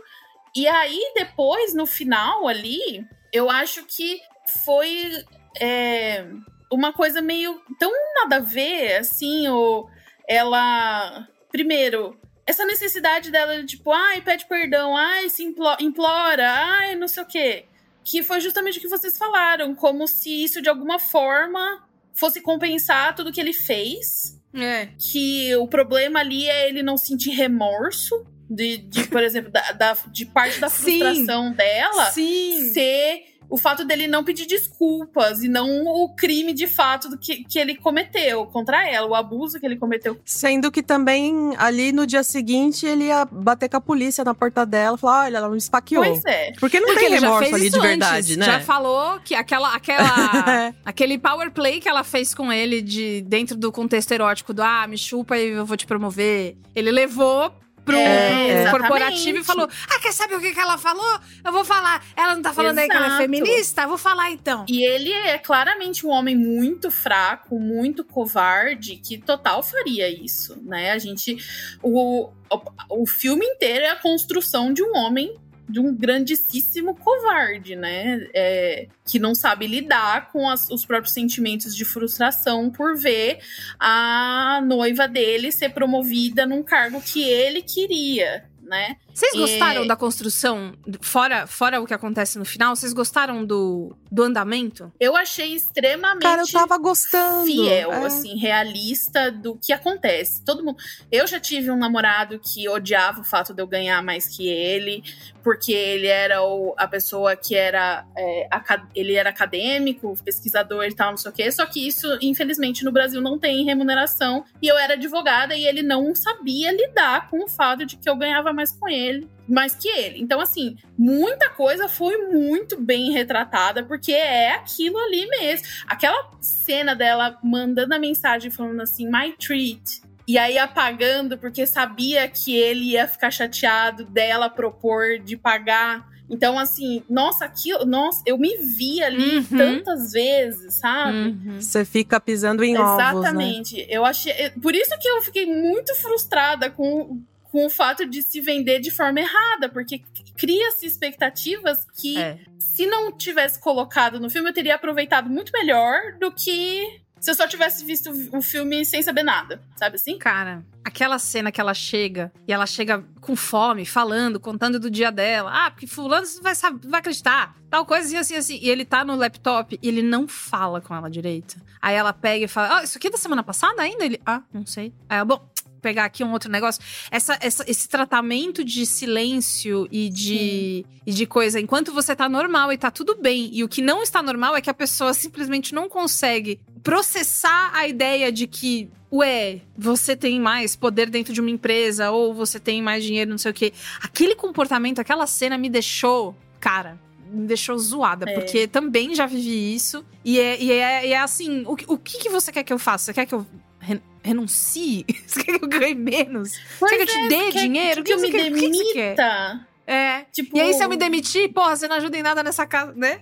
e 0.54 0.66
aí 0.66 1.12
depois 1.14 1.74
no 1.74 1.86
final 1.86 2.48
ali 2.48 3.04
eu 3.32 3.50
acho 3.50 3.84
que 3.84 4.20
foi 4.64 5.12
é, 5.60 6.26
uma 6.72 6.92
coisa 6.92 7.20
meio 7.20 7.60
tão 7.78 7.92
nada 8.14 8.36
a 8.36 8.40
ver 8.40 8.96
assim 8.96 9.48
o 9.48 9.88
ela. 10.28 11.28
Primeiro, 11.50 12.18
essa 12.46 12.64
necessidade 12.64 13.30
dela 13.30 13.60
de 13.60 13.66
tipo, 13.66 13.92
ai, 13.92 14.20
pede 14.20 14.46
perdão, 14.46 14.96
ai, 14.96 15.28
se 15.28 15.42
implo- 15.42 15.76
implora, 15.80 16.48
ai, 16.50 16.96
não 16.96 17.08
sei 17.08 17.22
o 17.22 17.26
quê. 17.26 17.66
Que 18.04 18.22
foi 18.22 18.40
justamente 18.40 18.78
o 18.78 18.80
que 18.80 18.88
vocês 18.88 19.16
falaram, 19.16 19.74
como 19.74 20.06
se 20.06 20.44
isso 20.44 20.60
de 20.60 20.68
alguma 20.68 20.98
forma 20.98 21.85
fosse 22.18 22.40
compensar 22.40 23.14
tudo 23.14 23.32
que 23.32 23.40
ele 23.40 23.52
fez. 23.52 24.36
É. 24.54 24.88
Que 24.98 25.54
o 25.56 25.66
problema 25.68 26.20
ali 26.20 26.48
é 26.48 26.68
ele 26.68 26.82
não 26.82 26.96
sentir 26.96 27.30
remorso. 27.30 28.26
De, 28.48 28.78
de, 28.78 29.08
por 29.08 29.20
exemplo, 29.24 29.50
da, 29.50 29.72
da- 29.72 29.96
de 30.12 30.24
parte 30.24 30.60
da 30.60 30.68
Sim. 30.68 31.00
frustração 31.00 31.52
dela 31.52 32.06
Sim. 32.12 32.70
ser 32.72 33.35
o 33.48 33.56
fato 33.56 33.84
dele 33.84 34.06
não 34.06 34.24
pedir 34.24 34.46
desculpas 34.46 35.42
e 35.42 35.48
não 35.48 35.86
o 35.86 36.14
crime 36.14 36.52
de 36.52 36.66
fato 36.66 37.08
do 37.08 37.18
que, 37.18 37.44
que 37.44 37.58
ele 37.58 37.76
cometeu 37.76 38.46
contra 38.46 38.88
ela, 38.88 39.06
o 39.06 39.14
abuso 39.14 39.58
que 39.60 39.66
ele 39.66 39.76
cometeu. 39.76 40.18
Sendo 40.24 40.70
que 40.70 40.82
também 40.82 41.54
ali 41.58 41.92
no 41.92 42.06
dia 42.06 42.22
seguinte 42.22 42.86
ele 42.86 43.04
ia 43.04 43.24
bater 43.24 43.68
com 43.68 43.76
a 43.76 43.80
polícia 43.80 44.24
na 44.24 44.34
porta 44.34 44.64
dela 44.64 44.96
e 44.96 45.00
falar: 45.00 45.24
olha, 45.24 45.36
ela 45.38 45.48
me 45.48 45.56
esfaqueou. 45.56 46.04
Pois 46.04 46.24
é. 46.24 46.52
Porque 46.58 46.80
não 46.80 46.86
Porque 46.86 47.00
tem 47.00 47.12
ele 47.12 47.20
já 47.20 47.26
remorso 47.26 47.50
fez 47.50 47.54
ali 47.54 47.66
isso 47.68 47.80
de 47.80 47.86
verdade, 47.86 48.16
antes. 48.16 48.36
né? 48.36 48.46
Já 48.46 48.60
falou 48.60 49.20
que 49.20 49.34
aquela, 49.34 49.74
aquela 49.74 50.74
aquele 50.84 51.18
power 51.18 51.50
play 51.50 51.80
que 51.80 51.88
ela 51.88 52.04
fez 52.04 52.34
com 52.34 52.52
ele 52.52 52.80
de 52.82 53.22
dentro 53.22 53.56
do 53.56 53.70
contexto 53.72 54.12
erótico 54.12 54.52
do 54.52 54.62
ah, 54.62 54.86
me 54.86 54.98
chupa 54.98 55.36
e 55.36 55.50
eu 55.50 55.64
vou 55.66 55.76
te 55.76 55.86
promover. 55.86 56.56
Ele 56.74 56.90
levou 56.90 57.52
pro 57.86 57.96
É, 57.96 58.62
exatamente. 58.62 58.70
corporativo 58.72 59.38
e 59.38 59.44
falou: 59.44 59.68
"Ah, 59.88 60.00
quer 60.00 60.12
saber 60.12 60.34
o 60.34 60.40
que 60.40 60.52
que 60.52 60.58
ela 60.60 60.76
falou? 60.76 61.20
Eu 61.44 61.52
vou 61.52 61.64
falar. 61.64 62.04
Ela 62.16 62.34
não 62.34 62.42
tá 62.42 62.52
falando 62.52 62.78
aí 62.78 62.88
que 62.88 62.96
ela 62.96 63.04
é 63.06 63.08
Exato. 63.08 63.22
feminista? 63.22 63.82
Eu 63.82 63.88
vou 63.88 63.96
falar 63.98 64.30
então." 64.30 64.66
E 64.68 64.84
ele 64.84 65.10
é 65.12 65.38
claramente 65.38 66.04
um 66.04 66.10
homem 66.10 66.36
muito 66.36 66.90
fraco, 66.90 67.58
muito 67.58 68.04
covarde, 68.04 68.96
que 68.96 69.16
total 69.16 69.62
faria 69.62 70.10
isso, 70.10 70.60
né? 70.64 70.90
A 70.90 70.98
gente. 70.98 71.36
O, 71.80 72.28
o, 72.50 73.02
o 73.02 73.06
filme 73.06 73.46
inteiro 73.46 73.84
é 73.84 73.90
a 73.90 73.96
construção 73.96 74.72
de 74.72 74.82
um 74.82 74.94
homem. 74.96 75.34
De 75.68 75.80
um 75.80 75.94
grandíssimo 75.94 76.94
covarde, 76.94 77.74
né? 77.74 78.26
É, 78.34 78.86
que 79.04 79.18
não 79.18 79.34
sabe 79.34 79.66
lidar 79.66 80.30
com 80.30 80.48
as- 80.48 80.70
os 80.70 80.84
próprios 80.84 81.12
sentimentos 81.12 81.74
de 81.76 81.84
frustração 81.84 82.70
por 82.70 82.96
ver 82.96 83.38
a 83.78 84.60
noiva 84.64 85.08
dele 85.08 85.50
ser 85.50 85.70
promovida 85.70 86.46
num 86.46 86.62
cargo 86.62 87.00
que 87.00 87.22
ele 87.22 87.62
queria, 87.62 88.44
né? 88.62 88.96
Vocês 89.16 89.32
gostaram 89.34 89.86
da 89.86 89.96
construção, 89.96 90.74
fora, 91.00 91.46
fora 91.46 91.80
o 91.80 91.86
que 91.86 91.94
acontece 91.94 92.38
no 92.38 92.44
final? 92.44 92.76
Vocês 92.76 92.92
gostaram 92.92 93.46
do, 93.46 93.96
do 94.12 94.22
andamento? 94.22 94.92
Eu 95.00 95.16
achei 95.16 95.54
extremamente 95.54 96.22
Cara, 96.22 96.42
eu 96.42 96.46
tava 96.52 96.76
gostando. 96.76 97.46
fiel, 97.46 97.92
É. 97.92 98.04
assim, 98.06 98.36
realista 98.36 99.32
do 99.32 99.56
que 99.56 99.72
acontece. 99.72 100.44
Todo 100.44 100.62
mundo. 100.62 100.76
Eu 101.10 101.26
já 101.26 101.40
tive 101.40 101.70
um 101.70 101.78
namorado 101.78 102.38
que 102.38 102.68
odiava 102.68 103.22
o 103.22 103.24
fato 103.24 103.54
de 103.54 103.62
eu 103.62 103.66
ganhar 103.66 104.02
mais 104.02 104.28
que 104.28 104.46
ele, 104.46 105.02
porque 105.42 105.72
ele 105.72 106.08
era 106.08 106.42
o- 106.42 106.74
a 106.76 106.86
pessoa 106.86 107.34
que 107.36 107.54
era. 107.54 108.04
é, 108.14 108.48
ele 108.94 109.14
era 109.14 109.30
acadêmico, 109.30 110.14
pesquisador 110.22 110.84
e 110.84 110.94
tal, 110.94 111.12
não 111.12 111.16
sei 111.16 111.30
o 111.30 111.34
quê. 111.34 111.50
Só 111.50 111.64
que 111.64 111.86
isso, 111.86 112.06
infelizmente, 112.20 112.84
no 112.84 112.92
Brasil 112.92 113.22
não 113.22 113.38
tem 113.38 113.64
remuneração. 113.64 114.44
E 114.60 114.66
eu 114.68 114.76
era 114.76 114.92
advogada 114.92 115.54
e 115.56 115.64
ele 115.66 115.82
não 115.82 116.14
sabia 116.14 116.70
lidar 116.70 117.30
com 117.30 117.44
o 117.44 117.48
fato 117.48 117.86
de 117.86 117.96
que 117.96 118.10
eu 118.10 118.16
ganhava 118.16 118.52
mais 118.52 118.72
com 118.72 118.86
ele. 118.88 119.05
Mais 119.48 119.74
que 119.76 119.88
ele. 119.88 120.20
Então, 120.20 120.40
assim, 120.40 120.76
muita 120.98 121.48
coisa 121.50 121.88
foi 121.88 122.16
muito 122.26 122.80
bem 122.80 123.12
retratada, 123.12 123.84
porque 123.84 124.12
é 124.12 124.52
aquilo 124.54 124.98
ali 124.98 125.26
mesmo. 125.28 125.66
Aquela 125.86 126.30
cena 126.40 126.94
dela 126.96 127.38
mandando 127.44 127.94
a 127.94 127.98
mensagem 127.98 128.50
falando 128.50 128.80
assim, 128.80 129.08
my 129.08 129.32
treat. 129.38 130.02
E 130.26 130.36
aí 130.36 130.58
apagando, 130.58 131.38
porque 131.38 131.64
sabia 131.66 132.26
que 132.28 132.56
ele 132.56 132.90
ia 132.92 133.06
ficar 133.06 133.30
chateado 133.30 134.04
dela 134.04 134.50
propor 134.50 135.20
de 135.20 135.36
pagar. 135.36 136.04
Então, 136.28 136.58
assim, 136.58 137.04
nossa, 137.08 137.44
aquilo, 137.44 137.86
nossa, 137.86 138.20
eu 138.26 138.36
me 138.36 138.56
vi 138.56 139.00
ali 139.00 139.36
Uhum. 139.38 139.44
tantas 139.44 140.10
vezes, 140.10 140.74
sabe? 140.80 141.38
Você 141.60 141.84
fica 141.84 142.18
pisando 142.18 142.64
em 142.64 142.76
ovos, 142.76 142.96
né? 142.98 143.10
Exatamente. 143.20 143.86
Eu 143.88 144.04
achei. 144.04 144.50
Por 144.60 144.74
isso 144.74 144.90
que 144.98 145.08
eu 145.08 145.22
fiquei 145.22 145.46
muito 145.46 145.94
frustrada 145.94 146.68
com, 146.68 147.22
com 147.56 147.64
o 147.64 147.70
fato 147.70 148.04
de 148.04 148.20
se 148.20 148.38
vender 148.38 148.80
de 148.80 148.90
forma 148.90 149.18
errada, 149.18 149.70
porque 149.70 150.02
cria-se 150.36 150.84
expectativas 150.84 151.86
que, 151.98 152.18
É. 152.18 152.38
se 152.58 152.84
não 152.84 153.10
tivesse 153.10 153.58
colocado 153.58 154.20
no 154.20 154.28
filme, 154.28 154.50
eu 154.50 154.52
teria 154.52 154.74
aproveitado 154.74 155.30
muito 155.30 155.50
melhor 155.54 156.18
do 156.20 156.30
que 156.30 157.00
se 157.18 157.30
eu 157.30 157.34
só 157.34 157.48
tivesse 157.48 157.82
visto 157.82 158.10
o 158.30 158.42
filme 158.42 158.84
sem 158.84 159.02
saber 159.02 159.22
nada, 159.22 159.62
sabe 159.74 159.96
assim? 159.96 160.18
Cara, 160.18 160.62
aquela 160.84 161.18
cena 161.18 161.50
que 161.50 161.58
ela 161.58 161.72
chega 161.72 162.30
e 162.46 162.52
ela 162.52 162.66
chega 162.66 163.02
com 163.22 163.34
fome, 163.34 163.86
falando, 163.86 164.38
contando 164.38 164.78
do 164.78 164.90
dia 164.90 165.10
dela. 165.10 165.50
Ah, 165.50 165.70
porque 165.70 165.86
fulano 165.86 166.26
vai, 166.42 166.54
saber, 166.54 166.86
vai 166.86 167.00
acreditar. 167.00 167.56
Tal 167.70 167.86
coisa 167.86 168.06
assim, 168.06 168.16
assim, 168.18 168.34
assim. 168.36 168.58
E 168.62 168.68
ele 168.68 168.84
tá 168.84 169.02
no 169.02 169.16
laptop 169.16 169.78
e 169.82 169.88
ele 169.88 170.02
não 170.02 170.28
fala 170.28 170.78
com 170.82 170.94
ela 170.94 171.08
direito. 171.08 171.56
Aí 171.80 171.94
ela 171.96 172.12
pega 172.12 172.44
e 172.44 172.48
fala: 172.48 172.80
Ah, 172.80 172.84
isso 172.84 172.98
aqui 172.98 173.06
é 173.08 173.10
da 173.10 173.16
semana 173.16 173.42
passada 173.42 173.80
ainda? 173.80 174.04
Ele, 174.04 174.20
ah, 174.26 174.42
não 174.52 174.66
sei. 174.66 174.92
Aí 175.08 175.16
ela, 175.16 175.24
bom, 175.24 175.48
pegar 175.86 176.04
aqui 176.04 176.24
um 176.24 176.32
outro 176.32 176.50
negócio. 176.50 176.82
Essa, 177.12 177.38
essa, 177.40 177.64
esse 177.68 177.88
tratamento 177.88 178.64
de 178.64 178.84
silêncio 178.84 179.86
e 179.90 180.08
de, 180.08 180.84
e 181.06 181.12
de 181.12 181.26
coisa, 181.26 181.60
enquanto 181.60 181.92
você 181.92 182.16
tá 182.16 182.28
normal 182.28 182.72
e 182.72 182.76
tá 182.78 182.90
tudo 182.90 183.14
bem. 183.16 183.50
E 183.52 183.62
o 183.62 183.68
que 183.68 183.80
não 183.80 184.02
está 184.02 184.20
normal 184.20 184.56
é 184.56 184.60
que 184.60 184.68
a 184.70 184.74
pessoa 184.74 185.14
simplesmente 185.14 185.72
não 185.72 185.88
consegue 185.88 186.58
processar 186.82 187.70
a 187.72 187.86
ideia 187.86 188.32
de 188.32 188.46
que, 188.48 188.88
ué, 189.12 189.60
você 189.76 190.16
tem 190.16 190.40
mais 190.40 190.74
poder 190.74 191.08
dentro 191.08 191.32
de 191.32 191.40
uma 191.40 191.50
empresa, 191.50 192.10
ou 192.10 192.34
você 192.34 192.58
tem 192.58 192.82
mais 192.82 193.04
dinheiro, 193.04 193.30
não 193.30 193.38
sei 193.38 193.50
o 193.52 193.54
quê. 193.54 193.72
Aquele 194.02 194.34
comportamento, 194.34 194.98
aquela 195.00 195.26
cena 195.26 195.56
me 195.56 195.68
deixou, 195.70 196.34
cara, 196.58 196.98
me 197.30 197.46
deixou 197.46 197.76
zoada, 197.78 198.28
É. 198.28 198.34
porque 198.34 198.66
também 198.66 199.14
já 199.14 199.26
vivi 199.26 199.74
isso. 199.74 200.04
E 200.24 200.38
é, 200.40 200.60
e 200.62 200.72
é, 200.72 201.08
e 201.08 201.12
é 201.12 201.18
assim: 201.18 201.62
o, 201.66 201.76
que- 201.76 201.84
o 201.88 201.96
que, 201.98 202.18
que 202.18 202.28
você 202.28 202.50
quer 202.52 202.64
que 202.64 202.72
eu 202.72 202.78
faça? 202.78 203.04
Você 203.06 203.14
quer 203.14 203.26
que 203.26 203.34
eu 203.34 203.46
ren- 203.86 204.02
renuncie? 204.22 205.04
Você 205.26 205.42
quer 205.42 205.58
que 205.58 205.64
eu 205.64 205.68
ganhe 205.68 205.94
menos? 205.94 206.52
Pois 206.78 206.90
você 206.92 206.98
quer 206.98 207.06
que 207.06 207.12
eu 207.12 207.18
é, 207.18 207.22
te 207.22 207.28
dê 207.28 207.36
você 207.36 207.52
quer 207.52 207.60
dinheiro? 207.60 208.04
que 208.04 208.12
eu 208.12 208.20
me 208.20 208.30
quer- 208.30 208.50
o 208.52 208.54
que 208.54 208.60
você 208.68 208.92
quer? 208.92 209.14
demita? 209.14 209.66
É. 209.86 210.20
Tipo- 210.32 210.56
E 210.56 210.60
aí, 210.60 210.74
se 210.74 210.82
eu 210.84 210.88
me 210.88 210.96
demitir, 210.96 211.52
porra, 211.52 211.76
você 211.76 211.86
não 211.86 211.96
ajuda 211.96 212.18
em 212.18 212.22
nada 212.22 212.42
nessa 212.42 212.66
casa, 212.66 212.92
né? 212.96 213.20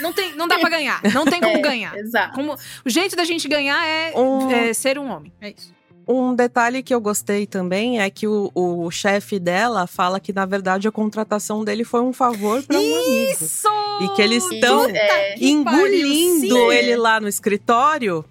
Não, 0.00 0.12
tem, 0.12 0.34
não 0.34 0.48
dá 0.48 0.58
pra 0.58 0.68
ganhar. 0.68 1.00
Não 1.14 1.24
tem 1.24 1.40
como 1.40 1.54
É, 1.58 1.60
ganhar. 1.60 1.96
Exato. 1.96 2.34
Como, 2.34 2.54
o 2.84 2.90
jeito 2.90 3.14
da 3.14 3.24
gente 3.24 3.46
ganhar 3.46 3.86
é, 3.86 4.12
Um- 4.18 4.50
é 4.50 4.72
ser 4.72 4.98
um 4.98 5.08
homem. 5.10 5.32
É 5.40 5.50
isso. 5.50 5.72
Um 6.08 6.34
detalhe 6.34 6.82
que 6.82 6.92
eu 6.92 7.00
gostei 7.00 7.46
também 7.46 8.00
é 8.00 8.10
que 8.10 8.26
o, 8.26 8.50
o 8.52 8.90
chefe 8.90 9.38
dela 9.38 9.86
fala 9.86 10.18
que, 10.18 10.32
na 10.32 10.44
verdade, 10.44 10.88
a 10.88 10.90
contratação 10.90 11.62
dele 11.64 11.84
foi 11.84 12.00
um 12.00 12.12
favor 12.12 12.60
para 12.64 12.76
um 12.76 12.80
amigo. 12.80 13.30
Isso! 13.32 13.68
E 14.02 14.08
que 14.16 14.22
eles 14.22 14.44
estão 14.50 14.86
É. 14.88 15.34
que 15.34 15.48
engolindo 15.48 16.48
sim. 16.56 16.72
ele 16.72 16.96
lá 16.96 17.20
no 17.20 17.28
escritório 17.28 18.24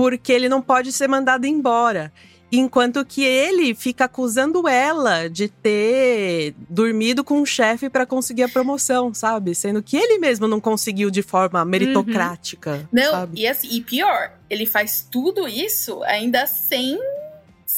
porque 0.00 0.32
ele 0.32 0.48
não 0.48 0.62
pode 0.62 0.92
ser 0.92 1.06
mandado 1.08 1.46
embora. 1.46 2.10
Enquanto 2.50 3.04
que 3.04 3.22
ele 3.22 3.74
fica 3.74 4.06
acusando 4.06 4.66
ela 4.66 5.28
de 5.28 5.46
ter 5.46 6.54
dormido 6.70 7.22
com 7.22 7.42
o 7.42 7.46
chefe 7.46 7.90
para 7.90 8.06
conseguir 8.06 8.44
a 8.44 8.48
promoção, 8.48 9.12
sabe? 9.12 9.54
Sendo 9.54 9.82
que 9.82 9.98
ele 9.98 10.18
mesmo 10.18 10.48
não 10.48 10.58
conseguiu 10.58 11.10
de 11.10 11.20
forma 11.20 11.62
meritocrática. 11.66 12.88
Não, 12.90 13.10
sabe? 13.10 13.40
e 13.42 13.46
assim, 13.46 13.68
e 13.70 13.82
pior, 13.82 14.32
ele 14.48 14.64
faz 14.64 15.06
tudo 15.08 15.46
isso 15.46 16.02
ainda 16.04 16.46
sem 16.46 16.98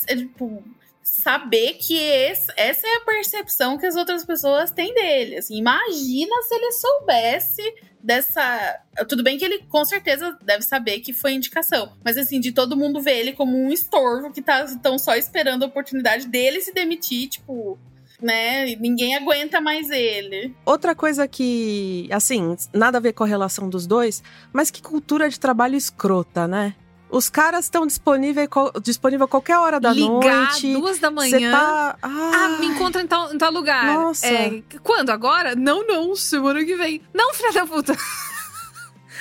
tipo, 0.07 0.62
saber 1.03 1.74
que 1.74 1.94
esse- 1.98 2.53
essa 2.57 2.86
é 2.86 2.96
a 2.96 3.00
percepção 3.00 3.76
que 3.76 3.86
as 3.86 3.96
outras 3.96 4.24
pessoas 4.24 4.70
têm 4.70 4.94
dele. 4.94 5.36
Assim, 5.38 5.57
imagina 5.57 6.34
se 6.42 6.55
ele 6.55 6.72
soubesse 6.72 7.74
dessa. 8.03 8.80
Tudo 9.09 9.22
bem 9.22 9.38
que 9.38 9.44
ele 9.44 9.61
com 9.68 9.84
certeza 9.84 10.36
deve 10.42 10.62
saber 10.62 11.00
que 11.00 11.12
foi 11.12 11.32
indicação. 11.32 11.92
Mas 12.05 12.16
assim, 12.16 12.40
de 12.40 12.53
todo 12.53 12.76
mundo 12.76 13.00
ver 13.00 13.18
ele 13.18 13.32
como 13.32 13.57
um 13.57 13.70
estorvo 13.70 14.32
que 14.32 14.42
tá 14.42 14.64
tão 14.82 14.98
só 14.98 15.14
esperando 15.14 15.62
a 15.64 15.66
oportunidade 15.66 16.26
dele 16.28 16.61
se 16.61 16.72
demitir, 16.72 17.28
tipo. 17.28 17.78
Né? 18.20 18.76
Ninguém 18.76 19.16
aguenta 19.16 19.61
mais 19.61 19.90
ele. 19.90 20.55
Outra 20.64 20.94
coisa 20.94 21.26
que, 21.26 22.09
assim, 22.12 22.55
nada 22.72 22.98
a 22.98 23.00
ver 23.00 23.14
com 23.14 23.24
a 23.24 23.26
relação 23.26 23.68
dos 23.68 23.84
dois, 23.84 24.22
mas 24.53 24.70
que 24.70 24.80
cultura 24.80 25.28
de 25.28 25.40
trabalho 25.40 25.74
escrota, 25.74 26.46
né? 26.46 26.76
Os 27.12 27.28
caras 27.28 27.66
estão 27.66 27.86
disponíveis 27.86 28.48
disponível 28.82 29.26
a 29.26 29.28
qualquer 29.28 29.58
hora 29.58 29.78
da 29.78 29.92
Ligar 29.92 30.08
noite. 30.46 30.72
duas 30.72 30.98
da 30.98 31.10
manhã. 31.10 31.50
tá. 31.52 31.96
Ah, 32.02 32.56
me 32.58 32.66
encontra 32.66 33.02
em 33.02 33.06
tal, 33.06 33.32
em 33.34 33.36
tal 33.38 33.52
lugar. 33.52 33.84
Nossa. 33.84 34.26
É, 34.26 34.62
quando? 34.82 35.10
Agora? 35.10 35.54
Não, 35.54 35.86
não. 35.86 36.16
Semana 36.16 36.64
que 36.64 36.74
vem. 36.74 37.02
Não, 37.12 37.34
filha 37.34 37.52
da 37.52 37.66
puta. 37.66 37.94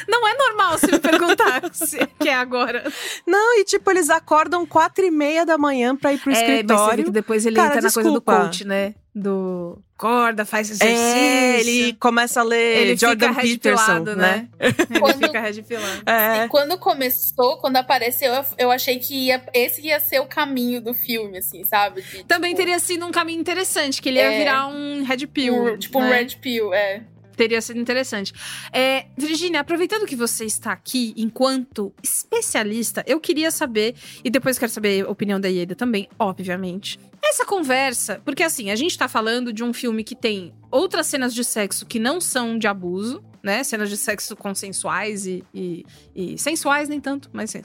Não 0.07 0.27
é 0.27 0.33
normal 0.35 0.77
você 0.77 0.87
me 0.91 0.99
perguntar 0.99 1.61
se 1.73 1.97
que 2.19 2.29
é 2.29 2.33
agora. 2.35 2.83
Não, 3.25 3.59
e 3.59 3.63
tipo, 3.65 3.89
eles 3.91 4.09
acordam 4.09 4.65
quatro 4.65 5.05
e 5.05 5.11
meia 5.11 5.45
da 5.45 5.57
manhã 5.57 5.95
pra 5.95 6.13
ir 6.13 6.19
pro 6.19 6.31
É, 6.31 6.33
mas 6.33 6.39
você 6.45 6.51
escritório. 6.53 7.03
que 7.05 7.11
depois 7.11 7.45
ele 7.45 7.55
Cara, 7.55 7.67
entra 7.75 7.81
na 7.81 7.91
coisa 7.91 8.09
do 8.09 8.15
desculpa. 8.19 8.41
coach, 8.45 8.65
né? 8.65 8.95
Do 9.13 9.77
acorda, 9.97 10.45
faz 10.45 10.71
exercício. 10.71 10.97
É, 11.05 11.59
ele 11.59 11.93
começa 11.99 12.39
a 12.39 12.43
ler 12.43 12.77
Ele 12.77 12.97
Jordan 12.97 13.33
fica 13.35 13.41
Peterson, 13.41 13.99
né? 14.15 14.47
Ele 14.59 14.99
Quando- 14.99 15.17
fica 15.25 15.39
red 15.39 15.61
pilado. 15.61 16.01
É. 16.07 16.45
E 16.45 16.47
quando 16.47 16.77
começou, 16.79 17.57
quando 17.57 17.75
apareceu, 17.75 18.33
eu, 18.33 18.45
eu 18.57 18.71
achei 18.71 18.97
que 18.97 19.27
ia, 19.27 19.43
esse 19.53 19.81
ia 19.85 19.99
ser 19.99 20.19
o 20.21 20.25
caminho 20.25 20.81
do 20.81 20.93
filme, 20.93 21.37
assim, 21.37 21.63
sabe? 21.65 22.01
De, 22.01 22.23
Também 22.23 22.51
tipo, 22.51 22.61
teria 22.63 22.79
sido 22.79 23.05
um 23.05 23.11
caminho 23.11 23.39
interessante, 23.39 24.01
que 24.01 24.09
ele 24.09 24.17
ia 24.17 24.31
É. 24.31 24.37
virar 24.39 24.67
um 24.67 25.03
red 25.03 25.27
pill. 25.27 25.55
um- 25.73 25.77
tipo 25.77 25.99
um 25.99 26.09
né? 26.09 26.17
red 26.19 26.37
pill, 26.41 26.73
é. 26.73 27.03
Teria 27.41 27.59
sido 27.59 27.79
interessante. 27.79 28.31
É, 28.71 29.07
Virginia, 29.17 29.61
aproveitando 29.61 30.05
que 30.05 30.15
você 30.15 30.45
está 30.45 30.71
aqui 30.71 31.11
enquanto 31.17 31.91
especialista, 32.03 33.03
eu 33.07 33.19
queria 33.19 33.49
saber, 33.49 33.95
e 34.23 34.29
depois 34.29 34.59
quero 34.59 34.71
saber 34.71 35.07
a 35.07 35.09
opinião 35.09 35.39
da 35.39 35.47
Ieda 35.47 35.73
também, 35.73 36.07
obviamente. 36.19 36.99
Essa 37.19 37.43
conversa, 37.43 38.21
porque 38.23 38.43
assim, 38.43 38.69
a 38.69 38.75
gente 38.75 38.95
tá 38.95 39.07
falando 39.07 39.51
de 39.51 39.63
um 39.63 39.73
filme 39.73 40.03
que 40.03 40.13
tem 40.13 40.53
outras 40.69 41.07
cenas 41.07 41.33
de 41.33 41.43
sexo 41.43 41.83
que 41.83 41.97
não 41.97 42.21
são 42.21 42.59
de 42.59 42.67
abuso, 42.67 43.23
né? 43.41 43.63
Cenas 43.63 43.89
de 43.89 43.97
sexo 43.97 44.35
consensuais 44.35 45.25
e, 45.25 45.43
e, 45.51 45.83
e 46.15 46.37
sensuais, 46.37 46.87
nem 46.87 47.01
tanto, 47.01 47.27
mas 47.33 47.55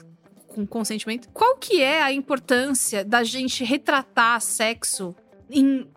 com 0.47 0.65
consentimento. 0.65 1.29
Qual 1.29 1.55
que 1.57 1.83
é 1.83 2.01
a 2.01 2.11
importância 2.11 3.05
da 3.05 3.23
gente 3.23 3.63
retratar 3.63 4.41
sexo 4.41 5.15
em 5.51 5.87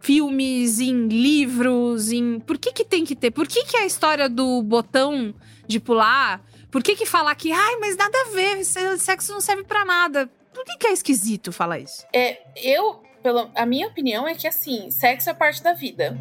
filmes, 0.00 0.80
em 0.80 1.08
livros, 1.08 2.10
em. 2.12 2.38
Por 2.40 2.58
que 2.58 2.72
que 2.72 2.84
tem 2.84 3.04
que 3.04 3.14
ter? 3.16 3.30
Por 3.30 3.46
que 3.46 3.64
que 3.64 3.76
a 3.76 3.86
história 3.86 4.28
do 4.28 4.62
botão 4.62 5.34
de 5.66 5.78
pular? 5.80 6.42
Por 6.70 6.82
que 6.82 6.94
que 6.96 7.06
falar 7.06 7.34
que, 7.34 7.50
ai, 7.52 7.76
mas 7.76 7.96
nada 7.96 8.16
a 8.26 8.30
ver, 8.30 8.64
se- 8.64 8.98
sexo 8.98 9.32
não 9.32 9.40
serve 9.40 9.64
pra 9.64 9.84
nada? 9.84 10.30
Por 10.52 10.64
que 10.64 10.76
que 10.76 10.86
é 10.86 10.92
esquisito 10.92 11.50
falar 11.52 11.78
isso? 11.78 12.04
É, 12.12 12.42
eu, 12.56 13.02
pelo, 13.22 13.50
a 13.54 13.64
minha 13.64 13.86
opinião 13.86 14.26
é 14.28 14.34
que, 14.34 14.46
assim, 14.46 14.90
sexo 14.90 15.30
é 15.30 15.34
parte 15.34 15.62
da 15.62 15.72
vida. 15.72 16.18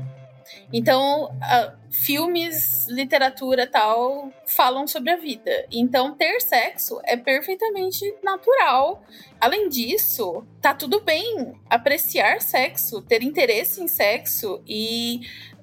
Então, 0.72 1.36
ah, 1.42 1.74
filmes, 1.90 2.88
literatura 2.88 3.68
tal, 3.68 4.32
falam 4.46 4.88
sobre 4.88 5.12
a 5.12 5.18
vida. 5.18 5.66
Então, 5.72 6.14
ter 6.16 6.40
sexo 6.42 7.00
é 7.04 7.16
perfeitamente 7.16 8.04
natural. 8.24 9.04
Além 9.40 9.70
disso, 9.70 10.46
tá 10.62 10.74
tudo 10.74 11.02
bem 11.02 11.54
apreciar 11.70 12.42
sexo, 12.42 13.02
ter 13.02 13.24
interesse 13.24 13.82
em 13.82 13.88
sexo 13.88 14.62
e 14.68 15.22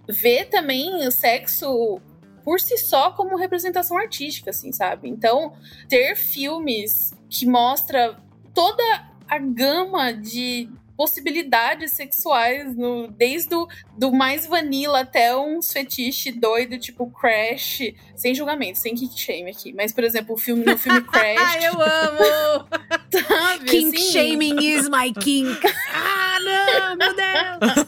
ver 0.08 0.46
também 0.46 1.06
o 1.06 1.10
sexo 1.10 2.00
por 2.44 2.60
si 2.60 2.76
só 2.76 3.10
como 3.10 3.36
representação 3.36 3.96
artística, 3.96 4.50
assim, 4.50 4.70
sabe? 4.70 5.08
Então, 5.08 5.54
ter 5.88 6.14
filmes 6.14 7.12
que 7.28 7.46
mostra 7.46 8.16
toda 8.52 8.82
a 9.28 9.38
gama 9.38 10.12
de 10.12 10.68
possibilidades 10.96 11.92
sexuais, 11.92 12.76
no, 12.76 13.08
desde 13.08 13.54
o 13.54 13.66
do 13.98 14.12
mais 14.12 14.46
vanilla 14.46 15.00
até 15.00 15.36
uns 15.36 15.72
fetiche 15.72 16.32
doido, 16.32 16.78
tipo 16.78 17.10
Crash, 17.10 17.92
sem 18.16 18.34
julgamento, 18.34 18.78
sem 18.78 18.94
kick 18.94 19.18
shame 19.18 19.50
aqui. 19.50 19.72
Mas, 19.72 19.92
por 19.92 20.04
exemplo, 20.04 20.34
o 20.34 20.38
filme, 20.38 20.64
no 20.64 20.78
filme 20.78 21.00
Crash, 21.06 21.38
Ai, 21.38 21.66
eu 21.66 21.72
amo! 21.72 22.68
sabe? 23.10 23.64
Kink 23.64 23.96
assim, 23.96 24.12
shaming 24.12 24.56
is 24.60 24.88
my 24.88 25.12
kink. 25.12 25.60
ah, 25.92 26.38
não, 26.40 26.96
meu 26.96 27.14
Deus! 27.14 27.86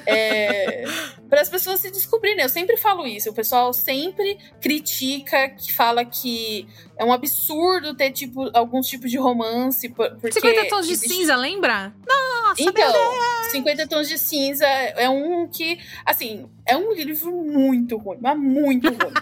é, 0.06 0.79
para 1.30 1.40
as 1.40 1.48
pessoas 1.48 1.80
se 1.80 1.90
descobrirem. 1.90 2.42
Eu 2.42 2.48
sempre 2.50 2.76
falo 2.76 3.06
isso. 3.06 3.30
O 3.30 3.32
pessoal 3.32 3.72
sempre 3.72 4.36
critica, 4.60 5.48
que 5.50 5.72
fala 5.72 6.04
que 6.04 6.66
é 6.98 7.04
um 7.04 7.12
absurdo 7.12 7.94
ter 7.94 8.10
tipo 8.10 8.50
alguns 8.52 8.86
tipos 8.88 9.10
de 9.10 9.16
romance, 9.16 9.88
por- 9.88 10.10
porque 10.16 10.32
50 10.32 10.68
tons 10.68 10.86
de 10.86 10.92
existe- 10.92 11.14
cinza, 11.14 11.36
lembra? 11.36 11.94
Nossa, 12.06 12.60
Então, 12.62 12.92
Deus! 12.92 13.52
50 13.52 13.86
Tons 13.86 14.08
de 14.08 14.18
Cinza 14.18 14.64
é 14.66 15.08
um 15.08 15.46
que, 15.48 15.78
assim, 16.04 16.48
é 16.66 16.76
um 16.76 16.92
livro 16.92 17.30
muito 17.32 17.96
ruim, 17.96 18.18
mas 18.20 18.36
muito 18.38 18.88
ruim. 18.88 19.12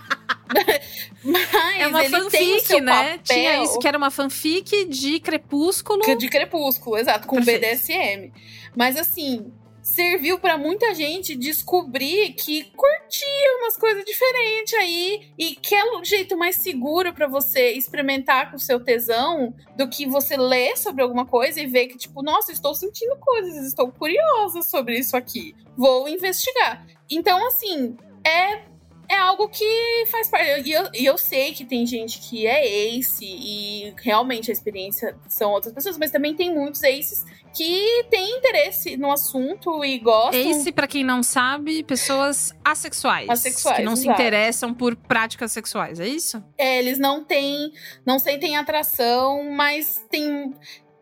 mas 1.24 1.78
É 1.78 1.86
uma 1.86 2.02
fanfic, 2.04 2.80
né? 2.80 2.92
papel 2.92 3.18
Tinha 3.24 3.62
isso 3.62 3.78
que 3.78 3.86
era 3.88 3.98
uma 3.98 4.10
fanfic 4.10 4.86
de 4.86 5.20
Crepúsculo. 5.20 6.02
de 6.16 6.28
Crepúsculo, 6.28 6.96
exato, 6.96 7.26
com 7.26 7.36
Perfeito. 7.36 7.60
BDSM. 7.60 8.32
Mas 8.76 8.96
assim, 8.96 9.52
serviu 9.82 10.38
pra 10.38 10.58
muita 10.58 10.94
gente 10.94 11.34
descobrir 11.34 12.32
que 12.34 12.64
curtia 12.64 13.58
umas 13.60 13.76
coisas 13.76 14.04
diferentes 14.04 14.74
aí 14.74 15.32
e 15.38 15.54
que 15.54 15.74
é 15.74 15.96
um 15.96 16.04
jeito 16.04 16.36
mais 16.36 16.56
seguro 16.56 17.12
pra 17.12 17.26
você 17.26 17.72
experimentar 17.72 18.50
com 18.50 18.56
o 18.56 18.60
seu 18.60 18.80
tesão 18.80 19.54
do 19.76 19.88
que 19.88 20.06
você 20.06 20.36
ler 20.36 20.76
sobre 20.76 21.02
alguma 21.02 21.26
coisa 21.26 21.60
e 21.60 21.66
ver 21.66 21.86
que 21.88 21.98
tipo, 21.98 22.22
nossa, 22.22 22.52
estou 22.52 22.74
sentindo 22.74 23.16
coisas, 23.16 23.66
estou 23.66 23.90
curiosa 23.90 24.62
sobre 24.62 24.98
isso 24.98 25.16
aqui. 25.16 25.54
Vou 25.76 26.08
investigar. 26.08 26.86
Então, 27.10 27.46
assim, 27.46 27.96
é 28.24 28.62
é 29.10 29.16
algo 29.16 29.48
que 29.48 30.04
faz 30.10 30.28
parte. 30.28 30.68
E 30.68 30.72
eu, 30.72 30.88
e 30.94 31.04
eu 31.06 31.16
sei 31.16 31.52
que 31.52 31.64
tem 31.64 31.86
gente 31.86 32.18
que 32.20 32.46
é 32.46 32.66
ace 32.94 33.24
e 33.24 33.94
realmente 34.02 34.50
a 34.50 34.52
experiência 34.52 35.16
são 35.28 35.50
outras 35.52 35.72
pessoas, 35.72 35.96
mas 35.98 36.10
também 36.10 36.34
tem 36.34 36.54
muitos 36.54 36.82
aces 36.84 37.24
que 37.56 38.04
têm 38.10 38.36
interesse 38.38 38.96
no 38.96 39.10
assunto 39.10 39.84
e 39.84 39.98
gostam. 39.98 40.38
Ace, 40.50 40.70
pra 40.70 40.86
quem 40.86 41.02
não 41.02 41.22
sabe, 41.22 41.82
pessoas 41.82 42.54
assexuais. 42.64 43.28
Assexuais, 43.28 43.78
Que 43.78 43.82
não 43.82 43.96
se 43.96 44.02
exato. 44.02 44.20
interessam 44.20 44.74
por 44.74 44.94
práticas 44.94 45.52
sexuais, 45.52 45.98
é 45.98 46.06
isso? 46.06 46.42
É, 46.58 46.78
eles 46.78 46.98
não 46.98 47.24
têm, 47.24 47.72
não 48.06 48.18
sentem 48.18 48.56
atração, 48.56 49.50
mas 49.52 50.04
tem 50.10 50.54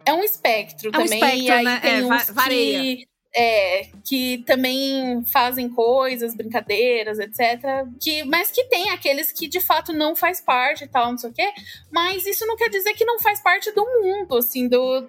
é 0.05 0.13
um 0.15 0.23
espectro 0.23 0.91
É 0.95 0.99
um 0.99 1.03
também. 1.05 1.19
espectro, 1.19 1.45
e 1.47 1.51
aí 1.51 1.65
né? 1.65 1.81
tem 1.81 1.91
É, 1.95 2.03
uns 2.05 2.09
va- 2.09 2.33
vareia. 2.33 2.81
que 2.97 3.09
é, 3.37 3.89
que 4.03 4.39
também 4.47 5.23
fazem 5.27 5.69
coisas, 5.69 6.35
brincadeiras, 6.35 7.19
etc. 7.19 7.87
Que, 8.01 8.25
mas 8.25 8.51
que 8.51 8.65
tem 8.65 8.89
aqueles 8.89 9.31
que 9.31 9.47
de 9.47 9.61
fato 9.61 9.93
não 9.93 10.17
faz 10.17 10.41
parte 10.41 10.85
e 10.85 10.89
tal, 10.89 11.11
não 11.11 11.19
sei 11.19 11.31
o 11.31 11.33
quê. 11.35 11.53
Mas 11.91 12.25
isso 12.25 12.47
não 12.47 12.57
quer 12.57 12.71
dizer 12.71 12.95
que 12.95 13.05
não 13.05 13.21
faz 13.21 13.41
parte 13.41 13.71
do 13.73 13.85
mundo, 13.85 14.39
assim, 14.39 14.67
do 14.67 15.07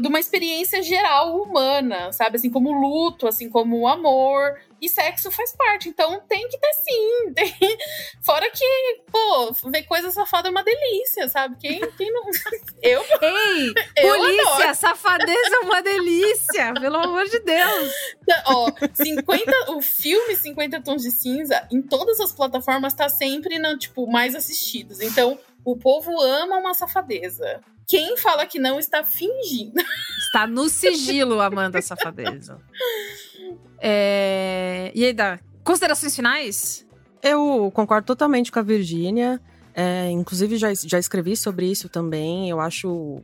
de 0.00 0.06
uma 0.06 0.20
experiência 0.20 0.82
geral 0.82 1.34
humana, 1.40 2.12
sabe? 2.12 2.36
Assim 2.36 2.50
como 2.50 2.72
luto, 2.78 3.26
assim 3.26 3.48
como 3.48 3.78
o 3.80 3.88
amor. 3.88 4.60
E 4.80 4.88
sexo 4.88 5.30
faz 5.32 5.56
parte, 5.56 5.88
então 5.88 6.20
tem 6.28 6.46
que 6.48 6.56
ter 6.58 6.72
sim. 6.74 7.32
tem- 7.34 7.78
Fora 8.22 8.48
que, 8.50 9.00
pô, 9.10 9.70
ver 9.70 9.82
coisa 9.84 10.10
safada 10.12 10.48
é 10.48 10.50
uma 10.50 10.62
delícia, 10.62 11.28
sabe? 11.28 11.56
Quem, 11.58 11.80
quem 11.92 12.12
não. 12.12 12.22
Eu. 12.82 13.02
Ei, 13.22 13.74
Eu 13.96 14.14
polícia, 14.18 14.52
adoro. 14.52 14.74
safadeza 14.74 15.56
é 15.56 15.64
uma 15.64 15.82
delícia, 15.82 16.74
pelo 16.74 16.96
amor 16.96 17.24
de 17.24 17.40
Deus. 17.40 17.92
Ó, 18.46 18.70
50, 18.94 19.72
o 19.72 19.80
filme 19.80 20.36
50 20.36 20.80
Tons 20.82 21.02
de 21.02 21.10
Cinza, 21.10 21.66
em 21.72 21.80
todas 21.82 22.20
as 22.20 22.32
plataformas, 22.32 22.92
tá 22.94 23.08
sempre 23.08 23.58
na, 23.58 23.76
tipo, 23.76 24.06
mais 24.06 24.34
assistidos. 24.34 25.00
Então, 25.00 25.38
o 25.64 25.76
povo 25.76 26.20
ama 26.20 26.56
uma 26.58 26.74
safadeza. 26.74 27.60
Quem 27.88 28.18
fala 28.18 28.44
que 28.44 28.58
não 28.58 28.78
está 28.78 29.02
fingindo. 29.02 29.80
Está 30.26 30.46
no 30.46 30.68
sigilo, 30.68 31.40
Amanda 31.40 31.80
Safadeza. 31.80 32.60
É... 33.80 34.92
E 34.94 35.04
aí, 35.06 35.12
Dá? 35.14 35.38
Considerações 35.64 36.14
finais? 36.14 36.86
Eu 37.22 37.70
concordo 37.74 38.06
totalmente 38.06 38.52
com 38.52 38.58
a 38.58 38.62
Virgínia. 38.62 39.40
É, 39.74 40.10
inclusive, 40.10 40.56
já, 40.56 40.68
já 40.74 40.98
escrevi 40.98 41.36
sobre 41.36 41.70
isso 41.70 41.88
também. 41.88 42.50
Eu 42.50 42.60
acho. 42.60 43.22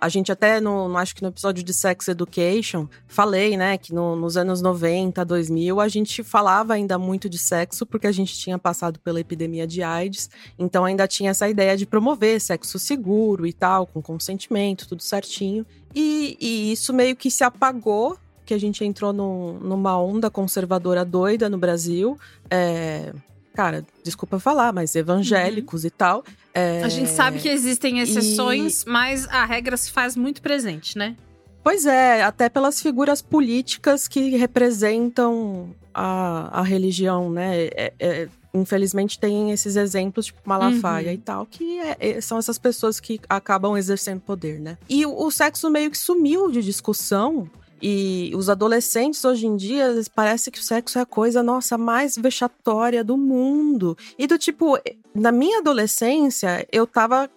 A, 0.00 0.08
gente 0.08 0.32
até, 0.32 0.60
no, 0.60 0.88
no- 0.88 0.96
acho 0.96 1.14
que 1.14 1.20
no 1.22 1.28
episódio 1.28 1.62
de 1.62 1.74
Sex 1.74 2.08
Education, 2.08 2.88
falei, 3.06 3.56
né, 3.56 3.76
que 3.76 3.92
no- 3.94 4.16
nos 4.16 4.36
anos 4.36 4.62
90, 4.62 5.24
2000, 5.24 5.78
a 5.80 5.88
gente 5.88 6.22
falava 6.22 6.72
ainda 6.74 6.98
muito 6.98 7.28
de 7.28 7.36
sexo, 7.38 7.84
porque 7.84 8.06
a 8.06 8.12
gente 8.12 8.32
tinha 8.38 8.58
passado 8.58 8.98
pela 9.00 9.20
epidemia 9.20 9.66
de 9.66 9.82
AIDS. 9.82 10.30
Então, 10.58 10.84
ainda 10.84 11.06
tinha 11.06 11.30
essa 11.30 11.48
ideia 11.48 11.76
de 11.76 11.84
promover 11.84 12.40
sexo 12.40 12.78
seguro 12.78 13.46
e 13.46 13.52
tal, 13.52 13.86
com 13.86 14.00
consentimento, 14.00 14.88
tudo 14.88 15.02
certinho. 15.02 15.66
E, 15.94 16.36
e 16.40 16.72
isso 16.72 16.92
meio 16.94 17.14
que 17.14 17.30
se 17.30 17.44
apagou, 17.44 18.16
que 18.46 18.54
a 18.54 18.58
gente 18.58 18.82
entrou 18.84 19.12
num- 19.12 19.58
numa 19.60 20.00
onda 20.00 20.30
conservadora 20.30 21.04
doida 21.04 21.50
no 21.50 21.58
Brasil. 21.58 22.18
É, 22.50 23.12
cara, 23.58 23.84
desculpa 24.04 24.38
falar, 24.38 24.72
mas 24.72 24.94
evangélicos 24.94 25.84
e 25.84 25.90
tal. 25.90 26.22
É, 26.54 26.80
A 26.84 26.88
gente 26.88 27.10
sabe 27.10 27.40
que 27.40 27.48
existem 27.48 27.98
exceções, 27.98 28.84
mas 28.84 29.26
a 29.26 29.44
regra 29.44 29.76
se 29.76 29.90
faz 29.90 30.14
muito 30.14 30.40
presente, 30.40 30.96
né? 30.96 31.16
Pois 31.64 31.84
é, 31.84 32.22
até 32.22 32.48
pelas 32.48 32.80
figuras 32.80 33.20
políticas 33.20 34.06
que 34.06 34.36
representam 34.36 35.74
a, 35.92 36.60
a 36.60 36.62
religião, 36.62 37.30
né? 37.32 37.64
É- 37.74 37.92
é- 37.98 38.28
infelizmente 38.54 39.18
tem 39.18 39.50
esses 39.50 39.74
exemplos, 39.74 40.26
tipo 40.26 40.40
Malafaia 40.44 41.08
Uhum. 41.08 41.14
e 41.14 41.18
tal, 41.18 41.44
que 41.44 41.78
é- 41.80 41.96
é- 41.98 42.20
são 42.20 42.38
essas 42.38 42.58
pessoas 42.58 43.00
que 43.00 43.20
acabam 43.28 43.76
exercendo 43.76 44.20
poder, 44.20 44.60
né? 44.60 44.78
E 44.88 45.04
o, 45.04 45.20
o 45.26 45.30
sexo 45.32 45.68
meio 45.68 45.90
que 45.90 45.98
sumiu 45.98 46.48
de 46.50 46.62
discussão. 46.62 47.50
E 47.80 48.32
os 48.34 48.48
adolescentes 48.48 49.24
hoje 49.24 49.46
em 49.46 49.56
dia, 49.56 49.94
parece 50.14 50.50
que 50.50 50.58
o 50.58 50.62
sexo 50.62 50.98
é 50.98 51.02
a 51.02 51.06
coisa, 51.06 51.42
nossa, 51.42 51.78
mais 51.78 52.16
vexatória 52.16 53.04
do 53.04 53.16
mundo. 53.16 53.96
E 54.18 54.26
do 54.26 54.38
tipo, 54.38 54.78
na 55.14 55.32
minha 55.32 55.58
adolescência, 55.58 56.66
eu 56.72 56.86
tava 56.86 57.30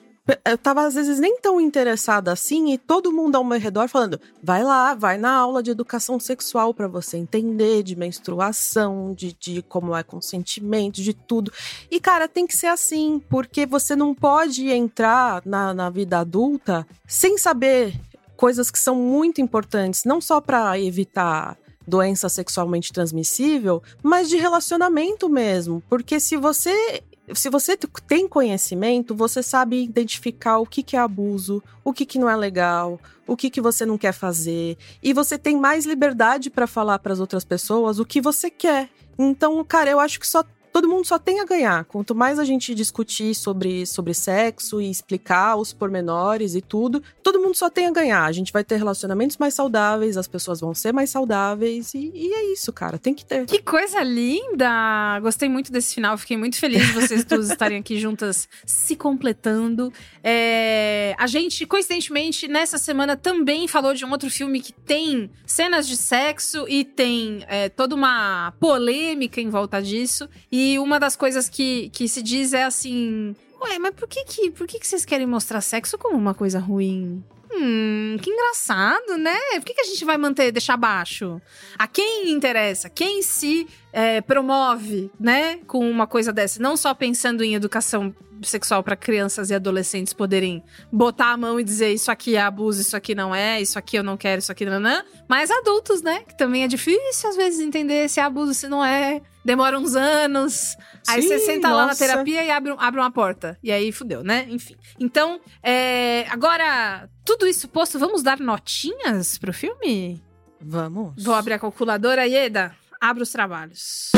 eu 0.46 0.58
tava 0.58 0.86
às 0.86 0.94
vezes 0.94 1.20
nem 1.20 1.38
tão 1.40 1.60
interessada 1.60 2.32
assim 2.32 2.72
e 2.72 2.78
todo 2.78 3.12
mundo 3.12 3.36
ao 3.36 3.44
meu 3.44 3.60
redor 3.60 3.88
falando: 3.88 4.20
vai 4.42 4.64
lá, 4.64 4.94
vai 4.94 5.18
na 5.18 5.32
aula 5.32 5.64
de 5.64 5.72
educação 5.72 6.20
sexual 6.20 6.74
pra 6.74 6.88
você 6.88 7.18
entender 7.18 7.84
de 7.84 7.96
menstruação, 7.96 9.14
de, 9.14 9.34
de 9.34 9.62
como 9.64 9.96
é 9.96 10.04
consentimento, 10.04 11.02
de 11.02 11.14
tudo. 11.14 11.52
E 11.90 12.00
cara, 12.00 12.28
tem 12.28 12.46
que 12.46 12.56
ser 12.56 12.68
assim, 12.68 13.22
porque 13.30 13.66
você 13.66 13.96
não 13.96 14.14
pode 14.14 14.70
entrar 14.70 15.42
na, 15.46 15.74
na 15.74 15.90
vida 15.90 16.20
adulta 16.20 16.86
sem 17.08 17.38
saber 17.38 18.00
coisas 18.42 18.72
que 18.72 18.80
são 18.80 18.96
muito 18.96 19.40
importantes, 19.40 20.04
não 20.04 20.20
só 20.20 20.42
pra 20.42 20.80
evitar 20.80 21.56
doença 21.88 22.28
sexualmente 22.28 22.92
transmissível, 22.92 23.84
mas 24.02 24.30
de 24.30 24.36
relacionamento 24.36 25.30
mesmo. 25.30 25.84
Porque 25.88 26.20
se 26.20 26.36
você 26.38 27.04
se 27.36 27.52
você 27.52 27.78
tem 28.08 28.28
conhecimento, 28.28 29.14
você 29.14 29.44
sabe 29.44 29.84
identificar 29.84 30.58
o 30.58 30.66
que, 30.66 30.82
que 30.82 30.98
é 30.98 31.00
abuso, 31.00 31.62
o 31.84 31.94
que, 31.94 32.04
que 32.04 32.18
não 32.18 32.28
é 32.28 32.36
legal, 32.36 33.00
o 33.28 33.38
que, 33.38 33.48
que 33.48 33.62
você 33.62 33.86
não 33.86 33.96
quer 33.96 34.12
fazer. 34.12 34.76
E 35.04 35.14
você 35.14 35.38
tem 35.38 35.56
mais 35.56 35.86
liberdade 35.86 36.50
para 36.50 36.66
falar 36.66 36.98
para 36.98 37.14
as 37.14 37.20
outras 37.20 37.46
pessoas 37.46 38.00
o 38.00 38.06
que 38.06 38.20
você 38.20 38.50
quer. 38.50 38.90
Então, 39.20 39.64
cara, 39.64 39.92
eu 39.92 40.00
acho 40.00 40.20
que 40.20 40.28
só 40.28 40.44
todo 40.72 40.88
mundo 40.88 41.06
só 41.06 41.20
tem 41.20 41.40
a 41.40 41.46
ganhar. 41.46 41.86
Quanto 41.86 42.16
mais 42.16 42.40
a 42.40 42.46
gente 42.46 42.74
discutir 42.74 43.36
sobre, 43.36 43.86
sobre 43.86 44.14
sexo 44.14 44.82
e 44.82 44.90
explicar 44.90 45.56
os 45.58 45.74
pormenores 45.74 46.56
e 46.56 46.62
tudo, 46.62 47.02
todo 47.22 47.40
mundo 47.40 47.56
só 47.56 47.70
tem 47.70 47.88
a 47.88 47.92
ganhar. 47.92 48.24
A 48.24 48.32
gente 48.32 48.54
vai 48.54 48.64
ter 48.64 48.78
relacionamentos 48.78 49.38
mais 49.38 49.54
saudáveis, 49.54 50.18
as 50.18 50.28
pessoas 50.28 50.60
vão 50.60 50.74
ser 50.74 50.94
mais 50.94 51.10
saudáveis 51.10 51.94
e, 51.94 52.12
e 52.14 52.34
é 52.34 52.54
isso, 52.54 52.72
cara. 52.72 52.98
Tem 52.98 53.14
que 53.14 53.26
ter. 53.26 53.46
Que 53.46 53.62
coisa 53.62 54.02
linda! 54.04 55.20
Gostei 55.22 55.50
muito 55.50 55.72
desse 55.72 55.94
final, 55.94 56.18
fiquei 56.18 56.38
muito 56.38 56.58
feliz 56.58 56.88
de 56.88 56.94
vocês 56.94 57.26
duas 57.26 57.50
estarem 57.52 57.78
aqui 57.78 58.00
juntas 58.00 58.48
se 58.66 58.96
completando. 58.96 59.92
É, 60.24 61.16
A 61.18 61.28
gente, 61.28 61.66
coincidentemente, 61.66 62.48
nessa 62.48 62.78
semana 62.78 63.18
também 63.18 63.68
falou 63.68 63.94
de 63.94 64.06
um 64.06 64.12
outro 64.12 64.30
filme 64.30 64.62
que 64.62 64.72
tem 64.72 65.30
cenas 65.46 65.88
de 65.88 65.98
sexo 65.98 66.66
e 66.68 66.86
tem 66.86 67.44
é, 67.48 67.70
toda 67.70 67.96
uma 67.96 68.54
polêmica 68.60 69.42
em 69.42 69.50
volta 69.50 69.82
disso. 69.82 70.30
E 70.52 70.61
uma 70.80 71.00
das 71.00 71.16
coisas 71.16 71.50
que, 71.50 71.90
que 71.90 72.08
se 72.08 72.22
diz 72.22 72.54
é 72.54 72.64
assim. 72.64 73.36
Ué, 73.62 73.78
mas 73.80 73.94
por 73.94 74.08
que, 74.08 74.24
que, 74.26 74.52
por 74.52 74.66
que, 74.68 74.80
que 74.80 74.88
vocês 74.88 75.06
querem 75.06 75.28
mostrar 75.28 75.62
sexo 75.62 75.98
como 75.98 76.18
uma 76.18 76.34
coisa 76.34 76.60
ruim? 76.60 77.24
Hum, 77.54 78.18
que 78.22 78.30
engraçado, 78.30 79.18
né? 79.18 79.38
Por 79.56 79.66
que, 79.66 79.74
que 79.74 79.82
a 79.82 79.86
gente 79.86 80.04
vai 80.06 80.18
manter, 80.18 80.52
deixar 80.52 80.78
baixo? 80.78 81.42
A 81.78 81.88
quem 81.88 82.32
interessa? 82.32 82.90
Quem 82.90 83.22
se 83.22 83.68
é, 83.94 84.22
promove, 84.22 85.12
né? 85.20 85.58
Com 85.68 85.90
uma 85.90 86.08
coisa 86.08 86.32
dessa? 86.32 86.62
Não 86.62 86.78
só 86.78 86.94
pensando 86.94 87.44
em 87.44 87.56
educação 87.56 88.14
sexual 88.44 88.82
para 88.84 88.96
crianças 88.96 89.50
e 89.50 89.54
adolescentes 89.54 90.14
poderem 90.14 90.64
botar 90.92 91.32
a 91.32 91.38
mão 91.38 91.60
e 91.60 91.64
dizer 91.64 91.94
isso 91.94 92.12
aqui 92.12 92.36
é 92.36 92.42
abuso, 92.42 92.82
isso 92.82 92.98
aqui 92.98 93.14
não 93.14 93.34
é, 93.34 93.62
isso 93.62 93.78
aqui 93.78 93.98
eu 93.98 94.04
não 94.04 94.18
quero, 94.18 94.40
isso 94.40 94.52
aqui 94.52 94.66
não, 94.66 94.80
não. 94.80 95.04
Mas 95.28 95.52
adultos, 95.52 96.02
né? 96.02 96.22
Que 96.28 96.38
também 96.38 96.64
é 96.64 96.68
difícil 96.68 97.30
às 97.30 97.36
vezes 97.36 97.60
entender 97.60 98.10
se 98.10 98.20
é 98.20 98.24
abuso, 98.24 98.54
se 98.54 98.68
não 98.68 98.84
é. 98.84 99.22
Demora 99.44 99.80
uns 99.80 99.96
anos. 99.96 100.78
Aí 101.08 101.22
Sim, 101.22 101.28
você 101.30 101.40
senta 101.40 101.70
lá 101.70 101.82
na 101.82 101.88
nossa. 101.88 102.06
terapia 102.06 102.44
e 102.44 102.52
abre, 102.52 102.76
abre 102.78 103.00
uma 103.00 103.12
porta. 103.12 103.58
E 103.64 103.72
aí 103.72 103.92
fudeu, 103.92 104.24
né? 104.24 104.46
Enfim. 104.50 104.76
Então, 105.00 105.42
é, 105.64 106.28
agora, 106.30 107.10
tudo 107.26 107.48
isso 107.48 107.68
posto, 107.68 107.98
vamos 107.98 108.22
dar 108.22 108.40
notinhas 108.40 109.40
pro 109.40 109.52
filme? 109.52 110.22
Vamos. 110.64 111.24
Vou 111.24 111.34
abrir 111.34 111.54
a 111.54 111.60
calculadora. 111.60 112.28
Ieda, 112.28 112.76
abra 113.02 113.24
os 113.24 113.32
trabalhos. 113.32 114.12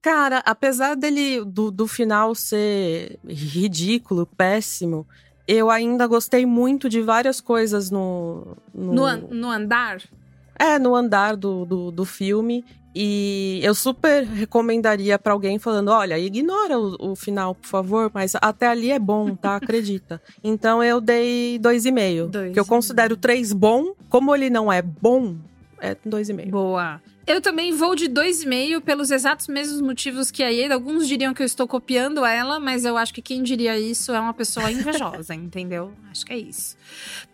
Cara, 0.00 0.42
apesar 0.46 0.94
dele 0.94 1.44
do, 1.44 1.70
do 1.70 1.86
final 1.86 2.34
ser 2.34 3.18
ridículo, 3.28 4.24
péssimo, 4.24 5.06
eu 5.46 5.70
ainda 5.70 6.06
gostei 6.06 6.46
muito 6.46 6.88
de 6.88 7.02
várias 7.02 7.40
coisas 7.40 7.90
no. 7.90 8.56
No, 8.72 8.92
No, 8.94 9.04
an- 9.04 9.22
no 9.30 9.50
andar? 9.50 10.00
É, 10.58 10.78
no 10.78 10.94
andar 10.94 11.36
do, 11.36 11.64
do, 11.64 11.90
do 11.90 12.04
filme. 12.04 12.64
E 12.94 13.60
eu 13.62 13.74
super 13.74 14.24
recomendaria 14.24 15.18
pra 15.18 15.32
alguém 15.32 15.58
falando: 15.58 15.88
olha, 15.90 16.18
ignora 16.18 16.78
o, 16.78 17.10
o 17.12 17.16
final, 17.16 17.54
por 17.54 17.66
favor, 17.66 18.10
mas 18.14 18.32
até 18.40 18.66
ali 18.66 18.90
é 18.90 18.98
bom, 18.98 19.34
tá? 19.36 19.56
Acredita. 19.56 20.22
Então 20.42 20.82
eu 20.82 21.00
dei 21.00 21.58
dois 21.58 21.84
e 21.84 21.92
meio. 21.92 22.28
Dois 22.28 22.52
Que 22.52 22.58
eu 22.58 22.64
considero 22.64 23.16
três 23.16 23.52
bom. 23.52 23.92
Como 24.08 24.34
ele 24.34 24.48
não 24.48 24.72
é 24.72 24.80
bom, 24.80 25.36
é 25.80 25.94
2,5. 25.94 26.50
Boa. 26.50 27.00
Eu 27.26 27.42
também 27.42 27.72
vou 27.72 27.94
de 27.94 28.08
2,5 28.08 28.80
pelos 28.80 29.10
exatos 29.10 29.48
mesmos 29.48 29.82
motivos 29.82 30.30
que 30.30 30.42
a 30.42 30.48
Ieda. 30.48 30.72
Alguns 30.74 31.06
diriam 31.06 31.34
que 31.34 31.42
eu 31.42 31.46
estou 31.46 31.68
copiando 31.68 32.24
ela, 32.24 32.58
mas 32.58 32.86
eu 32.86 32.96
acho 32.96 33.12
que 33.12 33.20
quem 33.20 33.42
diria 33.42 33.78
isso 33.78 34.12
é 34.12 34.20
uma 34.20 34.32
pessoa 34.32 34.70
invejosa, 34.72 35.34
entendeu? 35.36 35.92
Acho 36.10 36.24
que 36.24 36.32
é 36.32 36.38
isso. 36.38 36.76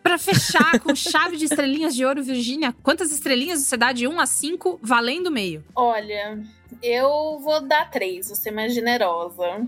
Pra 0.03 0.18
fechar 0.18 0.80
com 0.80 0.92
chave 0.97 1.36
de 1.36 1.45
estrelinhas 1.45 1.95
de 1.95 2.05
ouro, 2.05 2.24
Virgínia, 2.24 2.74
quantas 2.82 3.12
estrelinhas 3.12 3.61
você 3.61 3.76
dá 3.76 3.92
de 3.92 4.09
1 4.09 4.18
a 4.18 4.26
5 4.26 4.80
valendo 4.82 5.30
meio? 5.30 5.64
Olha, 5.76 6.42
eu 6.82 7.38
vou 7.38 7.61
dar 7.61 7.88
três, 7.88 8.26
vou 8.26 8.36
ser 8.36 8.51
mais 8.51 8.74
generosa. 8.74 9.64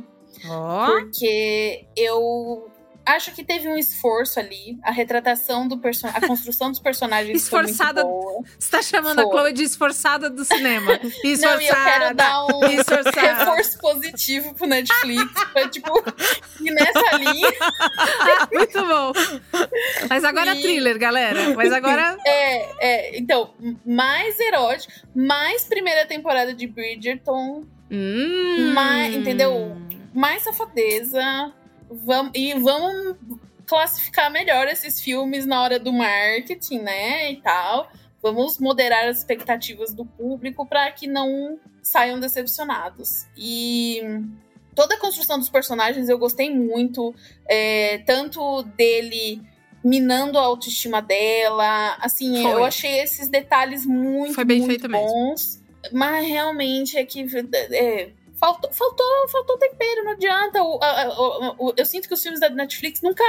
Ó. 0.49 0.87
Porque 0.87 1.87
eu 1.97 2.69
acho 3.07 3.33
que 3.33 3.45
teve 3.45 3.69
um 3.69 3.79
esforço 3.79 4.39
ali. 4.41 4.79
A 4.83 4.91
retratação 4.91 5.67
do 5.69 5.79
personagem, 5.79 6.23
a 6.25 6.27
construção 6.27 6.71
dos 6.71 6.81
personagens 6.81 7.43
Esforçada. 7.43 8.03
foi 8.03 8.11
muito 8.11 8.25
boa. 8.25 8.43
Você 8.59 8.71
tá 8.71 8.83
chamando 8.83 9.21
a 9.21 9.23
Foi. 9.23 9.33
Chloe 9.33 9.53
de 9.53 9.63
esforçada 9.63 10.29
do 10.29 10.45
cinema. 10.45 10.93
Esforçada. 11.25 11.55
Não, 11.57 11.61
e 11.63 11.69
eu 11.69 11.75
quero 11.85 12.15
dar 12.17 12.47
um 12.47 12.65
Esforçada. 12.67 13.21
reforço 13.21 13.79
positivo 13.79 14.55
pro 14.55 14.67
Netflix. 14.67 15.33
Pra, 15.53 15.69
tipo, 15.69 15.91
ir 16.61 16.71
nessa 16.73 17.17
linha. 17.17 17.53
Muito 18.53 18.85
bom. 18.87 19.13
Mas 20.09 20.25
agora 20.25 20.51
é 20.51 20.55
E- 20.57 20.63
thriller, 20.63 20.99
galera. 20.99 21.55
Mas 21.55 21.73
agora. 21.73 22.17
É, 22.27 22.69
é, 22.81 23.19
então, 23.19 23.55
mais 23.85 24.39
erótico, 24.41 24.93
mais 25.15 25.65
primeira 25.65 26.05
temporada 26.07 26.53
de 26.53 26.67
Bridgerton, 26.67 27.65
Hum. 27.91 28.73
mais, 28.75 29.15
entendeu? 29.15 29.77
Mais 30.13 30.43
safadeza. 30.43 31.53
Vamos, 31.91 32.33
e 32.35 32.55
vamos 32.55 33.17
classificar 33.67 34.31
melhor 34.31 34.67
esses 34.69 35.01
filmes 35.01 35.45
na 35.45 35.63
hora 35.63 35.79
do 35.79 35.93
marketing, 35.93 36.79
né? 36.81 37.33
E 37.33 37.37
tal. 37.41 37.91
Vamos 38.23 38.59
moderar 38.59 39.07
as 39.09 39.19
expectativas 39.19 39.93
do 39.93 40.05
público 40.05 40.67
para 40.67 40.91
que 40.91 41.07
não 41.07 41.59
saiam 41.83 42.19
decepcionados. 42.19 43.27
E 43.37 44.01
toda 44.75 44.95
a 44.95 44.99
construção 44.99 45.39
dos 45.39 45.49
personagens 45.49 46.09
eu 46.09 46.19
gostei 46.19 46.53
muito, 46.53 47.15
é, 47.49 47.99
tanto 47.99 48.63
dele 48.77 49.41
minando 49.85 50.39
a 50.39 50.43
autoestima 50.43 51.01
dela, 51.01 51.97
assim, 52.01 52.43
Foi. 52.43 52.53
eu 52.53 52.65
achei 52.65 52.99
esses 52.99 53.29
detalhes 53.29 53.87
muito, 53.87 54.35
Foi 54.35 54.45
bem 54.45 54.59
muito 54.59 54.71
feito 54.71 54.89
mesmo. 54.89 55.07
bons. 55.07 55.63
Mas 55.93 56.27
realmente 56.27 56.97
é 56.99 57.05
que 57.05 57.25
é, 57.71 58.11
faltou, 58.39 58.73
faltou, 58.73 59.29
faltou 59.31 59.59
tempero, 59.59 60.05
não 60.05 60.13
adianta. 60.13 60.63
O- 60.63 60.79
o- 60.79 61.69
o- 61.69 61.75
eu 61.77 61.85
sinto 61.87 62.09
que 62.09 62.15
os 62.15 62.23
filmes 62.23 62.41
da 62.41 62.49
Netflix 62.51 63.01
nunca 63.03 63.25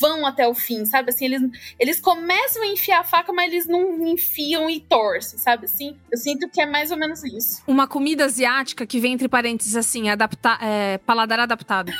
vão 0.00 0.26
até 0.26 0.46
o 0.48 0.54
fim, 0.54 0.84
sabe? 0.84 1.10
Assim, 1.10 1.26
eles, 1.26 1.42
eles 1.78 2.00
começam 2.00 2.62
a 2.62 2.66
enfiar 2.66 3.00
a 3.00 3.04
faca, 3.04 3.32
mas 3.32 3.52
eles 3.52 3.66
não 3.66 4.06
enfiam 4.06 4.68
e 4.70 4.80
torcem, 4.80 5.38
sabe? 5.38 5.66
Assim, 5.66 5.96
eu 6.10 6.18
sinto 6.18 6.48
que 6.48 6.60
é 6.60 6.66
mais 6.66 6.90
ou 6.90 6.96
menos 6.96 7.22
isso. 7.24 7.62
Uma 7.66 7.86
comida 7.86 8.24
asiática 8.24 8.86
que 8.86 9.00
vem 9.00 9.12
entre 9.14 9.28
parênteses 9.28 9.76
assim, 9.76 10.08
adapta 10.08 10.58
é, 10.60 10.98
paladar 10.98 11.40
adaptado, 11.40 11.92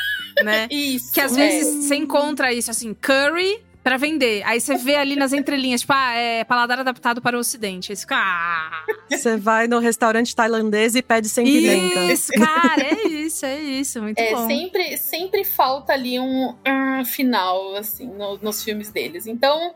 né? 0.43 0.67
Isso. 0.71 1.13
Que 1.13 1.21
às 1.21 1.37
é. 1.37 1.49
vezes 1.49 1.85
você 1.85 1.95
encontra 1.97 2.53
isso 2.53 2.71
assim, 2.71 2.95
curry 2.95 3.63
pra 3.85 3.97
vender. 3.99 4.43
Aí 4.45 4.61
você 4.61 4.77
vê 4.77 4.97
ali 4.97 5.15
nas 5.15 5.33
entrelinhas, 5.33 5.83
tipo, 5.83 5.93
ah, 5.93 6.15
é 6.15 6.43
paladar 6.43 6.81
adaptado 6.81 7.21
para 7.23 7.37
o 7.37 7.41
ocidente. 7.41 7.93
Aí 7.93 7.97
você 7.97 8.01
fica, 8.01 8.17
ah, 8.17 8.85
Você 9.11 9.37
vai 9.37 9.69
no 9.69 9.79
restaurante 9.79 10.35
tailandês 10.35 10.95
e 10.97 11.03
pede 11.03 11.29
sem 11.29 11.45
pimenta. 11.45 12.01
isso, 12.13 12.33
cara, 12.33 12.83
é 12.83 13.07
isso, 13.09 13.45
é 13.47 13.61
isso, 13.61 14.03
muito 14.03 14.19
É, 14.19 14.33
bom. 14.35 14.47
sempre, 14.49 14.97
sempre 14.97 15.45
falta 15.45 15.93
ali 15.93 16.19
um 16.19 16.55
final, 17.05 17.77
assim, 17.77 18.07
no- 18.07 18.39
nos 18.39 18.65
filmes 18.65 18.91
deles. 18.91 19.27
Então, 19.27 19.75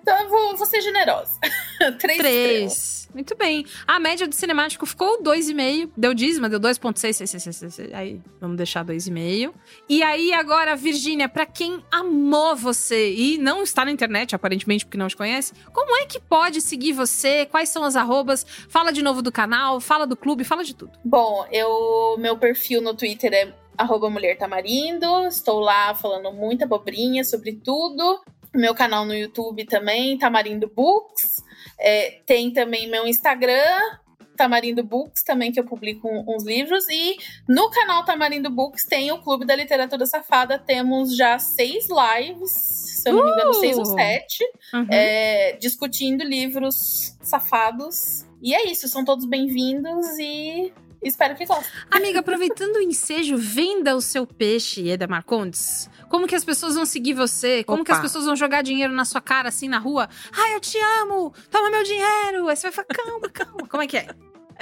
então 0.00 0.18
eu 0.22 0.28
vou, 0.30 0.56
vou 0.56 0.66
ser 0.66 0.80
generosa. 0.80 1.38
Três, 2.00 2.16
estrelas. 2.18 2.18
Três. 2.18 3.01
Muito 3.14 3.36
bem. 3.36 3.66
A 3.86 3.98
média 3.98 4.26
do 4.26 4.34
cinemático 4.34 4.86
ficou 4.86 5.22
2,5. 5.22 5.90
Deu 5.96 6.14
dízima, 6.14 6.48
deu 6.48 6.58
2,6. 6.58 7.92
Aí, 7.94 8.20
vamos 8.40 8.56
deixar 8.56 8.84
2,5. 8.84 9.52
E 9.88 10.02
aí, 10.02 10.32
agora, 10.32 10.74
Virgínia, 10.74 11.28
pra 11.28 11.44
quem 11.44 11.82
amou 11.90 12.56
você 12.56 13.12
e 13.12 13.38
não 13.38 13.62
está 13.62 13.84
na 13.84 13.90
internet, 13.90 14.34
aparentemente, 14.34 14.84
porque 14.84 14.98
não 14.98 15.08
te 15.08 15.16
conhece, 15.16 15.52
como 15.72 15.96
é 15.96 16.06
que 16.06 16.20
pode 16.20 16.60
seguir 16.60 16.92
você? 16.92 17.46
Quais 17.46 17.68
são 17.68 17.84
as 17.84 17.96
arrobas? 17.96 18.46
Fala 18.68 18.92
de 18.92 19.02
novo 19.02 19.22
do 19.22 19.30
canal, 19.30 19.80
fala 19.80 20.06
do 20.06 20.16
clube, 20.16 20.44
fala 20.44 20.64
de 20.64 20.74
tudo. 20.74 20.92
Bom, 21.04 21.46
eu, 21.50 22.16
meu 22.18 22.36
perfil 22.36 22.80
no 22.80 22.94
Twitter 22.94 23.32
é 23.32 23.54
arroba 23.76 24.08
Mulher 24.10 24.36
Tamarindo. 24.36 25.26
Estou 25.26 25.60
lá 25.60 25.94
falando 25.94 26.32
muita 26.32 26.64
abobrinha 26.64 27.24
sobre 27.24 27.52
tudo. 27.52 28.20
Meu 28.54 28.74
canal 28.74 29.04
no 29.04 29.14
YouTube 29.14 29.64
também, 29.64 30.18
Tamarindo 30.18 30.70
Books. 30.74 31.42
É, 31.80 32.20
tem 32.26 32.52
também 32.52 32.88
meu 32.88 33.06
Instagram, 33.06 33.80
Tamarindo 34.36 34.82
Books, 34.84 35.22
também 35.24 35.50
que 35.50 35.58
eu 35.58 35.64
publico 35.64 36.08
uns 36.28 36.44
livros. 36.44 36.84
E 36.90 37.16
no 37.48 37.70
canal 37.70 38.04
Tamarindo 38.04 38.50
Books 38.50 38.84
tem 38.86 39.10
o 39.10 39.22
Clube 39.22 39.46
da 39.46 39.56
Literatura 39.56 40.04
Safada. 40.06 40.58
Temos 40.58 41.16
já 41.16 41.38
seis 41.38 41.86
lives, 41.88 42.50
se 42.50 43.08
eu 43.08 43.14
não 43.14 43.24
me 43.24 43.30
engano, 43.32 43.50
Uh! 43.50 43.54
seis 43.54 43.78
ou 43.78 43.84
sete, 43.86 44.44
Uhum. 44.74 44.86
é, 44.90 45.52
discutindo 45.60 46.22
livros 46.22 47.16
safados. 47.22 48.26
E 48.42 48.54
é 48.54 48.66
isso, 48.70 48.88
são 48.88 49.04
todos 49.04 49.24
bem-vindos 49.24 50.06
e 50.18 50.72
espero 51.02 51.34
que 51.34 51.44
gostem. 51.46 51.66
Amiga, 51.90 52.20
aproveitando 52.20 52.76
o 52.76 52.80
ensejo, 52.80 53.36
venda 53.36 53.94
o 53.96 54.00
seu 54.00 54.26
peixe, 54.26 54.88
Eda 54.88 55.06
Marcondes. 55.06 55.88
Como 56.08 56.26
que 56.26 56.34
as 56.34 56.44
pessoas 56.44 56.74
vão 56.74 56.84
seguir 56.84 57.14
você? 57.14 57.64
Como 57.64 57.84
que 57.84 57.90
Opa. 57.90 57.98
as 57.98 58.02
pessoas 58.02 58.24
vão 58.24 58.36
jogar 58.36 58.62
dinheiro 58.62 58.92
na 58.92 59.04
sua 59.04 59.20
cara, 59.20 59.48
assim, 59.48 59.68
na 59.68 59.78
rua? 59.78 60.08
Ai, 60.32 60.54
eu 60.54 60.60
te 60.60 60.78
amo! 61.02 61.32
Toma 61.50 61.70
meu 61.70 61.82
dinheiro! 61.82 62.48
Aí 62.48 62.56
você 62.56 62.70
vai 62.70 62.72
falar, 62.72 62.86
calma, 62.86 63.28
calma. 63.28 63.68
Como 63.68 63.82
é 63.82 63.86
que 63.86 63.96
é? 63.96 64.08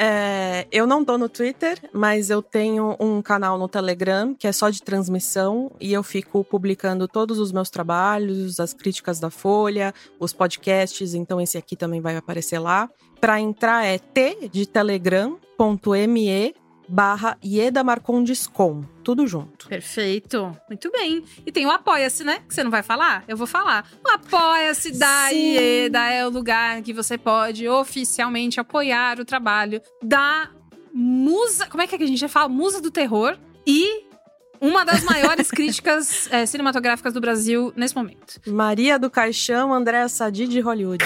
É, 0.02 0.66
eu 0.72 0.86
não 0.86 1.04
tô 1.04 1.18
no 1.18 1.28
Twitter, 1.28 1.78
mas 1.92 2.30
eu 2.30 2.40
tenho 2.40 2.96
um 2.98 3.20
canal 3.20 3.58
no 3.58 3.68
Telegram 3.68 4.34
que 4.34 4.46
é 4.46 4.52
só 4.52 4.70
de 4.70 4.82
transmissão 4.82 5.70
e 5.78 5.92
eu 5.92 6.02
fico 6.02 6.42
publicando 6.42 7.06
todos 7.06 7.38
os 7.38 7.52
meus 7.52 7.68
trabalhos, 7.68 8.60
as 8.60 8.72
críticas 8.72 9.20
da 9.20 9.28
Folha, 9.28 9.92
os 10.18 10.32
podcasts, 10.32 11.12
então 11.12 11.38
esse 11.38 11.58
aqui 11.58 11.76
também 11.76 12.00
vai 12.00 12.16
aparecer 12.16 12.58
lá. 12.58 12.88
Pra 13.20 13.38
entrar 13.38 13.84
é 13.84 13.98
t 13.98 14.48
de 14.50 14.66
telegram.me 15.60 16.54
barra 16.88 17.38
Ieda 17.44 17.84
Marcondes 17.84 18.46
com, 18.46 18.82
tudo 19.04 19.26
junto. 19.26 19.68
Perfeito. 19.68 20.56
Muito 20.68 20.90
bem. 20.90 21.22
E 21.46 21.52
tem 21.52 21.66
o 21.66 21.70
Apoia-se, 21.70 22.24
né? 22.24 22.40
Que 22.48 22.54
você 22.54 22.64
não 22.64 22.70
vai 22.70 22.82
falar? 22.82 23.22
Eu 23.28 23.36
vou 23.36 23.46
falar. 23.46 23.86
O 24.04 24.10
Apoia-se 24.10 24.98
da 24.98 25.28
Sim. 25.28 25.52
IEDA 25.52 26.10
é 26.10 26.26
o 26.26 26.30
lugar 26.30 26.82
que 26.82 26.92
você 26.92 27.16
pode 27.16 27.68
oficialmente 27.68 28.58
apoiar 28.58 29.20
o 29.20 29.24
trabalho 29.24 29.80
da 30.02 30.50
musa. 30.92 31.66
Como 31.66 31.82
é 31.82 31.86
que 31.86 31.94
a 31.94 32.06
gente 32.06 32.26
fala? 32.26 32.48
Musa 32.48 32.80
do 32.80 32.90
terror. 32.90 33.38
E 33.64 34.06
uma 34.60 34.84
das 34.84 35.04
maiores 35.04 35.48
críticas 35.52 36.28
eh, 36.32 36.44
cinematográficas 36.44 37.12
do 37.12 37.20
Brasil 37.20 37.72
nesse 37.76 37.94
momento. 37.94 38.40
Maria 38.48 38.98
do 38.98 39.08
Caixão, 39.08 39.72
Andréa 39.72 40.08
Sadi 40.08 40.48
de 40.48 40.58
Hollywood. 40.58 41.04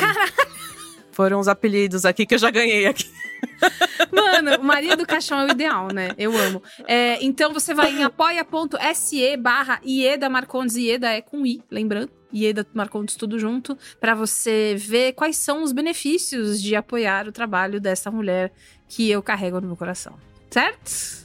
Foram 1.13 1.41
os 1.41 1.47
apelidos 1.47 2.07
aqui 2.07 2.25
que 2.25 2.35
eu 2.35 2.39
já 2.39 2.51
ganhei 2.51 2.87
aqui. 2.87 3.05
Mano, 4.13 4.57
o 4.61 4.65
Maria 4.65 4.97
do 4.97 5.07
Caixão 5.07 5.41
é 5.41 5.47
o 5.47 5.51
ideal, 5.51 5.89
né? 5.93 6.11
Eu 6.19 6.37
amo. 6.37 6.63
É, 6.87 7.23
então 7.25 7.53
você 7.53 7.75
vai 7.75 7.93
em 7.93 8.05
apoia.se 8.05 9.37
barra 9.37 9.81
Ieda 9.85 10.29
Marcondes. 10.29 10.77
Ieda 10.77 11.09
é 11.09 11.21
com 11.21 11.47
I, 11.47 11.63
lembrando. 11.71 12.11
Ieda 12.35 12.67
Marcondes 12.75 13.17
tudo 13.17 13.39
junto. 13.39 13.77
Pra 14.01 14.15
você 14.15 14.75
ver 14.77 15.13
quais 15.13 15.37
são 15.37 15.63
os 15.63 15.73
benefícios 15.73 16.61
de 16.61 16.75
apoiar 16.75 17.29
o 17.29 17.33
trabalho 17.33 17.81
dessa 17.81 18.11
mulher 18.11 18.53
que 18.89 19.11
eu 19.11 19.23
carrego 19.23 19.61
no 19.61 19.69
meu 19.69 19.77
coração. 19.77 20.15
Certo? 20.51 21.25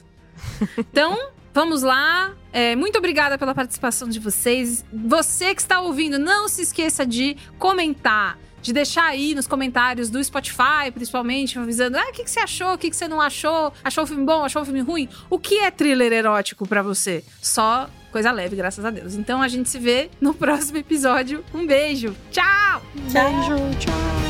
Então, 0.78 1.16
vamos 1.52 1.82
lá. 1.82 2.34
É, 2.52 2.74
muito 2.74 2.98
obrigada 2.98 3.38
pela 3.38 3.54
participação 3.54 4.08
de 4.08 4.18
vocês. 4.18 4.84
Você 4.92 5.54
que 5.54 5.60
está 5.60 5.80
ouvindo, 5.80 6.18
não 6.18 6.48
se 6.48 6.62
esqueça 6.62 7.06
de 7.06 7.36
comentar. 7.58 8.38
De 8.62 8.72
deixar 8.72 9.04
aí 9.04 9.34
nos 9.34 9.46
comentários 9.46 10.10
do 10.10 10.22
Spotify, 10.22 10.90
principalmente, 10.92 11.58
avisando: 11.58 11.96
ah, 11.96 12.08
o 12.08 12.12
que, 12.12 12.24
que 12.24 12.30
você 12.30 12.40
achou, 12.40 12.74
o 12.74 12.78
que, 12.78 12.90
que 12.90 12.96
você 12.96 13.08
não 13.08 13.20
achou? 13.20 13.72
Achou 13.82 14.04
o 14.04 14.06
filme 14.06 14.24
bom, 14.24 14.44
achou 14.44 14.62
o 14.62 14.64
filme 14.64 14.80
ruim? 14.80 15.08
O 15.28 15.38
que 15.38 15.58
é 15.58 15.70
thriller 15.70 16.12
erótico 16.12 16.66
pra 16.66 16.82
você? 16.82 17.24
Só 17.40 17.88
coisa 18.10 18.30
leve, 18.32 18.56
graças 18.56 18.84
a 18.84 18.90
Deus. 18.90 19.14
Então 19.14 19.40
a 19.40 19.48
gente 19.48 19.68
se 19.68 19.78
vê 19.78 20.10
no 20.20 20.34
próximo 20.34 20.78
episódio. 20.78 21.44
Um 21.54 21.66
beijo. 21.66 22.14
Tchau! 22.30 22.82
Beijo, 23.12 23.56
tchau. 23.78 24.29